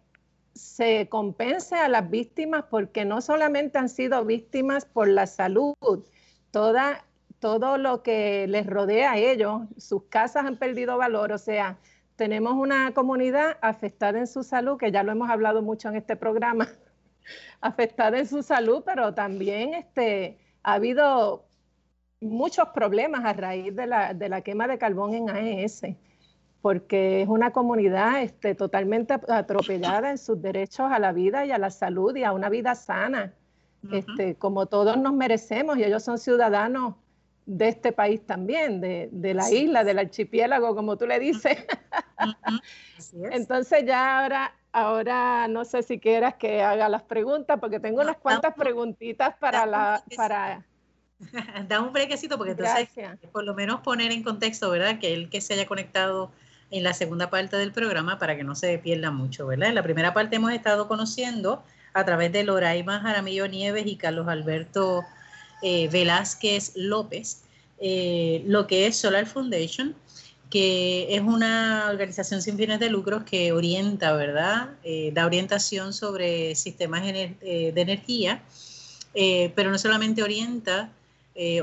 se 0.52 1.08
compense 1.08 1.76
a 1.76 1.88
las 1.88 2.10
víctimas 2.10 2.64
porque 2.68 3.04
no 3.04 3.20
solamente 3.20 3.78
han 3.78 3.88
sido 3.88 4.24
víctimas 4.24 4.84
por 4.84 5.08
la 5.08 5.26
salud, 5.26 5.74
toda, 6.50 7.04
todo 7.38 7.78
lo 7.78 8.02
que 8.02 8.46
les 8.48 8.66
rodea 8.66 9.12
a 9.12 9.18
ellos, 9.18 9.62
sus 9.78 10.04
casas 10.04 10.44
han 10.44 10.58
perdido 10.58 10.98
valor, 10.98 11.32
o 11.32 11.38
sea, 11.38 11.78
tenemos 12.16 12.54
una 12.54 12.92
comunidad 12.94 13.58
afectada 13.62 14.18
en 14.18 14.26
su 14.26 14.42
salud, 14.42 14.76
que 14.76 14.92
ya 14.92 15.02
lo 15.04 15.12
hemos 15.12 15.30
hablado 15.30 15.62
mucho 15.62 15.88
en 15.88 15.96
este 15.96 16.16
programa, 16.16 16.68
afectada 17.60 18.18
en 18.18 18.26
su 18.26 18.42
salud, 18.42 18.82
pero 18.84 19.14
también 19.14 19.74
este, 19.74 20.38
ha 20.64 20.74
habido 20.74 21.46
muchos 22.20 22.68
problemas 22.70 23.24
a 23.24 23.32
raíz 23.34 23.74
de 23.74 23.86
la, 23.86 24.14
de 24.14 24.28
la 24.28 24.40
quema 24.40 24.66
de 24.66 24.78
carbón 24.78 25.14
en 25.14 25.30
AES, 25.30 25.82
porque 26.64 27.20
es 27.20 27.28
una 27.28 27.50
comunidad 27.50 28.22
este, 28.22 28.54
totalmente 28.54 29.12
atropellada 29.28 30.08
en 30.08 30.16
sus 30.16 30.40
derechos 30.40 30.90
a 30.90 30.98
la 30.98 31.12
vida 31.12 31.44
y 31.44 31.50
a 31.50 31.58
la 31.58 31.68
salud 31.68 32.16
y 32.16 32.24
a 32.24 32.32
una 32.32 32.48
vida 32.48 32.74
sana, 32.74 33.34
este, 33.92 34.36
como 34.36 34.64
todos 34.64 34.96
nos 34.96 35.12
merecemos, 35.12 35.76
y 35.76 35.84
ellos 35.84 36.02
son 36.02 36.16
ciudadanos 36.16 36.94
de 37.44 37.68
este 37.68 37.92
país 37.92 38.24
también, 38.24 38.80
de, 38.80 39.10
de 39.12 39.34
la 39.34 39.50
isla, 39.50 39.84
del 39.84 39.98
archipiélago, 39.98 40.74
como 40.74 40.96
tú 40.96 41.06
le 41.06 41.18
dices. 41.18 41.66
Entonces 43.30 43.84
ya 43.84 44.22
ahora 44.22 44.54
Ahora 44.72 45.46
no 45.46 45.64
sé 45.64 45.84
si 45.84 46.00
quieras 46.00 46.34
que 46.34 46.62
haga 46.62 46.88
las 46.88 47.02
preguntas, 47.02 47.60
porque 47.60 47.78
tengo 47.78 48.00
unas 48.00 48.16
cuantas 48.16 48.54
preguntitas 48.54 49.36
para 49.36 49.66
la... 49.66 50.02
Para... 50.16 50.64
da 51.68 51.80
un 51.80 51.92
brequecito, 51.92 52.36
porque 52.38 52.52
entonces 52.52 52.88
por 53.30 53.44
lo 53.44 53.54
menos 53.54 53.82
poner 53.82 54.10
en 54.10 54.24
contexto, 54.24 54.70
¿verdad? 54.70 54.98
Que 54.98 55.14
el 55.14 55.30
que 55.30 55.40
se 55.40 55.54
haya 55.54 55.66
conectado 55.66 56.32
en 56.70 56.82
la 56.82 56.94
segunda 56.94 57.30
parte 57.30 57.56
del 57.56 57.72
programa 57.72 58.18
para 58.18 58.36
que 58.36 58.44
no 58.44 58.54
se 58.54 58.78
pierda 58.78 59.10
mucho, 59.10 59.46
¿verdad? 59.46 59.68
En 59.68 59.74
la 59.74 59.82
primera 59.82 60.14
parte 60.14 60.36
hemos 60.36 60.52
estado 60.52 60.88
conociendo 60.88 61.62
a 61.92 62.04
través 62.04 62.32
de 62.32 62.44
Loraima 62.44 63.00
Jaramillo 63.00 63.46
Nieves 63.46 63.86
y 63.86 63.96
Carlos 63.96 64.28
Alberto 64.28 65.04
eh, 65.62 65.88
Velázquez 65.88 66.72
López 66.74 67.44
eh, 67.80 68.42
lo 68.46 68.66
que 68.66 68.86
es 68.86 68.96
Solar 68.96 69.26
Foundation 69.26 69.94
que 70.48 71.14
es 71.14 71.20
una 71.20 71.88
organización 71.90 72.40
sin 72.40 72.56
fines 72.56 72.78
de 72.78 72.88
lucros 72.88 73.24
que 73.24 73.50
orienta, 73.50 74.12
¿verdad? 74.12 74.70
Eh, 74.84 75.10
da 75.12 75.26
orientación 75.26 75.92
sobre 75.92 76.54
sistemas 76.54 77.02
eh, 77.04 77.72
de 77.74 77.80
energía, 77.80 78.40
pero 79.12 79.70
no 79.70 79.78
solamente 79.78 80.22
orienta 80.22 80.90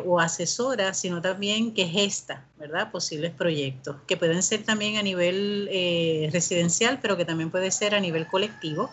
o 0.05 0.19
asesora, 0.19 0.93
sino 0.93 1.22
también 1.22 1.74
que 1.74 1.88
gesta, 1.88 2.45
¿verdad? 2.57 2.91
Posibles 2.91 3.32
proyectos, 3.32 3.95
que 4.07 4.17
pueden 4.17 4.43
ser 4.43 4.63
también 4.63 4.97
a 4.97 5.03
nivel 5.03 5.69
residencial, 6.32 6.99
pero 7.01 7.15
que 7.15 7.26
también 7.26 7.51
puede 7.51 7.72
ser 7.72 7.95
a 7.95 7.99
nivel 7.99 8.28
colectivo. 8.28 8.89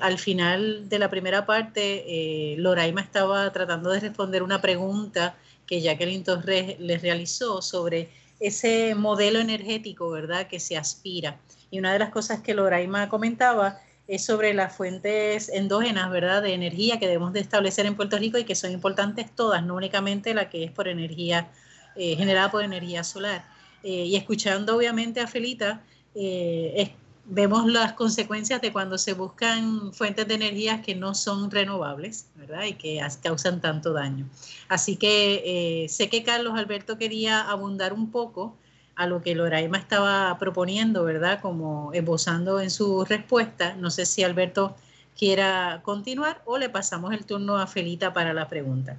al 0.00 0.18
final 0.18 0.88
de 0.88 0.98
la 0.98 1.10
primera 1.10 1.46
parte, 1.46 2.54
Loraima 2.58 3.00
estaba 3.00 3.50
tratando 3.52 3.90
de 3.90 4.00
responder 4.00 4.42
una 4.42 4.60
pregunta 4.60 5.36
que 5.66 5.80
Jacqueline 5.80 6.22
Torres 6.22 6.78
les 6.78 7.02
realizó 7.02 7.62
sobre 7.62 8.08
ese 8.40 8.94
modelo 8.94 9.40
energético, 9.40 10.10
¿verdad?, 10.10 10.46
que 10.48 10.60
se 10.60 10.76
aspira. 10.76 11.38
Y 11.70 11.78
una 11.78 11.92
de 11.92 11.98
las 11.98 12.10
cosas 12.10 12.40
que 12.40 12.54
Loraima 12.54 13.08
comentaba 13.08 13.80
es 14.08 14.24
sobre 14.24 14.54
las 14.54 14.74
fuentes 14.74 15.48
endógenas, 15.48 16.10
¿verdad?, 16.10 16.42
de 16.42 16.54
energía 16.54 16.98
que 16.98 17.06
debemos 17.06 17.32
de 17.32 17.40
establecer 17.40 17.86
en 17.86 17.96
Puerto 17.96 18.18
Rico 18.18 18.38
y 18.38 18.44
que 18.44 18.54
son 18.54 18.72
importantes 18.72 19.34
todas, 19.34 19.64
no 19.64 19.74
únicamente 19.74 20.34
la 20.34 20.50
que 20.50 20.64
es 20.64 20.70
por 20.70 20.88
energía, 20.88 21.50
eh, 21.96 22.16
generada 22.16 22.50
por 22.50 22.64
energía 22.64 23.04
solar. 23.04 23.44
Eh, 23.82 24.04
y 24.06 24.16
escuchando 24.16 24.76
obviamente 24.76 25.20
a 25.20 25.26
Felita, 25.26 25.82
eh, 26.14 26.92
vemos 27.24 27.66
las 27.66 27.92
consecuencias 27.92 28.60
de 28.60 28.72
cuando 28.72 28.98
se 28.98 29.12
buscan 29.14 29.92
fuentes 29.92 30.26
de 30.26 30.34
energía 30.34 30.82
que 30.82 30.94
no 30.94 31.14
son 31.14 31.50
renovables, 31.50 32.26
¿verdad? 32.34 32.64
Y 32.64 32.74
que 32.74 33.00
causan 33.22 33.60
tanto 33.60 33.92
daño. 33.92 34.28
Así 34.68 34.96
que 34.96 35.84
eh, 35.84 35.88
sé 35.88 36.08
que 36.08 36.22
Carlos 36.22 36.54
Alberto 36.56 36.98
quería 36.98 37.40
abundar 37.40 37.92
un 37.92 38.10
poco 38.10 38.56
a 38.96 39.06
lo 39.06 39.22
que 39.22 39.34
Loraima 39.34 39.78
estaba 39.78 40.36
proponiendo, 40.38 41.04
¿verdad? 41.04 41.40
Como 41.40 41.92
esbozando 41.92 42.60
en 42.60 42.70
su 42.70 43.04
respuesta. 43.04 43.74
No 43.74 43.90
sé 43.90 44.06
si 44.06 44.22
Alberto 44.22 44.76
quiera 45.18 45.80
continuar 45.82 46.42
o 46.44 46.58
le 46.58 46.68
pasamos 46.68 47.12
el 47.12 47.26
turno 47.26 47.58
a 47.58 47.66
Felita 47.66 48.12
para 48.12 48.32
la 48.32 48.48
pregunta. 48.48 48.96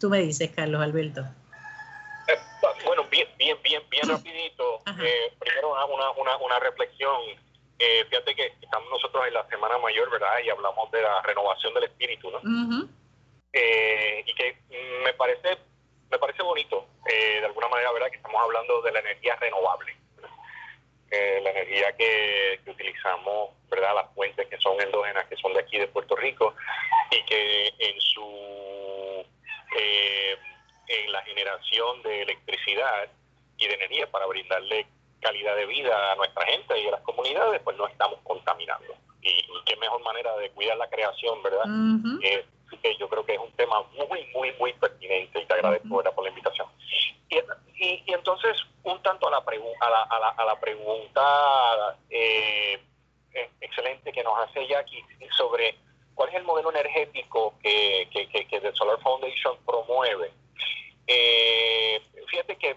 Tú 0.00 0.10
me 0.10 0.18
dices, 0.18 0.50
Carlos 0.50 0.82
Alberto. 0.82 1.22
Eh, 2.28 2.38
bueno, 2.84 3.04
bien, 3.10 3.28
bien, 3.38 3.56
bien, 3.62 3.82
bien 3.90 4.08
rapidito. 4.08 4.80
Eh, 5.00 5.32
primero 5.38 5.72
una, 5.72 6.10
una, 6.10 6.36
una 6.38 6.58
reflexión 6.58 7.20
eh, 7.84 8.04
fíjate 8.08 8.36
que 8.36 8.46
estamos 8.62 8.88
nosotros 8.90 9.26
en 9.26 9.34
la 9.34 9.44
Semana 9.48 9.76
Mayor, 9.78 10.08
¿verdad? 10.08 10.38
Y 10.44 10.50
hablamos 10.50 10.88
de 10.92 11.02
la 11.02 11.20
renovación 11.22 11.74
del 11.74 11.84
espíritu, 11.84 12.30
¿no? 12.30 12.38
Eh, 13.52 14.22
y 14.24 14.34
que 14.34 14.56
me 15.04 15.12
parece 15.14 15.58
me 16.12 16.18
parece 16.18 16.42
bonito, 16.42 16.86
eh, 17.06 17.40
de 17.40 17.46
alguna 17.46 17.68
manera, 17.68 17.90
¿verdad? 17.90 18.10
Que 18.10 18.18
estamos 18.18 18.40
hablando 18.40 18.82
de 18.82 18.92
la 18.92 19.00
energía 19.00 19.34
renovable. 19.36 19.96
la 21.10 21.50
energía 21.50 21.92
que, 21.96 22.60
utilizamos, 22.66 23.50
¿verdad? 23.68 23.94
Las 23.94 24.14
fuentes 24.14 24.46
que 24.48 24.56
son 24.58 24.80
endógenas, 24.80 25.26
que 25.26 25.36
son 25.36 25.52
de 25.52 25.60
aquí 25.60 25.78
de 25.78 25.88
Puerto 25.88 26.16
Rico, 26.16 26.54
y 27.10 27.22
que 27.24 27.72
en 27.78 28.00
su 28.00 29.26
en 30.92 31.12
la 31.12 31.22
generación 31.22 32.02
de 32.02 32.22
electricidad 32.22 33.08
y 33.56 33.66
de 33.66 33.74
energía 33.74 34.10
para 34.10 34.26
brindarle 34.26 34.86
calidad 35.20 35.56
de 35.56 35.66
vida 35.66 36.12
a 36.12 36.16
nuestra 36.16 36.44
gente 36.46 36.78
y 36.80 36.88
a 36.88 36.92
las 36.92 37.00
comunidades, 37.02 37.60
pues 37.62 37.76
no 37.76 37.86
estamos 37.86 38.18
contaminando. 38.24 38.94
Y, 39.22 39.46
qué 39.64 39.76
mejor 39.76 40.02
manera 40.02 40.36
de 40.36 40.50
cuidar 40.50 40.76
la 40.76 40.90
creación, 40.90 41.42
¿verdad? 41.42 41.64
Eh, 42.22 42.44
que 42.78 42.96
yo 42.96 43.08
creo 43.08 43.24
que 43.24 43.34
es 43.34 43.38
un 43.38 43.52
tema 43.52 43.82
muy, 43.92 44.24
muy, 44.34 44.52
muy 44.52 44.72
pertinente 44.74 45.40
y 45.40 45.46
te 45.46 45.54
agradezco 45.54 46.02
por 46.02 46.24
la 46.24 46.30
invitación. 46.30 46.68
Y, 47.28 47.38
y, 48.06 48.12
entonces, 48.12 48.56
un 48.84 49.02
tanto 49.02 49.28
a 49.28 49.30
la, 49.30 49.38
a 49.38 49.90
la, 49.90 50.02
a 50.02 50.18
la, 50.18 50.28
a 50.28 50.44
la 50.44 50.60
pregunta 50.60 51.96
eh, 52.10 52.78
eh, 53.32 53.50
excelente 53.60 54.12
que 54.12 54.22
nos 54.22 54.38
hace 54.38 54.66
Jackie 54.66 55.04
sobre 55.36 55.76
cuál 56.14 56.28
es 56.28 56.36
el 56.36 56.44
modelo 56.44 56.70
energético 56.70 57.54
que, 57.62 58.08
que, 58.12 58.28
que, 58.28 58.60
The 58.60 58.72
Solar 58.72 59.00
Foundation 59.00 59.56
promueve. 59.64 60.30
Eh, 61.06 62.00
fíjate 62.28 62.56
que 62.56 62.76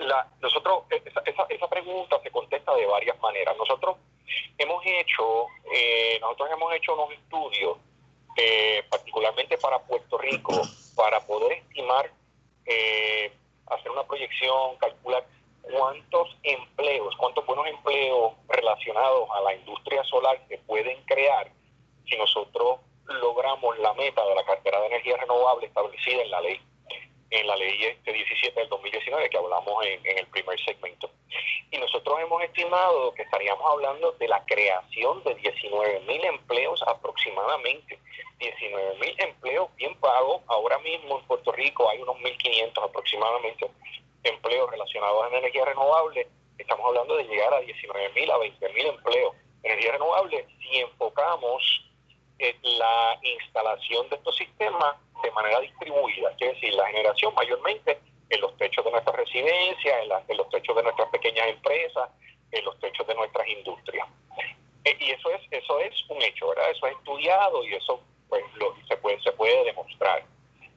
la, 0.00 0.26
nosotros, 0.40 0.84
esa, 0.90 1.46
esa, 1.48 1.68
pregunta 1.68 2.20
se 2.22 2.30
contesta 2.30 2.74
de 2.74 2.86
varias 2.86 3.18
maneras. 3.20 3.56
Nosotros 3.56 3.96
hemos 4.58 4.84
hecho, 4.84 5.46
nosotros 6.20 6.50
hemos 6.52 6.74
hecho 6.74 6.94
unos 6.94 7.12
estudios 7.12 7.78
eh, 8.36 8.84
particularmente 8.88 9.58
para 9.58 9.78
Puerto 9.80 10.18
Rico, 10.18 10.52
para 10.94 11.20
poder 11.20 11.52
estimar, 11.52 12.10
eh, 12.66 13.32
hacer 13.66 13.90
una 13.90 14.04
proyección, 14.04 14.76
calcular 14.78 15.26
cuántos 15.62 16.36
empleos, 16.42 17.14
cuántos 17.16 17.44
buenos 17.46 17.66
empleos 17.66 18.32
relacionados 18.48 19.28
a 19.34 19.40
la 19.42 19.54
industria 19.54 20.02
solar 20.04 20.40
se 20.48 20.58
pueden 20.58 21.02
crear 21.04 21.50
si 22.06 22.16
nosotros 22.16 22.80
logramos 23.06 23.78
la 23.78 23.92
meta 23.94 24.24
de 24.24 24.34
la 24.34 24.44
cartera 24.44 24.80
de 24.80 24.86
energía 24.86 25.16
renovable 25.16 25.66
establecida 25.66 26.22
en 26.22 26.30
la 26.30 26.40
ley 26.40 26.60
en 27.30 27.46
la 27.46 27.56
ley 27.56 27.84
este 27.84 28.12
17 28.12 28.58
del 28.58 28.68
2019 28.68 29.30
que 29.30 29.38
hablamos 29.38 29.86
en, 29.86 30.04
en, 30.04 30.18
el 30.18 30.26
primer 30.26 30.58
segmento. 30.64 31.10
Y 31.70 31.78
nosotros 31.78 32.18
hemos 32.20 32.42
estimado 32.42 33.14
que 33.14 33.22
estaríamos 33.22 33.64
hablando 33.70 34.12
de 34.12 34.28
la 34.28 34.44
creación 34.44 35.22
de 35.22 35.34
19 35.36 36.00
mil 36.00 36.24
empleos 36.24 36.82
aproximadamente 36.86 37.98
19 38.40 38.98
mil 38.98 39.14
empleos 39.18 39.68
bien 39.76 39.94
pagos. 40.00 40.42
Ahora 40.48 40.78
mismo 40.78 41.18
en 41.18 41.26
Puerto 41.26 41.52
Rico 41.52 41.88
hay 41.88 42.00
unos 42.00 42.16
1.500 42.16 42.84
aproximadamente 42.84 43.70
empleos 44.24 44.70
relacionados 44.70 45.24
a 45.24 45.36
energía 45.36 45.64
renovable. 45.66 46.26
Estamos 46.58 46.86
hablando 46.86 47.16
de 47.16 47.24
llegar 47.24 47.52
a 47.54 47.60
19 47.60 48.08
mil 48.14 48.30
a 48.30 48.38
20 48.38 48.68
mil 48.70 48.86
empleos 48.86 49.34
en 49.62 49.72
energía 49.72 49.92
renovable 49.92 50.46
si 50.58 50.78
enfocamos 50.78 51.89
la 52.62 53.18
instalación 53.22 54.08
de 54.08 54.16
estos 54.16 54.36
sistemas 54.36 54.96
de 55.22 55.30
manera 55.32 55.60
distribuida, 55.60 56.30
es 56.38 56.54
decir, 56.54 56.74
la 56.74 56.86
generación 56.86 57.34
mayormente 57.34 58.00
en 58.30 58.40
los 58.40 58.56
techos 58.56 58.84
de 58.84 58.90
nuestras 58.92 59.16
residencias, 59.16 60.24
en, 60.28 60.36
los 60.36 60.48
techos 60.50 60.76
de 60.76 60.82
nuestras 60.82 61.08
pequeñas 61.10 61.48
empresas, 61.48 62.10
en 62.52 62.64
los 62.64 62.78
techos 62.78 63.06
de 63.06 63.14
nuestras 63.14 63.46
industrias. 63.48 64.08
Eh, 64.84 64.96
y 64.98 65.10
eso 65.10 65.30
es, 65.30 65.42
eso 65.50 65.78
es 65.80 65.92
un 66.08 66.22
hecho, 66.22 66.48
¿verdad? 66.48 66.70
Eso 66.70 66.86
es 66.86 66.96
estudiado 66.96 67.64
y 67.64 67.74
eso 67.74 68.00
pues 68.28 68.44
lo, 68.54 68.74
se, 68.86 68.96
puede, 68.96 69.20
se 69.20 69.32
puede 69.32 69.64
demostrar. 69.64 70.24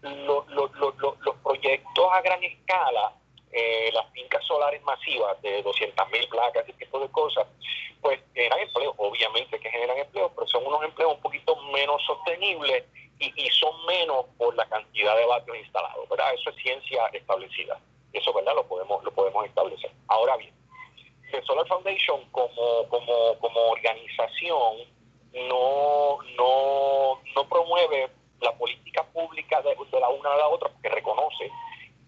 los 0.01 1.35
proyectos 1.43 2.07
a 2.11 2.21
gran 2.21 2.43
escala, 2.43 3.13
eh, 3.53 3.91
las 3.93 4.11
fincas 4.11 4.43
solares 4.45 4.81
masivas 4.83 5.41
de 5.41 5.63
200.000 5.63 6.29
placas, 6.29 6.63
ese 6.63 6.73
tipo 6.73 6.99
de 6.99 7.09
cosas, 7.09 7.47
pues 8.01 8.19
generan 8.33 8.59
empleo, 8.59 8.93
obviamente 8.97 9.59
que 9.59 9.69
generan 9.69 9.97
empleo, 9.97 10.31
pero 10.35 10.47
son 10.47 10.65
unos 10.65 10.83
empleos 10.83 11.13
un 11.13 11.21
poquito 11.21 11.55
menos 11.71 12.03
sostenibles 12.05 12.83
y, 13.19 13.31
y 13.35 13.49
son 13.51 13.85
menos 13.85 14.25
por 14.37 14.55
la 14.55 14.65
cantidad 14.65 15.15
de 15.15 15.25
vatios 15.25 15.57
instalados, 15.57 16.09
¿verdad? 16.09 16.33
Eso 16.33 16.49
es 16.49 16.55
ciencia 16.57 17.05
establecida. 17.13 17.79
Eso, 18.11 18.33
¿verdad? 18.33 18.55
Lo 18.55 18.67
podemos, 18.67 19.03
lo 19.03 19.11
podemos 19.11 19.45
establecer. 19.45 19.91
Ahora 20.07 20.35
bien, 20.37 20.53
The 21.31 21.41
Solar 21.43 21.67
Foundation 21.67 22.21
como, 22.31 22.87
como, 22.89 23.39
como 23.39 23.59
organización 23.69 24.77
no, 25.33 26.19
no, 26.37 27.21
no 27.35 27.49
promueve 27.49 28.09
la 28.39 28.55
política 28.55 29.03
pública 29.13 29.61
de, 29.61 29.75
la 29.99 30.09
una 30.09 30.33
a 30.33 30.37
la 30.37 30.47
otra 30.47 30.69
porque 30.69 30.89
reconoce 30.89 31.49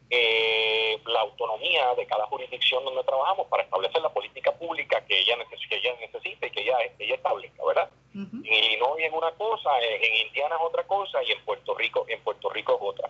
eh, 0.10 0.99
la 1.06 1.22
autonomía 1.22 1.95
de 1.95 2.06
cada 2.06 2.26
jurisdicción 2.28 2.86
donde 2.86 3.03
trabajamos 3.03 3.47
para 3.47 3.64
establecer 3.64 4.01
la 4.01 4.14
política 4.14 4.51
pública 4.53 5.03
que 5.06 5.20
ella, 5.20 5.36
que 5.70 5.76
ella 5.76 5.95
necesita 5.99 6.47
y 6.47 6.51
que 6.51 6.62
ella, 6.62 6.78
ella 6.99 7.16
establezca, 7.16 7.66
¿verdad? 7.66 7.89
Y 8.14 8.78
no 8.78 8.95
es 8.97 9.12
una 9.12 9.32
cosa, 9.32 9.70
en, 9.82 10.28
Indiana 10.28 10.56
es 10.56 10.62
otra 10.62 10.84
cosa 10.84 11.22
y 11.24 11.32
en 11.32 11.43
Puerto 11.43 11.76
Rico, 11.76 12.06
en 12.08 12.22
Puerto 12.22 12.49
Rico 12.49 12.76
es 12.76 12.80
otra. 12.82 13.10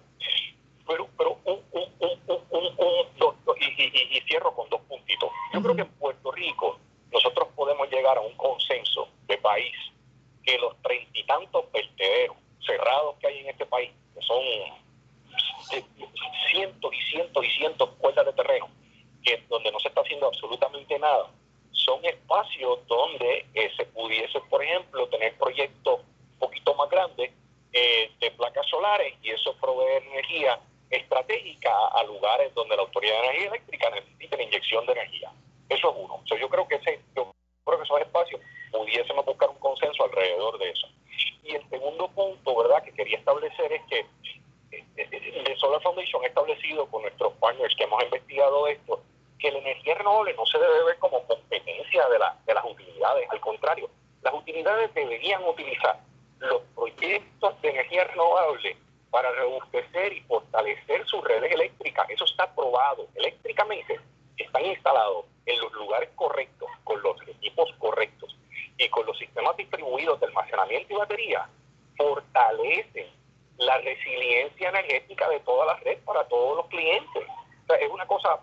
Pero, 0.87 1.07
pero 1.17 1.37
un, 1.43 1.61
un, 1.71 1.85
un, 1.99 3.35
y, 3.57 4.17
y, 4.17 4.21
cierro 4.21 4.53
con 4.55 4.69
dos 4.69 4.81
puntitos. 4.81 5.29
Yo 5.53 5.61
creo 5.61 5.75
que 5.75 5.81
en 5.81 5.91
Puerto 5.93 6.31
Rico 6.31 6.79
nosotros 7.11 7.49
podemos 7.55 7.89
llegar 7.91 8.17
a 8.17 8.21
un 8.21 8.35
consenso 8.35 9.09
de 9.27 9.37
país 9.37 9.75
que 10.43 10.57
los 10.59 10.79
treinta 10.81 11.19
y 11.19 11.23
tantos 11.25 11.71
vertederos 11.71 12.37
cerrados 12.65 13.15
que 13.19 13.27
hay 13.27 13.39
en 13.39 13.49
este 13.49 13.65
país, 13.65 13.91
que 14.13 14.21
son 14.21 14.41
cientos 16.49 16.93
y 16.93 17.11
cientos 17.11 17.45
y 17.45 17.49
cientos 17.57 17.89
cuerdas 17.97 18.25
de 18.25 18.33
terreno, 18.33 18.69
que 19.23 19.43
donde 19.49 19.71
no 19.71 19.79
se 19.79 19.89
está 19.89 20.01
haciendo 20.01 20.27
absolutamente 20.27 20.97
nada, 20.99 21.27
son 21.71 22.03
espacios 22.05 22.79
donde 22.87 23.45
eh, 23.53 23.71
se 23.75 23.85
pudiese, 23.85 24.39
por 24.49 24.63
ejemplo, 24.63 25.07
tener 25.09 25.37
proyectos 25.37 25.99
un 25.99 26.39
poquito 26.39 26.73
más 26.75 26.89
grandes 26.89 27.31
eh, 27.73 28.11
de 28.19 28.31
placas 28.31 28.65
solares 28.67 29.13
y 29.21 29.31
eso 29.31 29.55
proveer 29.59 30.03
energía 30.03 30.59
estratégica 30.89 31.71
a 31.93 32.03
lugares 32.03 32.53
donde 32.53 32.75
la 32.75 32.83
Autoridad 32.83 33.13
de 33.15 33.27
Energía 33.27 33.47
Eléctrica 33.49 33.89
necesita 33.89 34.37
la 34.37 34.43
inyección 34.43 34.85
de 34.85 34.91
energía. 34.93 35.31
Eso 35.69 35.89
es 35.89 35.95
uno. 35.97 36.23
yo 36.39 36.49
creo 36.49 36.67
que 36.67 36.75
ese, 36.75 37.01
yo 37.15 37.33
creo 37.65 37.77
que 37.77 37.83
esos 37.83 38.01
espacios 38.01 38.41
pudiésemos 38.71 39.25
buscar 39.25 39.49
un 39.49 39.59
consenso 39.59 40.03
alrededor 40.03 40.57
de 40.59 40.69
eso. 40.69 40.87
Y 41.43 41.55
el 41.55 41.69
segundo 41.69 42.07
punto, 42.09 42.55
¿verdad?, 42.55 42.83
que 42.83 42.93
quería 42.93 43.17
establecer 43.17 43.71
es 43.73 43.81
que 43.89 44.05
el 44.97 45.57
Solar 45.57 45.81
Foundation 45.81 46.23
ha 46.23 46.27
establecido 46.27 46.85
con 46.87 47.01
nuestros 47.01 47.33
partners 47.33 47.75
que 47.75 47.83
hemos 47.83 48.03
investigado 48.03 48.67
esto, 48.67 49.01
que 49.39 49.51
la 49.51 49.59
energía 49.59 49.95
renovable 49.95 50.33
no 50.33 50.45
se 50.45 50.57
debe 50.57 50.83
ver 50.85 50.97
como 50.99 51.25
competencia 51.25 52.07
de, 52.09 52.19
la, 52.19 52.37
de 52.45 52.53
las 52.53 52.65
utilidades, 52.65 53.29
al 53.29 53.39
contrario, 53.39 53.89
las 54.21 54.33
utilidades 54.33 54.93
deberían 54.93 55.43
utilizar 55.43 55.99
los 56.39 56.61
proyectos 56.73 57.61
de 57.61 57.69
energía 57.69 58.05
renovable 58.05 58.77
para 59.11 59.31
rebustecer 59.31 60.13
y 60.13 60.21
fortalecer 60.21 61.05
sus 61.05 61.23
redes 61.23 61.51
eléctricas. 61.51 62.09
Eso 62.09 62.25
está 62.25 62.53
probado 62.53 63.07
eléctricamente, 63.15 63.99
están 64.37 64.65
instalados 64.65 65.25
en 65.45 65.59
los 65.61 65.71
lugares 65.73 66.09
correctos, 66.15 66.69
con 66.83 67.01
los 67.01 67.15
equipos 67.27 67.71
correctos 67.77 68.35
y 68.77 68.89
con 68.89 69.05
los 69.05 69.17
sistemas 69.17 69.55
distribuidos 69.55 70.19
de 70.19 70.25
almacenamiento 70.25 70.93
y 70.93 70.97
batería, 70.97 71.47
fortalecen 71.95 73.07
la 73.65 73.77
resiliencia 73.79 74.69
energética 74.69 75.29
de 75.29 75.39
toda 75.41 75.65
la 75.65 75.75
red 75.77 75.97
para 76.05 76.27
todos 76.27 76.57
los 76.57 76.67
clientes. 76.67 77.23
O 77.63 77.67
sea, 77.67 77.77
es 77.77 77.89
una 77.91 78.05
cosa, 78.05 78.39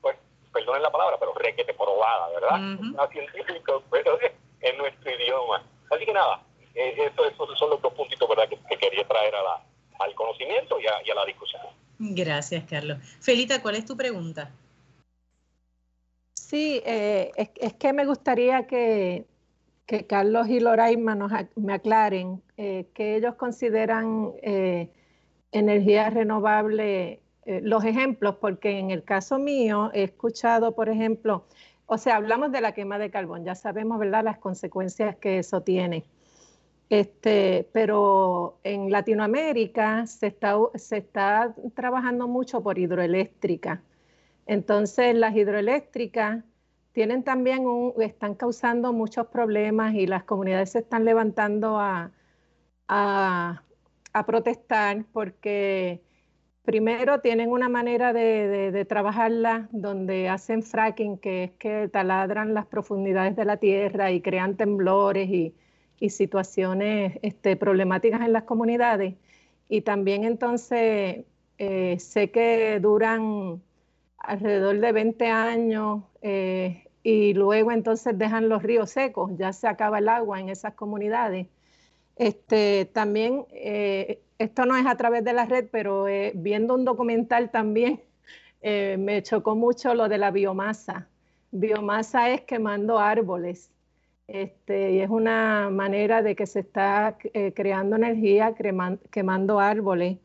pues, 0.00 0.16
perdonen 0.52 0.82
la 0.82 0.92
palabra, 0.92 1.16
pero 1.18 1.34
requete 1.34 1.74
probada, 1.74 2.28
¿verdad? 2.28 2.60
Uh 2.80 3.12
científico, 3.12 3.82
pero 3.90 4.18
en 4.60 4.78
nuestro 4.78 5.10
idioma. 5.10 5.64
Así 5.90 6.04
que 6.04 6.12
nada, 6.12 6.42
eh, 6.74 7.10
esos 7.16 7.58
son 7.58 7.70
los 7.70 7.80
dos 7.82 7.92
puntitos, 7.94 8.28
¿verdad?, 8.28 8.48
que, 8.48 8.76
quería 8.76 9.06
traer 9.06 9.34
a 9.34 9.42
la, 9.42 9.62
al 10.00 10.14
conocimiento 10.14 10.78
y 10.80 10.86
a, 10.86 11.02
y 11.04 11.10
a 11.10 11.14
la 11.14 11.24
discusión. 11.24 11.62
Gracias, 11.98 12.64
Carlos. 12.64 12.98
Felita, 13.20 13.62
¿cuál 13.62 13.76
es 13.76 13.84
tu 13.84 13.96
pregunta? 13.96 14.50
Sí, 16.34 16.82
eh, 16.84 17.30
es, 17.36 17.74
que 17.74 17.92
me 17.92 18.04
gustaría 18.04 18.66
que, 18.66 19.24
Carlos 19.86 20.48
y 20.48 20.60
Loraima 20.60 21.14
nos, 21.14 21.32
me 21.56 21.74
aclaren 21.74 22.42
eh, 22.56 22.88
que 22.94 23.16
ellos 23.16 23.34
consideran 23.34 24.32
eh, 24.42 24.90
energía 25.52 26.10
renovable, 26.10 27.20
los 27.46 27.84
ejemplos, 27.84 28.36
porque 28.40 28.78
en 28.78 28.90
el 28.90 29.04
caso 29.04 29.38
mío 29.38 29.90
he 29.92 30.04
escuchado, 30.04 30.74
por 30.74 30.88
ejemplo, 30.88 31.44
o 31.86 31.98
sea, 31.98 32.16
hablamos 32.16 32.50
de 32.52 32.60
la 32.62 32.72
quema 32.72 32.98
de 32.98 33.10
carbón, 33.10 33.44
ya 33.44 33.54
sabemos, 33.54 33.98
¿verdad?, 33.98 34.24
las 34.24 34.38
consecuencias 34.38 35.16
que 35.16 35.38
eso 35.38 35.60
tiene. 35.60 36.04
Este, 36.90 37.68
pero 37.72 38.58
en 38.62 38.90
Latinoamérica 38.90 40.06
se 40.06 40.28
está, 40.28 40.56
se 40.74 40.98
está 40.98 41.54
trabajando 41.74 42.28
mucho 42.28 42.62
por 42.62 42.78
hidroeléctrica. 42.78 43.82
Entonces, 44.46 45.14
las 45.14 45.34
hidroeléctricas 45.34 46.44
tienen 46.94 47.24
también 47.24 47.66
un, 47.66 47.92
están 48.00 48.34
causando 48.36 48.92
muchos 48.92 49.26
problemas 49.26 49.94
y 49.94 50.06
las 50.06 50.22
comunidades 50.22 50.70
se 50.70 50.78
están 50.78 51.04
levantando 51.04 51.78
a, 51.78 52.12
a, 52.88 53.62
protestar 54.26 55.04
porque 55.12 56.00
primero 56.62 57.20
tienen 57.20 57.50
una 57.50 57.68
manera 57.68 58.12
de, 58.12 58.70
de, 58.70 58.84
trabajarla 58.84 59.68
donde 59.72 60.28
hacen 60.28 60.62
fracking, 60.62 61.18
que 61.18 61.44
es 61.44 61.50
que 61.58 61.88
taladran 61.88 62.54
las 62.54 62.66
profundidades 62.66 63.34
de 63.34 63.44
la 63.44 63.56
tierra 63.56 64.12
y 64.12 64.20
crean 64.20 64.56
temblores 64.56 65.28
y, 65.28 65.52
y 65.98 66.10
situaciones 66.10 67.18
este, 67.22 67.56
problemáticas 67.56 68.20
en 68.20 68.32
las 68.32 68.44
comunidades. 68.44 69.14
Y 69.68 69.80
también 69.80 70.22
entonces 70.22 71.24
eh, 71.58 71.96
sé 71.98 72.30
que 72.30 72.78
duran 72.78 73.60
alrededor 74.18 74.78
de 74.78 74.92
20 74.92 75.26
años 75.28 76.04
eh, 76.26 76.84
y 77.02 77.34
luego 77.34 77.70
entonces 77.70 78.16
dejan 78.16 78.48
los 78.48 78.62
ríos 78.62 78.90
secos, 78.90 79.32
ya 79.36 79.52
se 79.52 79.68
acaba 79.68 79.98
el 79.98 80.08
agua 80.08 80.40
en 80.40 80.48
esas 80.48 80.72
comunidades. 80.72 81.48
Este, 82.16 82.86
también, 82.86 83.44
eh, 83.50 84.22
esto 84.38 84.64
no 84.64 84.74
es 84.74 84.86
a 84.86 84.96
través 84.96 85.22
de 85.22 85.34
la 85.34 85.44
red, 85.44 85.66
pero 85.70 86.06
viendo 86.34 86.74
un 86.74 86.86
documental 86.86 87.50
también, 87.50 88.00
me 88.62 89.22
chocó 89.22 89.54
mucho 89.54 89.94
lo 89.94 90.08
de 90.08 90.16
la 90.16 90.30
biomasa. 90.30 91.08
Biomasa 91.50 92.30
es 92.30 92.40
quemando 92.40 92.98
árboles. 92.98 93.70
Este, 94.26 94.92
y 94.92 95.00
es 95.00 95.10
una 95.10 95.68
manera 95.70 96.22
de 96.22 96.34
que 96.34 96.46
se 96.46 96.60
está 96.60 97.18
creando 97.54 97.96
energía 97.96 98.54
quemando 99.10 99.60
árboles. 99.60 100.16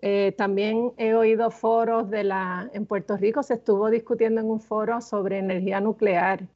Eh, 0.00 0.32
también 0.38 0.92
he 0.96 1.14
oído 1.14 1.50
foros 1.50 2.08
de 2.08 2.22
la, 2.22 2.70
en 2.72 2.86
Puerto 2.86 3.16
Rico 3.16 3.42
se 3.42 3.54
estuvo 3.54 3.90
discutiendo 3.90 4.40
en 4.40 4.48
un 4.48 4.60
foro 4.60 5.00
sobre 5.00 5.38
energía 5.38 5.80
nuclear. 5.80 6.46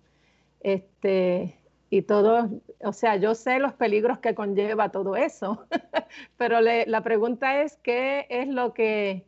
Este, 0.61 1.59
y 1.91 2.03
todo, 2.03 2.49
o 2.81 2.93
sea, 2.93 3.17
yo 3.17 3.35
sé 3.35 3.59
los 3.59 3.75
peligros 3.75 4.19
que 4.19 4.35
conlleva 4.35 4.91
todo 4.91 5.17
eso, 5.17 5.67
pero 6.37 6.61
la 6.61 7.03
pregunta 7.03 7.63
es, 7.63 7.77
¿qué 7.79 8.27
es 8.31 8.49
lo 8.49 8.73
que, 8.73 9.27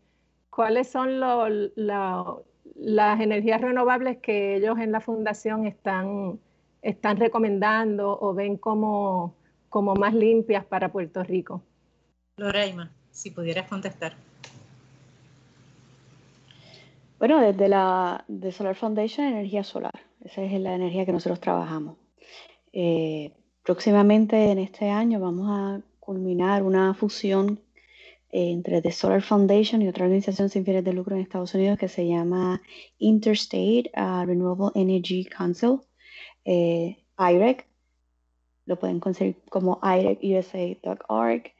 cuáles 0.48 0.88
son 0.88 1.20
las 1.20 3.20
energías 3.20 3.60
renovables 3.60 4.18
que 4.18 4.56
ellos 4.56 4.78
en 4.78 4.92
la 4.92 5.00
fundación 5.00 5.66
están, 5.66 6.38
están 6.82 7.18
recomendando 7.18 8.16
o 8.18 8.32
ven 8.32 8.56
como, 8.56 9.34
como 9.68 9.94
más 9.94 10.14
limpias 10.14 10.64
para 10.64 10.92
Puerto 10.92 11.22
Rico? 11.24 11.62
Loreima 12.36 12.90
si 13.14 13.30
pudieras 13.30 13.68
contestar. 13.68 14.14
Bueno, 17.18 17.40
desde 17.40 17.68
la 17.68 18.24
Solar 18.52 18.74
Foundation, 18.74 19.26
energía 19.26 19.64
solar. 19.64 19.94
Esa 20.22 20.42
es 20.42 20.60
la 20.60 20.74
energía 20.74 21.06
que 21.06 21.12
nosotros 21.12 21.40
trabajamos. 21.40 21.96
Eh, 22.72 23.32
próximamente 23.62 24.50
en 24.50 24.58
este 24.58 24.90
año 24.90 25.20
vamos 25.20 25.46
a 25.48 25.80
culminar 26.00 26.62
una 26.64 26.92
fusión 26.92 27.60
eh, 28.30 28.50
entre 28.50 28.82
The 28.82 28.90
Solar 28.90 29.22
Foundation 29.22 29.80
y 29.80 29.88
otra 29.88 30.04
organización 30.04 30.50
sin 30.50 30.64
fines 30.64 30.84
de 30.84 30.92
lucro 30.92 31.14
en 31.14 31.22
Estados 31.22 31.54
Unidos 31.54 31.78
que 31.78 31.88
se 31.88 32.06
llama 32.06 32.60
Interstate 32.98 33.90
Renewable 33.94 34.72
Energy 34.74 35.24
Council, 35.24 35.78
eh, 36.44 36.98
IREC. 37.16 37.66
Lo 38.66 38.78
pueden 38.78 38.98
conseguir 38.98 39.36
como 39.48 39.78
irecusa.org. 39.82 41.54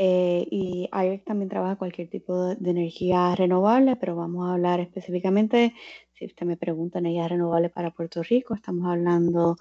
Eh, 0.00 0.46
y 0.50 0.88
IREC 0.92 1.24
también 1.24 1.48
trabaja 1.48 1.74
cualquier 1.76 2.08
tipo 2.08 2.54
de, 2.54 2.70
energía 2.70 3.34
renovable, 3.34 3.96
pero 3.96 4.14
vamos 4.14 4.48
a 4.48 4.52
hablar 4.54 4.78
específicamente, 4.78 5.74
si 6.12 6.26
usted 6.26 6.46
me 6.46 6.56
pregunta, 6.56 7.00
energía 7.00 7.26
renovable 7.26 7.68
para 7.68 7.90
Puerto 7.90 8.22
Rico, 8.22 8.54
estamos 8.54 8.88
hablando 8.88 9.56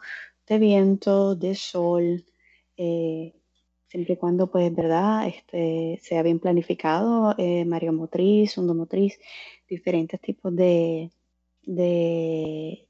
de 0.47 0.59
viento, 0.59 1.35
de 1.35 1.55
sol, 1.55 2.23
eh, 2.77 3.33
siempre 3.87 4.13
y 4.13 4.17
cuando, 4.17 4.51
pues, 4.51 4.73
¿verdad? 4.75 5.27
Este, 5.27 5.99
sea 6.03 6.21
bien 6.23 6.39
planificado, 6.39 7.33
eh, 7.39 7.65
mareomotriz, 7.65 8.57
hundomotriz, 8.59 9.19
diferentes 9.67 10.21
tipos 10.21 10.55
de, 10.55 11.11
de 11.63 12.86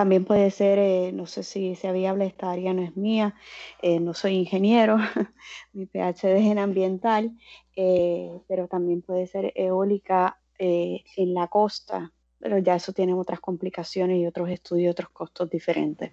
también 0.00 0.24
puede 0.24 0.50
ser, 0.50 0.78
eh, 0.78 1.12
no 1.12 1.26
sé 1.26 1.42
si 1.42 1.74
sea 1.74 1.92
viable, 1.92 2.24
esta 2.24 2.50
área 2.50 2.72
no 2.72 2.80
es 2.80 2.96
mía, 2.96 3.34
eh, 3.82 4.00
no 4.00 4.14
soy 4.14 4.36
ingeniero, 4.36 4.96
mi 5.74 5.84
PhD 5.84 6.38
es 6.38 6.46
en 6.46 6.58
ambiental, 6.58 7.36
eh, 7.76 8.40
pero 8.48 8.66
también 8.66 9.02
puede 9.02 9.26
ser 9.26 9.52
eólica 9.54 10.40
en 10.58 11.34
la 11.34 11.48
costa, 11.48 12.12
pero 12.38 12.56
ya 12.56 12.76
eso 12.76 12.94
tiene 12.94 13.12
otras 13.12 13.40
complicaciones 13.40 14.18
y 14.18 14.26
otros 14.26 14.48
estudios, 14.48 14.92
otros 14.92 15.10
costos 15.10 15.50
diferentes. 15.50 16.12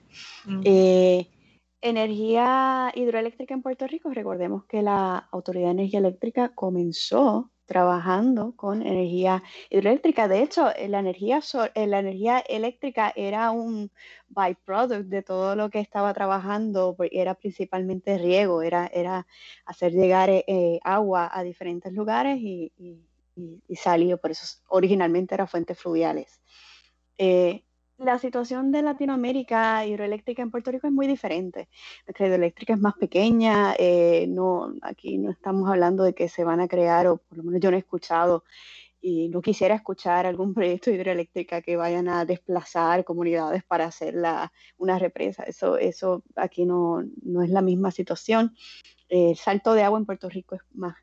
energía 1.80 2.92
hidroeléctrica 2.94 3.54
en 3.54 3.62
Puerto 3.62 3.88
Rico, 3.88 4.10
recordemos 4.10 4.66
que 4.66 4.82
la 4.82 5.30
Autoridad 5.32 5.68
de 5.68 5.72
Energía 5.72 6.00
Eléctrica 6.00 6.50
comenzó 6.50 7.52
trabajando 7.68 8.56
con 8.56 8.82
energía 8.82 9.44
hidroeléctrica. 9.70 10.28
De 10.28 10.42
hecho, 10.42 10.74
eh, 10.76 10.88
la 10.88 11.00
energía, 11.00 11.42
eh, 11.76 11.86
la 11.86 12.00
energía 12.00 12.40
eléctrica 12.40 13.14
era 13.16 13.52
un 13.52 13.92
byproduct 14.30 15.10
de 15.10 15.22
todo 15.22 15.56
lo 15.56 15.70
que 15.70 15.80
estaba 15.80 16.14
trabajando, 16.14 16.96
era 17.12 17.36
principalmente 17.36 18.18
riego, 18.18 18.64
era, 18.64 18.88
era 18.88 19.28
hacer 19.66 19.92
llegar 19.92 20.30
eh, 20.32 20.80
agua 20.84 21.30
a 21.32 21.44
diferentes 21.44 21.94
lugares 21.94 22.40
y, 22.40 22.72
y, 22.78 23.04
por 24.20 24.32
eso 24.32 24.64
originalmente 24.70 25.36
eran 25.36 25.48
fuentes 25.48 25.78
fluviales 25.78 26.42
la 27.98 28.20
situación 28.20 28.72
de 28.72 28.84
Latinoamérica 28.84 29.86
hidroeléctrica 29.86 30.42
en 30.42 30.52
Puerto 30.52 30.72
Rico 30.72 30.88
es 30.88 30.94
muy 30.94 31.08
diferente. 31.08 31.68
La 32.06 32.26
hidroeléctrica 32.26 32.74
es 32.74 32.80
más 32.80 32.94
pequeña, 32.96 33.74
eh, 33.78 34.28
no, 34.30 34.74
aquí 34.82 35.18
no 35.18 35.32
estamos 35.32 35.70
hablando 35.70 36.04
de 36.04 36.14
que 36.14 36.30
se 36.30 36.44
van 36.44 36.60
a 36.60 36.68
crear, 36.68 37.08
o 37.08 37.18
por 37.18 37.38
lo 37.38 37.44
menos 37.44 37.60
yo 37.60 37.72
no 37.72 37.78
he 37.78 37.80
escuchado, 37.80 38.44
y 39.02 39.30
no 39.30 39.42
quisiera 39.42 39.76
escuchar 39.76 40.26
algún 40.26 40.54
proyecto 40.54 40.92
hidroeléctrica 40.92 41.62
que 41.62 41.76
vayan 41.76 42.08
a 42.10 42.26
desplazar 42.26 43.04
comunidades 43.04 43.64
para 43.64 43.86
hacer 43.86 44.14
la, 44.14 44.52
una 44.78 45.00
represa. 45.00 45.44
Eso, 45.44 45.78
eso 45.78 46.24
aquí 46.36 46.66
no, 46.66 47.04
no 47.24 47.42
es 47.42 47.50
la 47.50 47.62
misma 47.62 47.92
situación. 47.92 48.56
el 49.10 49.36
salto 49.38 49.74
de 49.74 49.84
agua 49.84 50.00
en 50.00 50.06
Puerto 50.06 50.30
Rico 50.30 50.56
es 50.56 50.62
más, 50.74 50.96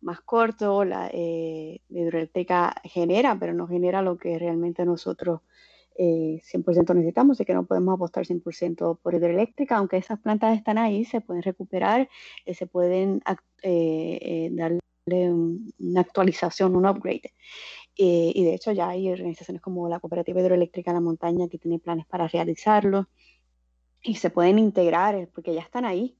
más 0.00 0.20
corto, 0.22 0.84
la, 0.84 1.10
eh, 1.12 1.80
hidroeléctrica 1.88 2.74
genera, 2.84 3.36
pero 3.38 3.52
no 3.54 3.66
genera 3.66 4.02
lo 4.02 4.16
que 4.18 4.38
realmente 4.38 4.84
nosotros 4.84 5.40
100% 5.98 6.90
eh, 6.90 6.94
necesitamos 6.94 7.40
y 7.40 7.44
que 7.44 7.54
no 7.54 7.66
podemos 7.66 7.94
apostar 7.94 8.24
100% 8.24 8.98
por 9.02 9.14
hidroeléctrica, 9.14 9.76
aunque 9.76 9.96
esas 9.96 10.20
plantas 10.20 10.56
están 10.56 10.78
ahí, 10.78 11.04
se 11.04 11.20
pueden 11.20 11.42
recuperar, 11.42 12.08
eh, 12.46 12.54
se 12.54 12.66
pueden 12.66 13.20
eh, 13.62 14.48
darle 14.52 14.80
una 15.10 16.00
actualización, 16.00 16.76
un 16.76 16.86
upgrade. 16.86 17.32
y 17.96 18.44
de 18.44 18.54
hecho 18.54 18.72
ya 18.72 18.90
hay 18.90 19.10
organizaciones 19.10 19.60
como 19.60 19.88
la 19.88 19.98
Cooperativa 20.00 20.40
Hidroeléctrica 20.40 20.92
de 20.92 20.96
la 20.96 21.00
Montaña 21.00 21.48
que 21.48 21.58
tiene 21.58 21.80
planes 21.80 22.06
para 22.06 22.28
realizarlo 22.28 23.08
y 24.02 24.14
se 24.16 24.30
pueden 24.30 24.58
integrar 24.58 25.28
porque 25.34 25.54
ya 25.54 25.62
están 25.62 25.84
ahí. 25.84 26.16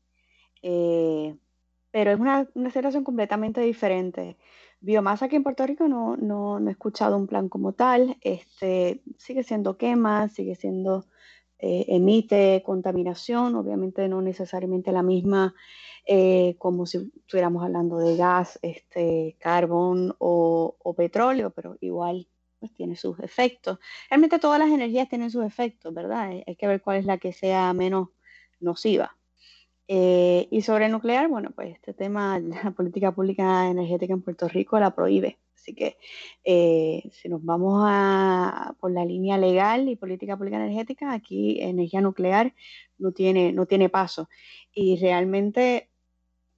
Pero 1.91 2.11
es 2.12 2.20
una, 2.20 2.49
una 2.55 2.70
situación 2.70 3.05
completamente 3.05 3.61
diferente. 3.61 4.36
Biomasa 4.80 5.26
aquí 5.26 5.36
en 5.36 5.43
Puerto 5.43 5.66
Rico 5.66 5.89
no, 5.89 6.16
no, 6.16 6.59
he 6.68 6.70
escuchado 6.70 7.16
un 7.16 7.26
plan 7.26 7.49
como 7.49 7.72
tal. 7.72 8.16
Este, 8.20 9.03
sigue 9.16 9.43
siendo 9.43 9.76
quema, 9.76 10.28
sigue 10.28 10.55
siendo, 10.55 11.07
eh, 11.59 11.86
emite 11.89 12.62
contaminación, 12.64 13.57
obviamente 13.57 14.09
no 14.09 14.22
necesariamente 14.22 14.93
la 14.93 15.03
misma 15.03 15.55
eh, 16.07 16.57
como 16.59 16.86
si 16.86 17.12
estuviéramos 17.16 17.62
hablando 17.62 17.99
de 17.99 18.16
gas, 18.16 18.59
este, 18.62 19.36
carbón 19.41 20.14
o, 20.18 20.74
petróleo, 20.97 21.51
pero 21.51 21.76
igual 21.80 22.26
pues 22.59 22.72
tiene 22.72 22.97
sus 22.97 23.20
efectos. 23.20 23.78
Realmente 24.09 24.39
todas 24.39 24.59
las 24.59 24.70
energías 24.70 25.09
tienen 25.09 25.30
sus 25.30 25.45
efectos, 25.45 25.93
¿verdad? 25.95 26.30
Hay 26.47 26.57
que 26.57 26.66
ver 26.66 26.80
cuál 26.80 26.97
es 26.99 27.05
la 27.05 27.18
que 27.18 27.32
sea 27.32 27.72
menos 27.74 28.09
nociva. 28.59 29.18
Eh, 29.91 30.49
y 30.51 30.61
sobre 30.61 30.91
nuclear, 30.91 31.28
bueno, 31.28 31.51
pues 31.55 31.74
este 31.74 31.95
tema, 31.95 32.39
la 32.64 32.70
política 32.72 33.12
pública 33.12 33.68
energética 33.68 34.12
en 34.12 34.22
Puerto 34.22 34.47
Rico 34.47 34.78
la 34.78 34.95
prohíbe. 34.95 35.39
Así 35.55 35.74
que 35.74 35.99
eh, 36.45 37.11
si 37.12 37.28
nos 37.28 37.45
vamos 37.45 37.82
a, 37.86 38.74
por 38.80 38.91
la 38.93 39.05
línea 39.05 39.39
legal 39.39 39.89
y 39.89 39.97
política 39.97 40.36
pública 40.36 40.57
energética, 40.57 41.12
aquí 41.12 41.61
energía 41.61 42.01
nuclear 42.01 42.55
no 42.99 43.12
tiene, 43.12 43.53
no 43.53 43.66
tiene 43.66 43.89
paso. 43.89 44.28
Y 44.72 44.99
realmente 45.01 45.91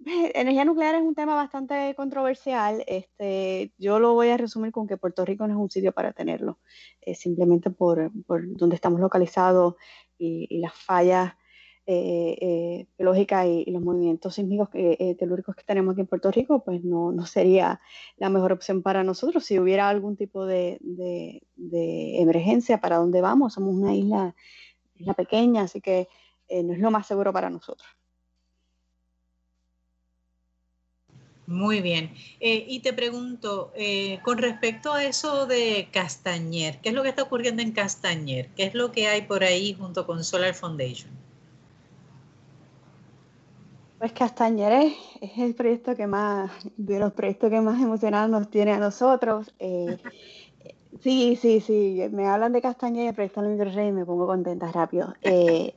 energía 0.34 0.64
nuclear 0.64 0.96
es 0.96 1.02
un 1.02 1.14
tema 1.14 1.34
bastante 1.34 1.94
controversial. 1.96 2.84
Este, 2.86 3.72
yo 3.78 4.00
lo 4.00 4.14
voy 4.14 4.28
a 4.28 4.36
resumir 4.36 4.72
con 4.72 4.86
que 4.88 4.96
Puerto 4.96 5.24
Rico 5.24 5.46
no 5.46 5.54
es 5.54 5.60
un 5.60 5.70
sitio 5.70 5.92
para 5.92 6.12
tenerlo, 6.12 6.58
eh, 7.00 7.14
simplemente 7.14 7.70
por, 7.70 8.10
por 8.26 8.56
donde 8.56 8.76
estamos 8.76 9.00
localizados 9.00 9.76
y, 10.18 10.46
y 10.50 10.60
las 10.60 10.74
fallas 10.74 11.34
eh, 11.92 12.38
eh, 12.40 13.64
y, 13.66 13.70
los 13.72 13.82
movimientos 13.82 14.36
sísmicos 14.36 14.68
eh, 14.74 15.16
telúricos 15.18 15.56
que 15.56 15.64
tenemos 15.64 15.92
aquí 15.92 16.02
en 16.02 16.06
Puerto 16.06 16.30
Rico, 16.30 16.62
pues 16.62 16.84
no, 16.84 17.10
no, 17.10 17.26
sería 17.26 17.80
la 18.16 18.28
mejor 18.28 18.52
opción 18.52 18.80
para 18.82 19.02
nosotros. 19.02 19.44
Si 19.44 19.58
hubiera 19.58 19.88
algún 19.88 20.16
tipo 20.16 20.46
de, 20.46 20.78
emergencia, 21.56 22.80
¿para 22.80 22.98
dónde 22.98 23.20
vamos? 23.20 23.54
Somos 23.54 23.74
una 23.74 23.92
isla, 23.92 24.36
pequeña, 25.16 25.62
así 25.62 25.80
que 25.80 26.08
eh, 26.46 26.62
no 26.62 26.74
es 26.74 26.78
lo 26.78 26.92
más 26.92 27.08
seguro 27.08 27.32
para 27.32 27.50
nosotros. 27.50 27.88
Muy 31.46 31.80
bien. 31.80 32.14
y 32.38 32.78
te 32.78 32.92
pregunto, 32.92 33.72
con 34.22 34.38
respecto 34.38 34.92
a 34.92 35.04
eso 35.04 35.46
de 35.46 35.88
Castañer, 35.90 36.80
¿qué 36.80 36.90
es 36.90 36.94
lo 36.94 37.02
que 37.02 37.08
está 37.08 37.24
ocurriendo 37.24 37.62
en 37.62 37.72
Castañer? 37.72 38.50
¿Qué 38.54 38.66
es 38.66 38.74
lo 38.74 38.92
que 38.92 39.08
hay 39.08 39.22
por 39.22 39.42
ahí 39.42 39.74
junto 39.74 40.06
con 40.06 40.22
Solar 40.22 40.54
Foundation? 40.54 41.10
Pues 44.00 44.12
Castañeres 44.12 44.94
es 45.20 45.38
el 45.38 45.54
proyecto 45.54 45.94
que 45.94 46.08
más, 46.08 46.50
de 46.76 46.98
los 46.98 47.12
proyectos 47.12 47.50
que 47.50 47.60
más 47.60 47.80
emocionados 47.80 48.30
nos 48.30 48.50
tiene 48.50 48.72
a 48.72 48.78
nosotros. 48.78 49.54
Eh, 49.60 49.98
Sí, 51.02 51.36
sí, 51.36 51.60
sí. 51.60 52.02
Me 52.10 52.26
hablan 52.26 52.52
de 52.52 52.60
Castañeda, 52.60 53.12
pero 53.12 53.26
está 53.26 53.40
el 53.40 53.48
micro 53.48 53.70
y 53.70 53.92
me 53.92 54.04
pongo 54.04 54.26
contenta 54.26 54.70
rápido. 54.70 55.14
Eh, 55.22 55.74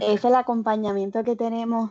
es 0.00 0.24
el 0.24 0.34
acompañamiento 0.34 1.24
que 1.24 1.34
tenemos 1.34 1.90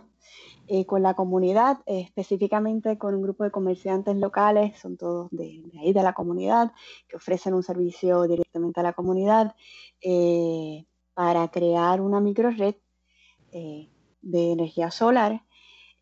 eh, 0.68 0.86
con 0.86 1.02
la 1.02 1.16
comunidad, 1.16 1.80
específicamente 1.86 2.98
con 2.98 3.16
un 3.16 3.24
grupo 3.24 3.44
de 3.44 3.52
comerciantes 3.52 4.16
locales, 4.16 4.80
son 4.80 4.98
todos 4.98 5.30
de, 5.32 5.64
ahí 5.82 5.92
de 5.92 6.04
la 6.04 6.14
comunidad, 6.14 6.72
que 7.08 7.18
ofrecen 7.18 7.54
un 7.54 7.64
servicio 7.64 8.24
directamente 8.24 8.80
a 8.80 8.84
la 8.84 8.94
comunidad 8.94 9.56
eh, 10.02 10.86
para 11.14 11.48
crear 11.50 12.00
una 12.02 12.22
microred 12.22 12.76
eh, 13.52 13.90
de 14.22 14.52
energía 14.52 14.92
solar. 14.92 15.44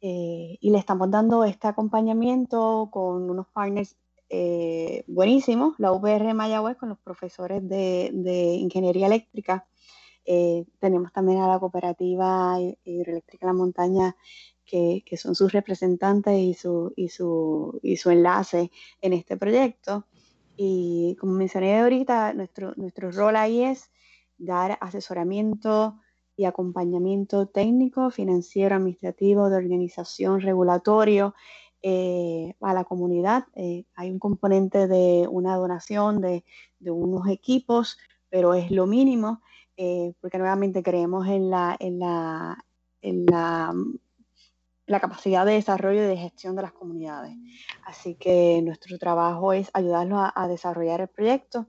Y 0.10 0.70
le 0.70 0.78
estamos 0.78 1.10
dando 1.12 1.44
este 1.44 1.68
acompañamiento 1.68 2.90
con 2.92 3.30
unos 3.30 3.48
partners 3.48 3.96
buenísimos, 5.08 5.76
la 5.78 5.92
UPR 5.92 6.34
Mayagüez, 6.34 6.78
con 6.78 6.90
los 6.90 7.00
profesores 7.00 7.68
de, 7.68 8.12
de 8.14 8.56
ingeniería 8.56 9.08
eléctrica. 9.08 9.66
tenemos 10.80 11.12
también 11.14 11.40
a 11.40 11.48
la 11.48 11.60
cooperativa 11.60 12.58
hidroeléctrica 12.84 13.48
La 13.48 13.54
Montaña 13.54 14.16
que, 14.68 15.18
son 15.18 15.34
sus 15.34 15.52
representantes 15.52 16.38
y 16.38 16.54
su, 16.54 16.94
y, 16.96 17.10
su, 17.10 17.80
y 17.82 17.98
su 17.98 18.12
enlace 18.12 18.70
en 19.02 19.14
este 19.14 19.38
proyecto. 19.38 20.06
Y 20.58 21.16
como 21.20 21.34
mencioné 21.34 21.80
ahorita, 21.80 22.34
nuestro, 22.34 22.74
nuestro 22.76 23.12
rol 23.12 23.36
ahí 23.36 23.64
es 23.64 23.90
dar 24.38 24.78
asesoramiento 24.82 26.00
y 26.38 26.46
acompañamiento 26.46 27.48
técnico, 27.48 28.10
financiero, 28.12 28.76
administrativo, 28.76 29.50
de 29.50 29.58
organización, 29.58 30.40
regulatorio 30.40 31.36
eh, 31.82 32.54
a 32.62 32.74
la 32.74 32.86
comunidad. 32.86 33.46
Eh, 33.56 33.86
hay 33.96 34.12
un 34.12 34.20
componente 34.20 34.88
de 34.88 35.28
una 35.30 35.56
donación 35.56 36.22
de, 36.22 36.46
de, 36.80 36.92
unos 36.92 37.28
equipos, 37.28 37.98
pero 38.30 38.54
es 38.54 38.72
lo 38.72 38.88
mínimo, 38.88 39.42
eh, 39.76 40.14
porque 40.22 40.38
nuevamente 40.38 40.84
creemos 40.84 41.28
en 41.28 41.50
la, 41.50 41.76
en 41.80 42.00
la, 42.00 42.64
en 43.02 43.26
la 43.26 43.74
la 44.88 45.02
capacidad 45.02 45.46
de 45.46 45.54
desarrollo 45.54 46.04
y 46.04 46.08
de 46.08 46.18
gestión 46.18 46.56
de 46.56 46.62
las 46.64 46.72
comunidades. 46.72 47.36
Así 47.84 48.16
que 48.16 48.62
nuestro 48.64 48.98
trabajo 48.98 49.54
es 49.54 49.70
ayudarlos 49.74 50.32
a, 50.34 50.48
desarrollar 50.48 51.02
el 51.02 51.10
proyecto, 51.10 51.68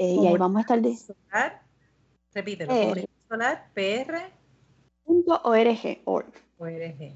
eh, 0.00 0.16
y 0.22 0.26
ahí 0.26 0.36
vamos 0.38 0.56
a 0.56 0.60
estar... 0.62 0.80
De... 0.80 0.96
Solar, 0.96 1.62
repítelo, 2.32 2.72
eh, 2.72 3.06
solar, 3.28 3.68
pr. 3.74 4.14
.org, 5.04 6.00
org. 6.04 6.32
ORG, 6.56 7.12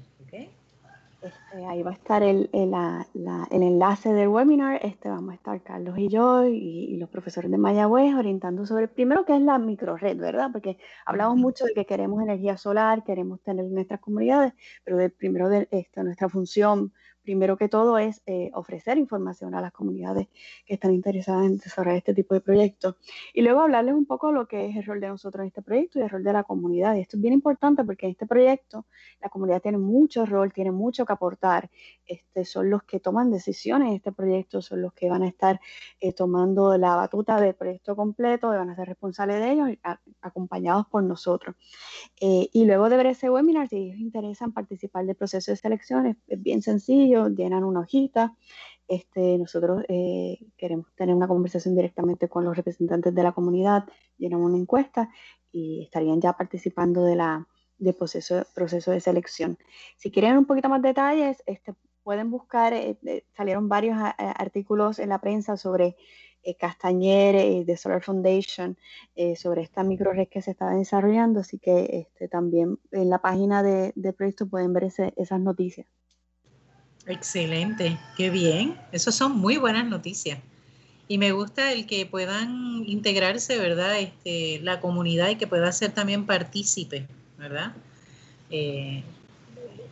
este, 1.25 1.65
ahí 1.67 1.81
va 1.81 1.89
a 1.89 1.93
estar 1.95 2.21
el, 2.21 2.47
el, 2.53 2.69
la, 2.69 3.07
el, 3.49 3.63
enlace 3.63 4.13
del 4.13 4.27
webinar. 4.27 4.85
Este, 4.85 5.09
vamos 5.09 5.31
a 5.31 5.35
estar 5.35 5.63
Carlos 5.63 5.97
y 5.97 6.09
yo 6.09 6.45
y, 6.45 6.95
los 6.97 7.09
profesores 7.09 7.49
de 7.49 7.57
Mayagüez 7.57 8.13
orientando 8.13 8.67
sobre, 8.67 8.87
primero, 8.87 9.25
qué 9.25 9.35
es 9.35 9.41
la 9.41 9.57
microred, 9.57 10.17
¿verdad? 10.17 10.51
Porque 10.51 10.77
hablamos 11.07 11.37
mucho 11.37 11.65
de 11.65 11.73
que 11.73 11.87
queremos 11.87 12.21
energía 12.21 12.55
solar, 12.57 13.03
queremos 13.03 13.41
tener 13.41 13.65
nuestras 13.65 13.99
comunidades, 13.99 14.53
pero 14.83 14.97
de, 14.97 15.09
primero 15.09 15.49
de 15.49 15.67
esto, 15.71 16.03
nuestra 16.03 16.29
función 16.29 16.93
primero 17.25 17.57
que 17.57 17.67
todo 17.67 17.97
es 17.97 18.21
eh, 18.25 18.51
ofrecer 18.53 18.97
información 18.97 19.55
a 19.55 19.61
las 19.61 19.71
comunidades 19.71 20.27
que 20.65 20.75
están 20.75 20.93
interesadas 20.93 21.45
en 21.45 21.57
desarrollar 21.57 21.97
este 21.97 22.13
tipo 22.13 22.33
de 22.33 22.41
proyectos. 22.41 22.95
Y 23.33 23.41
luego 23.41 23.61
hablarles 23.61 23.95
un 23.95 24.05
poco 24.05 24.31
lo 24.31 24.47
que 24.47 24.67
es 24.67 24.75
el 24.77 24.85
rol 24.85 25.01
de 25.01 25.07
nosotros 25.07 25.41
en 25.41 25.47
este 25.47 25.61
proyecto 25.61 25.99
y 25.99 26.03
el 26.03 26.09
rol 26.09 26.23
de 26.23 26.33
la 26.33 26.43
comunidad. 26.43 26.95
Y 26.95 27.01
esto 27.01 27.17
es 27.17 27.21
bien 27.21 27.33
importante 27.33 27.83
porque 27.83 28.05
en 28.05 28.11
este 28.11 28.27
proyecto 28.27 28.85
la 29.21 29.29
comunidad 29.29 29.61
tiene 29.61 29.77
mucho 29.77 30.25
rol, 30.25 30.53
tiene 30.53 30.71
mucho 30.71 31.05
que 31.05 31.13
aportar. 31.13 31.69
Este, 32.05 32.45
son 32.45 32.69
los 32.69 32.83
que 32.83 32.99
toman 32.99 33.31
decisiones 33.31 33.89
en 33.89 33.95
este 33.95 34.11
proyecto, 34.11 34.61
son 34.61 34.81
los 34.81 34.93
que 34.93 35.09
van 35.09 35.23
a 35.23 35.27
estar 35.27 35.59
eh, 35.99 36.13
tomando 36.13 36.77
la 36.77 36.95
batuta 36.95 37.41
del 37.41 37.55
proyecto 37.55 37.95
completo 37.95 38.49
van 38.49 38.69
a 38.69 38.75
ser 38.75 38.87
responsables 38.87 39.39
de 39.39 39.51
ellos, 39.51 39.69
acompañados 40.21 40.85
por 40.87 41.03
nosotros. 41.03 41.55
Eh, 42.21 42.49
y 42.53 42.65
luego 42.65 42.89
de 42.89 42.97
ver 42.97 43.07
ese 43.07 43.29
webinar, 43.29 43.67
si 43.67 43.89
les 43.89 43.99
interesan 43.99 44.51
participar 44.53 45.05
del 45.05 45.15
proceso 45.15 45.51
de 45.51 45.57
selección, 45.57 46.17
es 46.27 46.41
bien 46.41 46.61
sencillo 46.61 47.14
llenan 47.29 47.63
una 47.63 47.81
hojita. 47.81 48.35
Este, 48.87 49.37
nosotros 49.37 49.83
eh, 49.87 50.37
queremos 50.57 50.87
tener 50.95 51.15
una 51.15 51.27
conversación 51.27 51.75
directamente 51.75 52.29
con 52.29 52.45
los 52.45 52.55
representantes 52.55 53.15
de 53.15 53.23
la 53.23 53.31
comunidad, 53.31 53.85
llenan 54.17 54.41
una 54.41 54.57
encuesta 54.57 55.09
y 55.51 55.83
estarían 55.83 56.21
ya 56.21 56.33
participando 56.33 57.03
de 57.03 57.15
la, 57.15 57.47
del 57.79 57.95
proceso, 57.95 58.45
proceso 58.53 58.91
de 58.91 58.99
selección. 58.99 59.57
Si 59.97 60.11
quieren 60.11 60.37
un 60.37 60.45
poquito 60.45 60.69
más 60.69 60.83
detalles, 60.83 61.41
este, 61.47 61.73
pueden 62.03 62.29
buscar, 62.29 62.73
eh, 62.73 62.97
eh, 63.05 63.25
salieron 63.35 63.67
varios 63.67 63.97
artículos 64.17 64.99
en 64.99 65.09
la 65.09 65.19
prensa 65.19 65.57
sobre 65.57 65.95
Castañer 66.59 67.35
y 67.43 67.63
de 67.63 67.75
Solar 67.75 68.03
Foundation, 68.03 68.77
sobre 69.35 69.63
esta 69.63 69.81
microred 69.81 70.27
que 70.27 70.43
se 70.43 70.51
está 70.51 70.69
desarrollando, 70.69 71.39
así 71.39 71.57
que 71.57 72.05
este, 72.07 72.27
también 72.27 72.77
en 72.91 73.09
la 73.09 73.17
página 73.17 73.63
de, 73.63 73.93
de 73.95 74.13
proyecto 74.13 74.47
pueden 74.47 74.71
ver 74.71 74.83
esas 74.83 75.39
noticias. 75.39 75.87
Excelente, 77.07 77.99
qué 78.17 78.31
bien. 78.31 78.79
Esas 78.91 79.13
son 79.13 79.37
muy 79.37 79.57
buenas 79.57 79.85
noticias. 79.85 80.39
Y 81.07 81.19
me 81.19 81.33
gusta 81.33 81.71
el 81.71 81.85
que 81.85 82.07
puedan 82.07 82.83
integrarse, 82.87 83.59
¿verdad? 83.59 83.99
Este, 83.99 84.59
la 84.63 84.79
comunidad 84.79 85.29
y 85.29 85.35
que 85.35 85.45
pueda 85.45 85.71
ser 85.71 85.91
también 85.91 86.25
partícipe, 86.25 87.05
¿verdad? 87.37 87.73
Eh, 88.49 89.03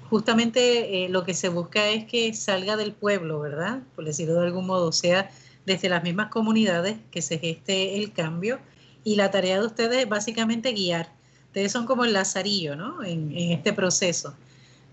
justamente 0.09 1.05
eh, 1.05 1.09
lo 1.09 1.23
que 1.23 1.35
se 1.35 1.49
busca 1.49 1.87
es 1.89 2.05
que 2.05 2.33
salga 2.33 2.77
del 2.77 2.93
pueblo, 2.93 3.39
¿verdad? 3.39 3.83
Por 3.95 4.05
decirlo 4.05 4.33
de 4.39 4.47
algún 4.47 4.65
modo, 4.65 4.91
sea, 4.91 5.29
desde 5.67 5.89
las 5.89 6.03
mismas 6.03 6.31
comunidades 6.31 6.97
que 7.11 7.21
se 7.21 7.37
geste 7.37 7.97
el 7.97 8.11
cambio. 8.11 8.59
Y 9.03 9.17
la 9.17 9.29
tarea 9.29 9.59
de 9.59 9.67
ustedes 9.67 9.99
es 9.99 10.09
básicamente 10.09 10.71
guiar. 10.71 11.11
Ustedes 11.47 11.71
son 11.71 11.85
como 11.85 12.05
el 12.05 12.13
lazarillo, 12.13 12.75
¿no? 12.75 13.03
en 13.03 13.31
este 13.37 13.71
proceso 13.71 14.35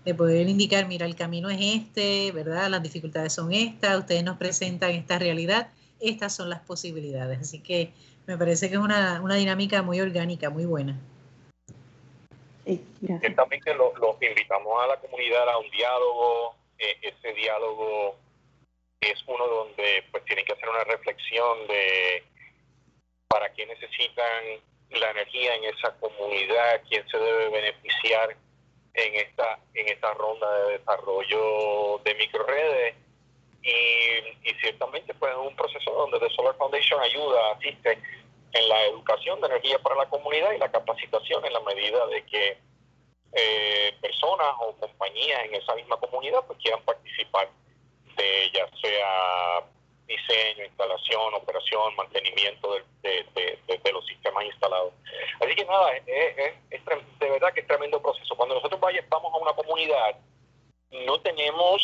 de 0.03 0.15
poder 0.15 0.49
indicar, 0.49 0.87
mira, 0.87 1.05
el 1.05 1.15
camino 1.15 1.49
es 1.49 1.59
este, 1.61 2.31
¿verdad? 2.31 2.69
Las 2.69 2.81
dificultades 2.81 3.33
son 3.33 3.53
estas, 3.53 3.99
ustedes 3.99 4.23
nos 4.23 4.37
presentan 4.37 4.91
esta 4.91 5.19
realidad, 5.19 5.71
estas 5.99 6.35
son 6.35 6.49
las 6.49 6.61
posibilidades. 6.61 7.39
Así 7.39 7.59
que 7.59 7.91
me 8.25 8.37
parece 8.37 8.69
que 8.69 8.75
es 8.75 8.81
una, 8.81 9.21
dinámica 9.35 9.81
muy 9.81 10.01
orgánica, 10.01 10.49
muy 10.49 10.65
buena. 10.65 10.99
Sí, 12.65 12.83
también 13.35 13.61
que 13.61 13.73
los 13.73 13.93
invitamos 14.21 14.83
a 14.83 14.87
la 14.87 14.97
comunidad 14.97 15.49
a 15.49 15.57
un 15.57 15.69
diálogo, 15.71 16.55
eh, 16.77 16.97
ese 17.01 17.33
diálogo 17.33 18.15
es 19.01 19.23
uno 19.27 19.47
donde 19.47 20.03
pues 20.11 20.23
tienen 20.25 20.45
que 20.45 20.53
hacer 20.53 20.69
una 20.69 20.83
reflexión 20.83 21.67
de 21.67 22.23
para 23.27 23.51
qué 23.53 23.65
necesitan 23.65 24.61
la 24.91 25.11
energía 25.11 25.55
en 25.55 25.63
esa 25.65 25.91
comunidad, 25.99 26.81
quién 26.87 27.07
se 27.09 27.17
debe 27.17 27.49
beneficiar 27.49 28.35
en 28.93 29.15
esta, 29.15 29.59
en 29.73 29.87
esta 29.87 30.13
ronda 30.13 30.51
de 30.63 30.77
desarrollo 30.77 31.99
de 32.03 32.15
microredes. 32.15 32.95
Y, 33.63 34.49
y 34.49 34.53
ciertamente 34.59 35.13
pues 35.13 35.31
es 35.31 35.37
un 35.37 35.55
proceso 35.55 35.91
donde 35.91 36.19
The 36.19 36.29
Solar 36.31 36.55
Foundation 36.55 36.99
ayuda, 36.99 37.51
asiste 37.51 37.99
en 38.53 38.69
la 38.69 38.85
educación 38.85 39.39
de 39.39 39.47
energía 39.47 39.79
para 39.79 39.95
la 39.95 40.09
comunidad 40.09 40.51
y 40.53 40.57
la 40.57 40.71
capacitación 40.71 41.45
en 41.45 41.53
la 41.53 41.59
medida 41.61 42.05
de 42.07 42.25
que 42.25 42.57
eh, 43.33 43.93
personas 44.01 44.49
o 44.59 44.75
compañías 44.77 45.45
en 45.45 45.55
esa 45.55 45.73
misma 45.75 45.97
comunidad 45.97 46.43
pues 46.47 46.59
quieran 46.59 46.81
participar 46.83 47.49
de 48.17 48.51
ya 48.53 48.67
sea 48.81 49.63
diseño, 50.11 50.65
instalación, 50.65 51.33
operación, 51.33 51.95
mantenimiento 51.95 52.75
de, 53.01 53.91
los 53.91 54.05
sistemas 54.05 54.45
instalados. 54.45 54.93
Así 55.39 55.55
que 55.55 55.65
nada, 55.65 55.91
es, 55.93 56.53
es, 56.69 56.81
de 57.19 57.29
verdad 57.29 57.53
que 57.53 57.61
es 57.61 57.67
tremendo 57.67 58.01
proceso. 58.01 58.35
Cuando 58.35 58.55
nosotros 58.55 58.79
vamos 59.09 59.33
a 59.33 59.37
una 59.37 59.53
comunidad, 59.53 60.15
no 61.05 61.19
tenemos 61.21 61.81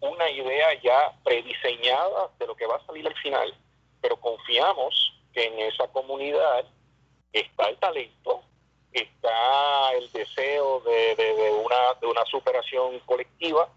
una 0.00 0.30
idea 0.30 0.74
ya 0.82 1.12
prediseñada 1.24 2.30
de 2.38 2.46
lo 2.46 2.54
que 2.54 2.66
va 2.66 2.76
a 2.76 2.86
salir 2.86 3.06
al 3.06 3.16
final, 3.16 3.54
pero 4.00 4.16
confiamos 4.16 5.14
que 5.32 5.44
en 5.44 5.58
esa 5.60 5.86
comunidad 5.88 6.64
está 7.32 7.68
el 7.68 7.76
talento, 7.78 8.42
está 8.92 9.92
el 9.92 10.10
deseo 10.12 10.80
de, 10.80 11.14
de, 11.16 11.50
una, 11.52 11.94
de 12.00 12.06
una 12.06 12.24
superación 12.26 12.98
colectiva 13.00 13.68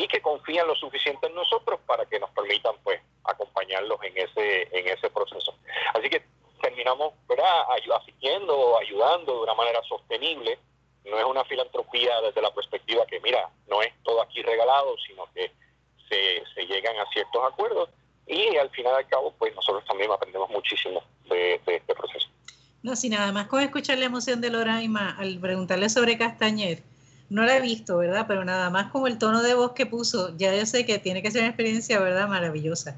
y 0.00 0.08
que 0.08 0.22
confían 0.22 0.66
lo 0.66 0.74
suficiente 0.74 1.26
en 1.26 1.34
nosotros 1.34 1.78
para 1.86 2.06
que 2.06 2.18
nos 2.18 2.30
permitan 2.30 2.74
pues 2.82 3.00
acompañarlos 3.24 4.02
en 4.02 4.16
ese 4.16 4.62
en 4.72 4.88
ese 4.88 5.10
proceso. 5.10 5.54
Así 5.94 6.08
que 6.08 6.24
terminamos 6.62 7.12
¿verdad? 7.28 7.66
asistiendo, 7.96 8.78
ayudando 8.78 9.34
de 9.34 9.40
una 9.42 9.54
manera 9.54 9.82
sostenible. 9.82 10.58
No 11.04 11.18
es 11.18 11.24
una 11.24 11.44
filantropía 11.44 12.20
desde 12.22 12.40
la 12.40 12.52
perspectiva 12.52 13.04
que, 13.06 13.20
mira, 13.20 13.48
no 13.68 13.82
es 13.82 13.92
todo 14.02 14.22
aquí 14.22 14.42
regalado, 14.42 14.96
sino 15.06 15.26
que 15.34 15.52
se, 16.08 16.44
se 16.54 16.66
llegan 16.66 16.98
a 16.98 17.06
ciertos 17.10 17.42
acuerdos 17.52 17.90
y 18.26 18.56
al 18.56 18.70
final 18.70 18.94
al 18.94 19.06
cabo, 19.08 19.34
pues 19.38 19.54
nosotros 19.54 19.84
también 19.86 20.10
aprendemos 20.10 20.48
muchísimo 20.50 21.02
de, 21.28 21.60
este 21.66 21.94
proceso. 21.94 22.28
No, 22.82 22.96
si 22.96 23.10
nada 23.10 23.32
más 23.32 23.48
con 23.48 23.60
escuchar 23.60 23.98
la 23.98 24.06
emoción 24.06 24.40
de 24.40 24.50
Loraima 24.50 25.16
al 25.18 25.38
preguntarle 25.40 25.90
sobre 25.90 26.16
Castañer, 26.16 26.82
no 27.30 27.44
la 27.44 27.56
he 27.56 27.60
visto, 27.60 27.96
¿verdad? 27.96 28.26
Pero 28.28 28.44
nada 28.44 28.70
más 28.70 28.90
como 28.90 29.06
el 29.06 29.16
tono 29.16 29.42
de 29.42 29.54
voz 29.54 29.72
que 29.72 29.86
puso, 29.86 30.36
ya 30.36 30.54
yo 30.54 30.66
sé 30.66 30.84
que 30.84 30.98
tiene 30.98 31.22
que 31.22 31.30
ser 31.30 31.42
una 31.42 31.50
experiencia, 31.50 32.00
¿verdad? 32.00 32.28
Maravillosa. 32.28 32.96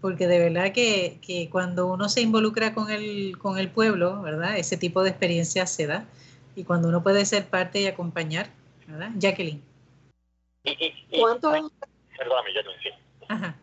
Porque 0.00 0.26
de 0.26 0.38
verdad 0.38 0.72
que, 0.72 1.18
que 1.20 1.50
cuando 1.50 1.86
uno 1.86 2.08
se 2.08 2.22
involucra 2.22 2.74
con 2.74 2.90
el, 2.90 3.36
con 3.36 3.58
el 3.58 3.70
pueblo, 3.70 4.22
¿verdad? 4.22 4.56
Ese 4.56 4.78
tipo 4.78 5.02
de 5.02 5.10
experiencia 5.10 5.66
se 5.66 5.86
da. 5.86 6.06
Y 6.56 6.64
cuando 6.64 6.88
uno 6.88 7.02
puede 7.02 7.24
ser 7.26 7.48
parte 7.48 7.82
y 7.82 7.86
acompañar, 7.86 8.50
¿verdad? 8.86 9.10
Jacqueline. 9.16 9.62
¿Cuánto? 11.18 11.50
Perdóname, 12.16 12.54
Jacqueline, 12.54 12.82
sí. 12.82 12.88
Ajá. 13.28 13.56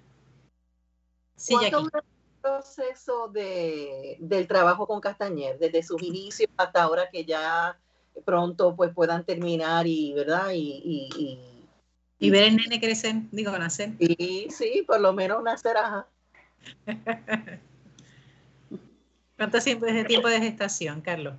Sí, 1.35 1.55
¿Cuánto 1.55 1.79
el 1.79 2.03
proceso 2.41 3.29
de, 3.29 4.17
del 4.19 4.47
trabajo 4.47 4.85
con 4.85 5.01
Castañer, 5.01 5.57
desde 5.57 5.81
sus 5.81 6.01
inicios 6.03 6.49
hasta 6.55 6.83
ahora 6.83 7.09
que 7.09 7.25
ya 7.25 7.79
pronto 8.25 8.75
pues 8.75 8.93
puedan 8.93 9.23
terminar 9.25 9.87
y, 9.87 10.13
¿verdad? 10.13 10.51
Y, 10.51 10.81
y, 10.83 11.39
y, 12.19 12.29
ver 12.29 12.43
el 12.43 12.57
nene 12.57 12.79
crecer, 12.79 13.15
digo, 13.31 13.51
nacer. 13.57 13.91
Y 13.99 14.49
sí, 14.49 14.83
por 14.85 14.99
lo 14.99 15.13
menos 15.13 15.43
nacer, 15.43 15.77
ajá. 15.77 16.07
¿Cuánto 19.37 19.59
tiempo 19.59 19.85
es 19.85 19.95
el 19.95 20.07
tiempo 20.07 20.27
de 20.27 20.39
gestación, 20.39 21.01
Carlos? 21.01 21.35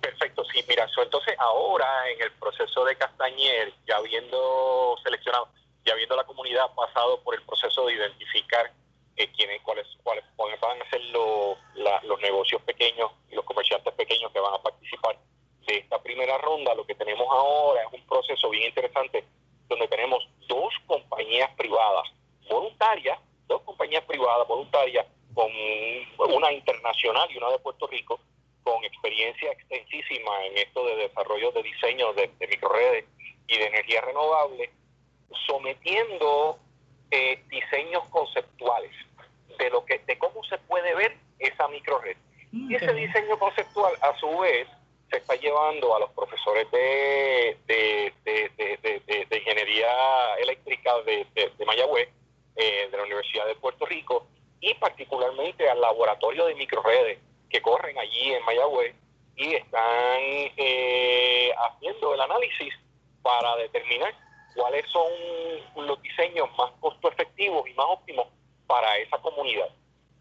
Perfecto, 0.00 0.44
sí, 0.44 0.64
mira, 0.68 0.86
entonces 1.02 1.34
ahora 1.38 1.86
en 2.10 2.22
el 2.22 2.32
proceso 2.32 2.84
de 2.84 2.96
Castañer, 2.96 3.74
ya 3.86 3.96
habiendo 3.96 4.96
seleccionado, 5.02 5.48
ya 5.84 5.94
habiendo 5.94 6.14
la 6.14 6.24
comunidad 6.24 6.72
pasado 6.76 7.20
por 7.22 7.34
el 7.34 7.42
proceso 7.42 7.86
de 7.86 7.94
identificar 7.94 8.72
eh, 9.16 9.28
quiénes, 9.36 9.60
cuáles, 9.62 9.86
cuáles 10.36 10.60
van 10.60 10.80
a 10.80 10.90
ser 10.90 11.00
los 11.10 12.20
negocios 12.20 12.62
pequeños 12.62 13.10
y 13.30 13.34
los 13.34 13.44
comerciantes 13.44 13.92
pequeños 13.94 14.30
que 14.32 14.38
van 14.38 14.54
a 14.54 14.62
participar 14.62 15.18
de 15.66 15.78
esta 15.78 16.00
primera 16.00 16.38
ronda. 16.38 16.74
Lo 16.74 16.86
que 16.86 16.87
tenemos 16.98 17.26
ahora 17.30 17.82
es 17.82 17.92
un 17.92 18.06
proceso 18.06 18.50
bien 18.50 18.68
interesante 18.68 19.24
donde 19.68 19.88
tenemos 19.88 20.28
dos 20.46 20.74
compañías 20.86 21.50
privadas 21.56 22.08
voluntarias, 22.48 23.18
dos 23.46 23.62
compañías 23.62 24.04
privadas 24.04 24.46
voluntarias 24.48 25.06
con 25.34 25.50
una 26.34 26.52
internacional 26.52 27.28
y 27.30 27.36
una 27.36 27.50
de 27.50 27.58
Puerto 27.60 27.86
Rico 27.86 28.20
con 28.64 28.84
experiencia 28.84 29.52
extensísima 29.52 30.44
en 30.46 30.58
esto 30.58 30.84
de 30.84 30.96
desarrollo 30.96 31.52
de 31.52 31.62
diseño 31.62 32.12
de, 32.14 32.30
de 32.38 32.46
microredes 32.48 33.04
y 33.46 33.56
de 33.56 33.66
energía 33.66 34.00
renovable, 34.02 34.70
sometiendo 35.46 36.58
eh, 37.10 37.42
diseños 37.48 38.06
conceptuales 38.10 38.92
de 39.58 39.70
lo 39.70 39.84
que 39.84 39.98
de 40.00 40.18
cómo 40.18 40.42
se 40.44 40.58
puede 40.58 40.94
ver 40.94 41.16
esa 41.38 41.68
microred. 41.68 42.16
Mm, 42.52 42.70
y 42.70 42.74
ese 42.74 42.92
diseño 42.92 43.38
conceptual, 43.38 43.92
a 44.00 44.14
su 44.18 44.38
vez, 44.38 44.68
se 45.10 45.16
está 45.16 45.34
llevando 45.36 45.94
a 45.96 46.00
los 46.00 46.10
profesores 46.10 46.70
de, 46.70 47.56
de, 47.66 48.12
ingeniería 49.38 50.34
eléctrica 50.38 50.92
de, 51.02 51.26
Mayagüez, 51.66 52.08
eh, 52.56 52.88
de 52.90 52.96
la 52.96 53.04
Universidad 53.04 53.46
de 53.46 53.54
Puerto 53.54 53.86
Rico, 53.86 54.26
y 54.60 54.74
particularmente 54.74 55.68
al 55.68 55.80
laboratorio 55.80 56.44
de 56.46 56.54
microredes 56.56 57.18
que 57.48 57.62
corren 57.62 57.96
allí 57.98 58.34
en 58.34 58.44
Mayagüez 58.44 58.94
y 59.36 59.54
están 59.54 60.20
eh, 60.56 61.52
haciendo 61.56 62.14
el 62.14 62.20
análisis 62.20 62.74
para 63.22 63.56
determinar 63.56 64.12
cuáles 64.54 64.84
son 64.90 65.06
los 65.86 66.02
diseños 66.02 66.48
más 66.58 66.72
costo 66.80 67.08
efectivos 67.08 67.68
y 67.68 67.74
más 67.74 67.86
óptimos 67.88 68.26
para 68.66 68.98
esa 68.98 69.18
comunidad. 69.18 69.68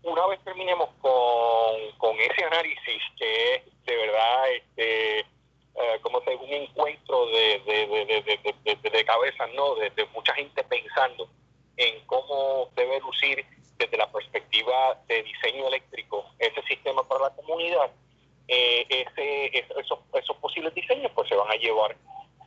Una 0.04 0.26
vez 0.28 0.40
terminemos 0.44 0.90
con, 1.02 2.20
ese 2.20 2.46
análisis, 2.46 3.04
que 3.18 3.56
es 3.56 3.84
de 3.86 3.96
verdad, 3.96 4.52
este, 4.56 5.20
eh, 5.20 6.00
como 6.02 6.22
se 6.22 6.36
un 6.36 6.50
encuentro 6.50 7.28
de, 7.28 7.60
de, 7.66 8.90
de, 8.90 9.06
cabezas, 9.06 9.50
¿no? 9.54 9.76
De, 9.76 10.06
mucha 10.14 10.34
gente 10.34 10.64
pensando 10.64 11.30
en 11.76 12.06
cómo 12.06 12.70
debe 12.76 13.00
lucir 13.02 13.46
desde 13.78 13.98
la 13.98 14.12
perspectiva 14.12 14.98
de 15.08 15.24
diseño 15.24 15.68
eléctrico 15.68 16.26
ese 16.40 16.62
sistema 16.64 17.08
para 17.08 17.26
la 17.26 17.36
comunidad, 17.36 17.92
eh, 18.48 18.86
ese, 18.90 19.58
esos, 19.80 20.00
esos 20.14 20.38
posibles 20.38 20.74
diseños 20.74 21.12
pues 21.14 21.28
se 21.28 21.36
van 21.36 21.52
a 21.52 21.56
llevar 21.56 21.96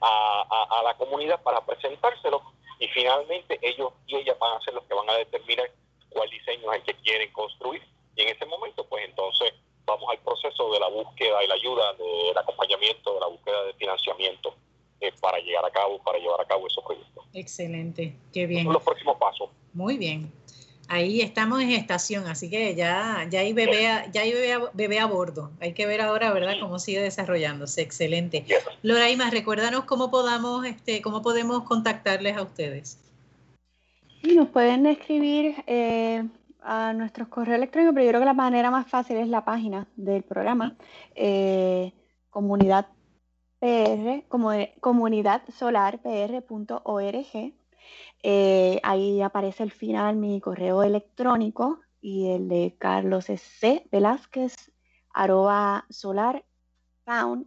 a, 0.01 0.77
a, 0.79 0.83
la 0.83 0.95
comunidad 0.95 1.43
para 1.43 1.61
presentárselo 1.65 2.43
y 2.79 2.89
finalmente 2.89 3.59
ellos 3.61 3.93
y 4.07 4.17
ellas 4.17 4.39
van 4.39 4.57
a 4.57 4.61
ser 4.63 4.75
los 4.75 4.85
que 4.85 4.95
van 4.95 5.09
a 5.11 5.15
determinar 5.15 5.71
cuál 6.11 6.29
diseño 6.31 6.73
es 6.73 6.79
el 6.81 6.85
que 6.85 6.95
quieren 7.03 7.33
construir. 7.33 7.83
Y 8.17 8.23
en 8.23 8.29
ese 8.29 8.45
momento, 8.47 8.85
pues 8.85 9.05
entonces 9.05 9.53
vamos 9.85 10.09
al 10.11 10.19
proceso 10.19 10.73
de 10.73 10.81
la 10.81 10.89
búsqueda 10.89 11.43
y 11.43 11.47
la 11.47 11.55
ayuda, 11.55 11.93
del 11.95 12.37
acompañamiento, 12.37 13.15
de 13.15 13.21
la 13.21 13.27
búsqueda 13.27 13.65
de 13.65 13.75
financiamiento 13.75 14.55
eh, 15.01 15.13
para 15.21 15.39
llegar 15.39 15.65
a 15.65 15.71
cabo, 15.71 16.03
para 16.03 16.19
llevar 16.19 16.41
a 16.41 16.45
cabo 16.45 16.67
esos 16.67 16.85
proyectos. 16.85 17.25
Excelente, 17.33 18.15
qué 18.33 18.47
bien. 18.47 18.71
los 18.71 18.83
próximos 18.83 19.17
pasos. 19.19 19.51
Muy 19.73 19.99
bien. 19.99 20.33
Ahí 20.89 21.21
estamos 21.21 21.61
en 21.61 21.71
estación, 21.71 22.27
así 22.27 22.51
que 22.51 22.75
ya, 22.75 23.25
ya 23.31 23.41
hay 23.41 23.53
bebé 23.53 23.87
a, 23.87 24.11
ya 24.11 24.23
hay 24.23 24.33
bebé 24.33 24.55
a, 24.55 24.59
bebé 24.75 24.99
a 24.99 25.07
bordo. 25.07 25.53
Hay 25.61 25.73
que 25.73 25.87
ver 25.87 26.01
ahora, 26.01 26.33
¿verdad?, 26.33 26.55
cómo 26.61 26.81
sigue 26.81 27.01
desarrollándose. 27.01 27.81
Excelente. 27.81 28.45
Loraima, 28.83 29.31
recuérdanos 29.31 29.85
cómo 29.85 30.11
podamos, 30.11 30.67
este, 30.67 31.01
cómo 31.01 31.23
podemos 31.23 31.63
contactarles 31.63 32.37
a 32.37 32.43
ustedes. 32.43 32.99
Sí, 34.21 34.35
nos 34.35 34.49
pueden 34.49 34.85
escribir 34.87 35.63
eh, 35.69 36.25
a 36.61 36.93
nuestros 36.93 37.29
correos 37.29 37.59
electrónicos, 37.59 37.95
pero 37.95 38.05
yo 38.05 38.11
creo 38.11 38.21
que 38.23 38.27
la 38.27 38.35
manera 38.35 38.73
más 38.73 38.89
fácil 38.89 39.17
es 39.17 39.29
la 39.29 39.45
página 39.45 39.87
del 39.95 40.25
programa, 40.25 40.75
eh, 41.15 41.93
comunidad 42.31 42.89
PR, 43.61 44.25
como, 44.29 44.51
comunidadsolarpr.org. 44.81 47.55
Eh, 48.23 48.81
ahí 48.83 49.23
aparece 49.23 49.63
al 49.63 49.71
final 49.71 50.17
mi 50.17 50.41
correo 50.41 50.83
electrónico 50.83 51.81
y 52.01 52.31
el 52.31 52.49
de 52.49 52.77
Carlos 52.79 53.27
C. 53.27 53.87
Velázquez, 53.91 54.55
arroba 55.13 55.87
solar. 55.91 56.45
El 57.07 57.45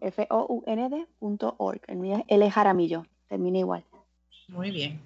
mío 1.97 2.17
es 2.17 2.24
L. 2.28 2.51
Jaramillo, 2.51 3.05
termina 3.28 3.59
igual. 3.59 3.86
Muy 4.49 4.71
bien. 4.71 4.99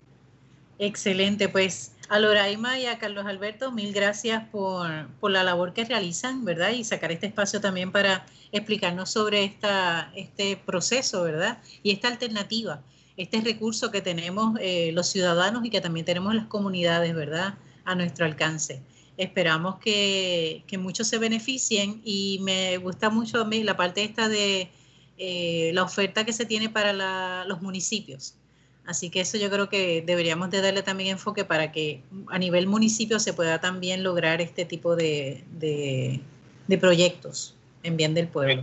Excelente, 0.79 1.49
pues 1.49 1.95
a 2.09 2.19
Loraima 2.19 2.79
y 2.79 2.85
a 2.85 2.99
Carlos 2.99 3.25
Alberto, 3.25 3.71
mil 3.71 3.93
gracias 3.93 4.43
por, 4.49 4.87
la 5.29 5.43
labor 5.43 5.73
que 5.73 5.85
realizan, 5.85 6.45
¿verdad? 6.45 6.69
Y 6.71 6.83
sacar 6.83 7.11
este 7.11 7.27
espacio 7.27 7.59
también 7.59 7.91
para 7.91 8.25
explicarnos 8.51 9.09
sobre 9.11 9.43
esta, 9.43 10.11
este 10.15 10.55
proceso, 10.55 11.23
¿verdad? 11.23 11.59
Y 11.83 11.91
esta 11.91 12.07
alternativa, 12.07 12.81
este 13.17 13.41
recurso 13.41 13.91
que 13.91 14.01
tenemos 14.01 14.57
eh, 14.61 14.91
los 14.93 15.07
ciudadanos 15.07 15.65
y 15.65 15.69
que 15.69 15.81
también 15.81 16.05
tenemos 16.05 16.33
las 16.33 16.45
comunidades, 16.45 17.13
¿verdad? 17.13 17.55
A 17.83 17.95
nuestro 17.95 18.25
alcance. 18.25 18.81
Esperamos 19.17 19.79
que, 19.79 20.63
muchos 20.79 21.07
se 21.07 21.17
beneficien 21.17 22.01
y 22.05 22.39
me 22.43 22.77
gusta 22.77 23.09
mucho 23.09 23.41
a 23.41 23.45
mí 23.45 23.63
la 23.63 23.75
parte 23.75 24.03
esta 24.03 24.29
de 24.29 24.69
eh, 25.17 25.71
la 25.73 25.83
oferta 25.83 26.23
que 26.23 26.33
se 26.33 26.45
tiene 26.45 26.69
para 26.69 27.43
los 27.45 27.61
municipios 27.61 28.35
Así 28.87 29.09
que 29.09 29.19
eso 29.19 29.37
yo 29.37 29.49
creo 29.49 29.67
que 29.67 30.01
deberíamos 30.01 30.49
de 30.49 30.61
darle 30.61 30.81
también 30.81 31.09
enfoque 31.11 31.43
para 31.43 31.73
que 31.73 32.01
a 32.27 32.39
nivel 32.39 32.67
municipio 32.67 33.19
se 33.19 33.33
pueda 33.33 33.59
también 33.59 34.01
lograr 34.01 34.39
este 34.39 34.63
tipo 34.63 34.95
de, 34.95 35.43
de, 35.51 36.77
proyectos 36.77 37.53
en 37.83 37.97
bien 37.97 38.13
del 38.13 38.29
pueblo. 38.29 38.61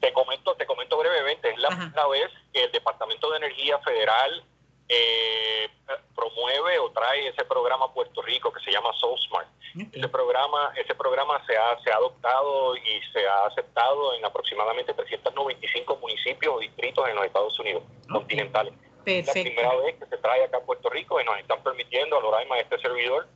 Te, 0.00 0.12
comento, 0.12 0.54
te 0.54 0.66
comento 0.66 0.96
brevemente, 0.96 1.50
es 1.50 1.58
la 1.58 1.68
primera 1.68 2.06
vez 2.08 2.30
que 2.52 2.64
el 2.64 2.72
Departamento 2.72 3.30
de 3.30 3.38
Energía 3.38 3.78
Federal 3.80 4.44
eh, 4.88 5.68
promueve 6.14 6.78
o 6.78 6.90
trae 6.90 7.28
ese 7.28 7.44
programa 7.44 7.86
a 7.86 7.92
Puerto 7.92 8.22
Rico 8.22 8.52
que 8.52 8.60
se 8.60 8.70
llama 8.70 8.90
SoulSmart. 8.94 9.48
Ese 9.92 10.08
programa, 10.08 10.72
ese 10.76 10.94
programa 10.94 11.44
se 11.46 11.56
ha, 11.56 11.78
se 11.84 11.90
ha 11.90 11.96
adoptado 11.96 12.76
y 12.76 13.00
se 13.12 13.26
ha 13.28 13.46
aceptado 13.46 14.14
en 14.14 14.24
aproximadamente 14.24 14.94
395 14.94 15.96
municipios 15.96 16.54
o 16.54 16.58
distritos 16.58 17.08
en 17.08 17.16
los 17.16 17.26
Estados 17.26 17.58
Unidos 17.60 17.82
continentales. 18.10 18.72
La 19.04 19.32
primera 19.32 19.74
vez 19.76 19.96
que 19.96 20.06
se 20.06 20.18
trae 20.18 20.44
acá 20.44 20.58
a 20.58 20.62
Puerto 20.62 20.90
Rico 20.90 21.20
y 21.20 21.24
nos 21.24 21.38
están 21.38 21.62
permitiendo 21.62 22.18
a 22.18 22.20
Loraima, 22.20 22.58
este 22.58 22.78
servidor, 22.78 23.28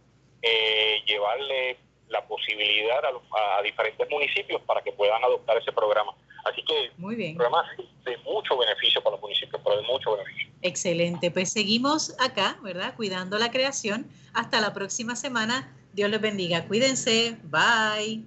eh, 0.42 1.02
llevarle 1.06 1.78
la 2.12 2.24
posibilidad 2.26 3.02
a, 3.04 3.62
diferentes 3.62 4.08
municipios 4.10 4.60
para 4.62 4.82
que 4.82 4.92
puedan 4.92 5.22
adoptar 5.24 5.56
ese 5.56 5.72
programa. 5.72 6.12
Así 6.44 6.62
que 6.64 6.90
Muy 6.96 7.16
bien. 7.16 7.36
programa 7.36 7.64
de 8.04 8.16
mucho 8.18 8.56
beneficio 8.56 9.02
para 9.02 9.14
los 9.14 9.22
municipios, 9.22 9.60
pero 9.64 9.76
de 9.76 9.82
mucho 9.82 10.16
beneficio. 10.16 10.50
Excelente, 10.62 11.30
pues 11.30 11.50
seguimos 11.50 12.14
acá, 12.20 12.58
¿verdad? 12.62 12.94
Cuidando 12.94 13.38
la 13.38 13.50
creación. 13.50 14.06
Hasta 14.34 14.60
la 14.60 14.72
próxima 14.72 15.16
semana. 15.16 15.74
Dios 15.92 16.10
les 16.10 16.20
bendiga. 16.20 16.64
Cuídense. 16.66 17.36
Bye. 17.44 18.24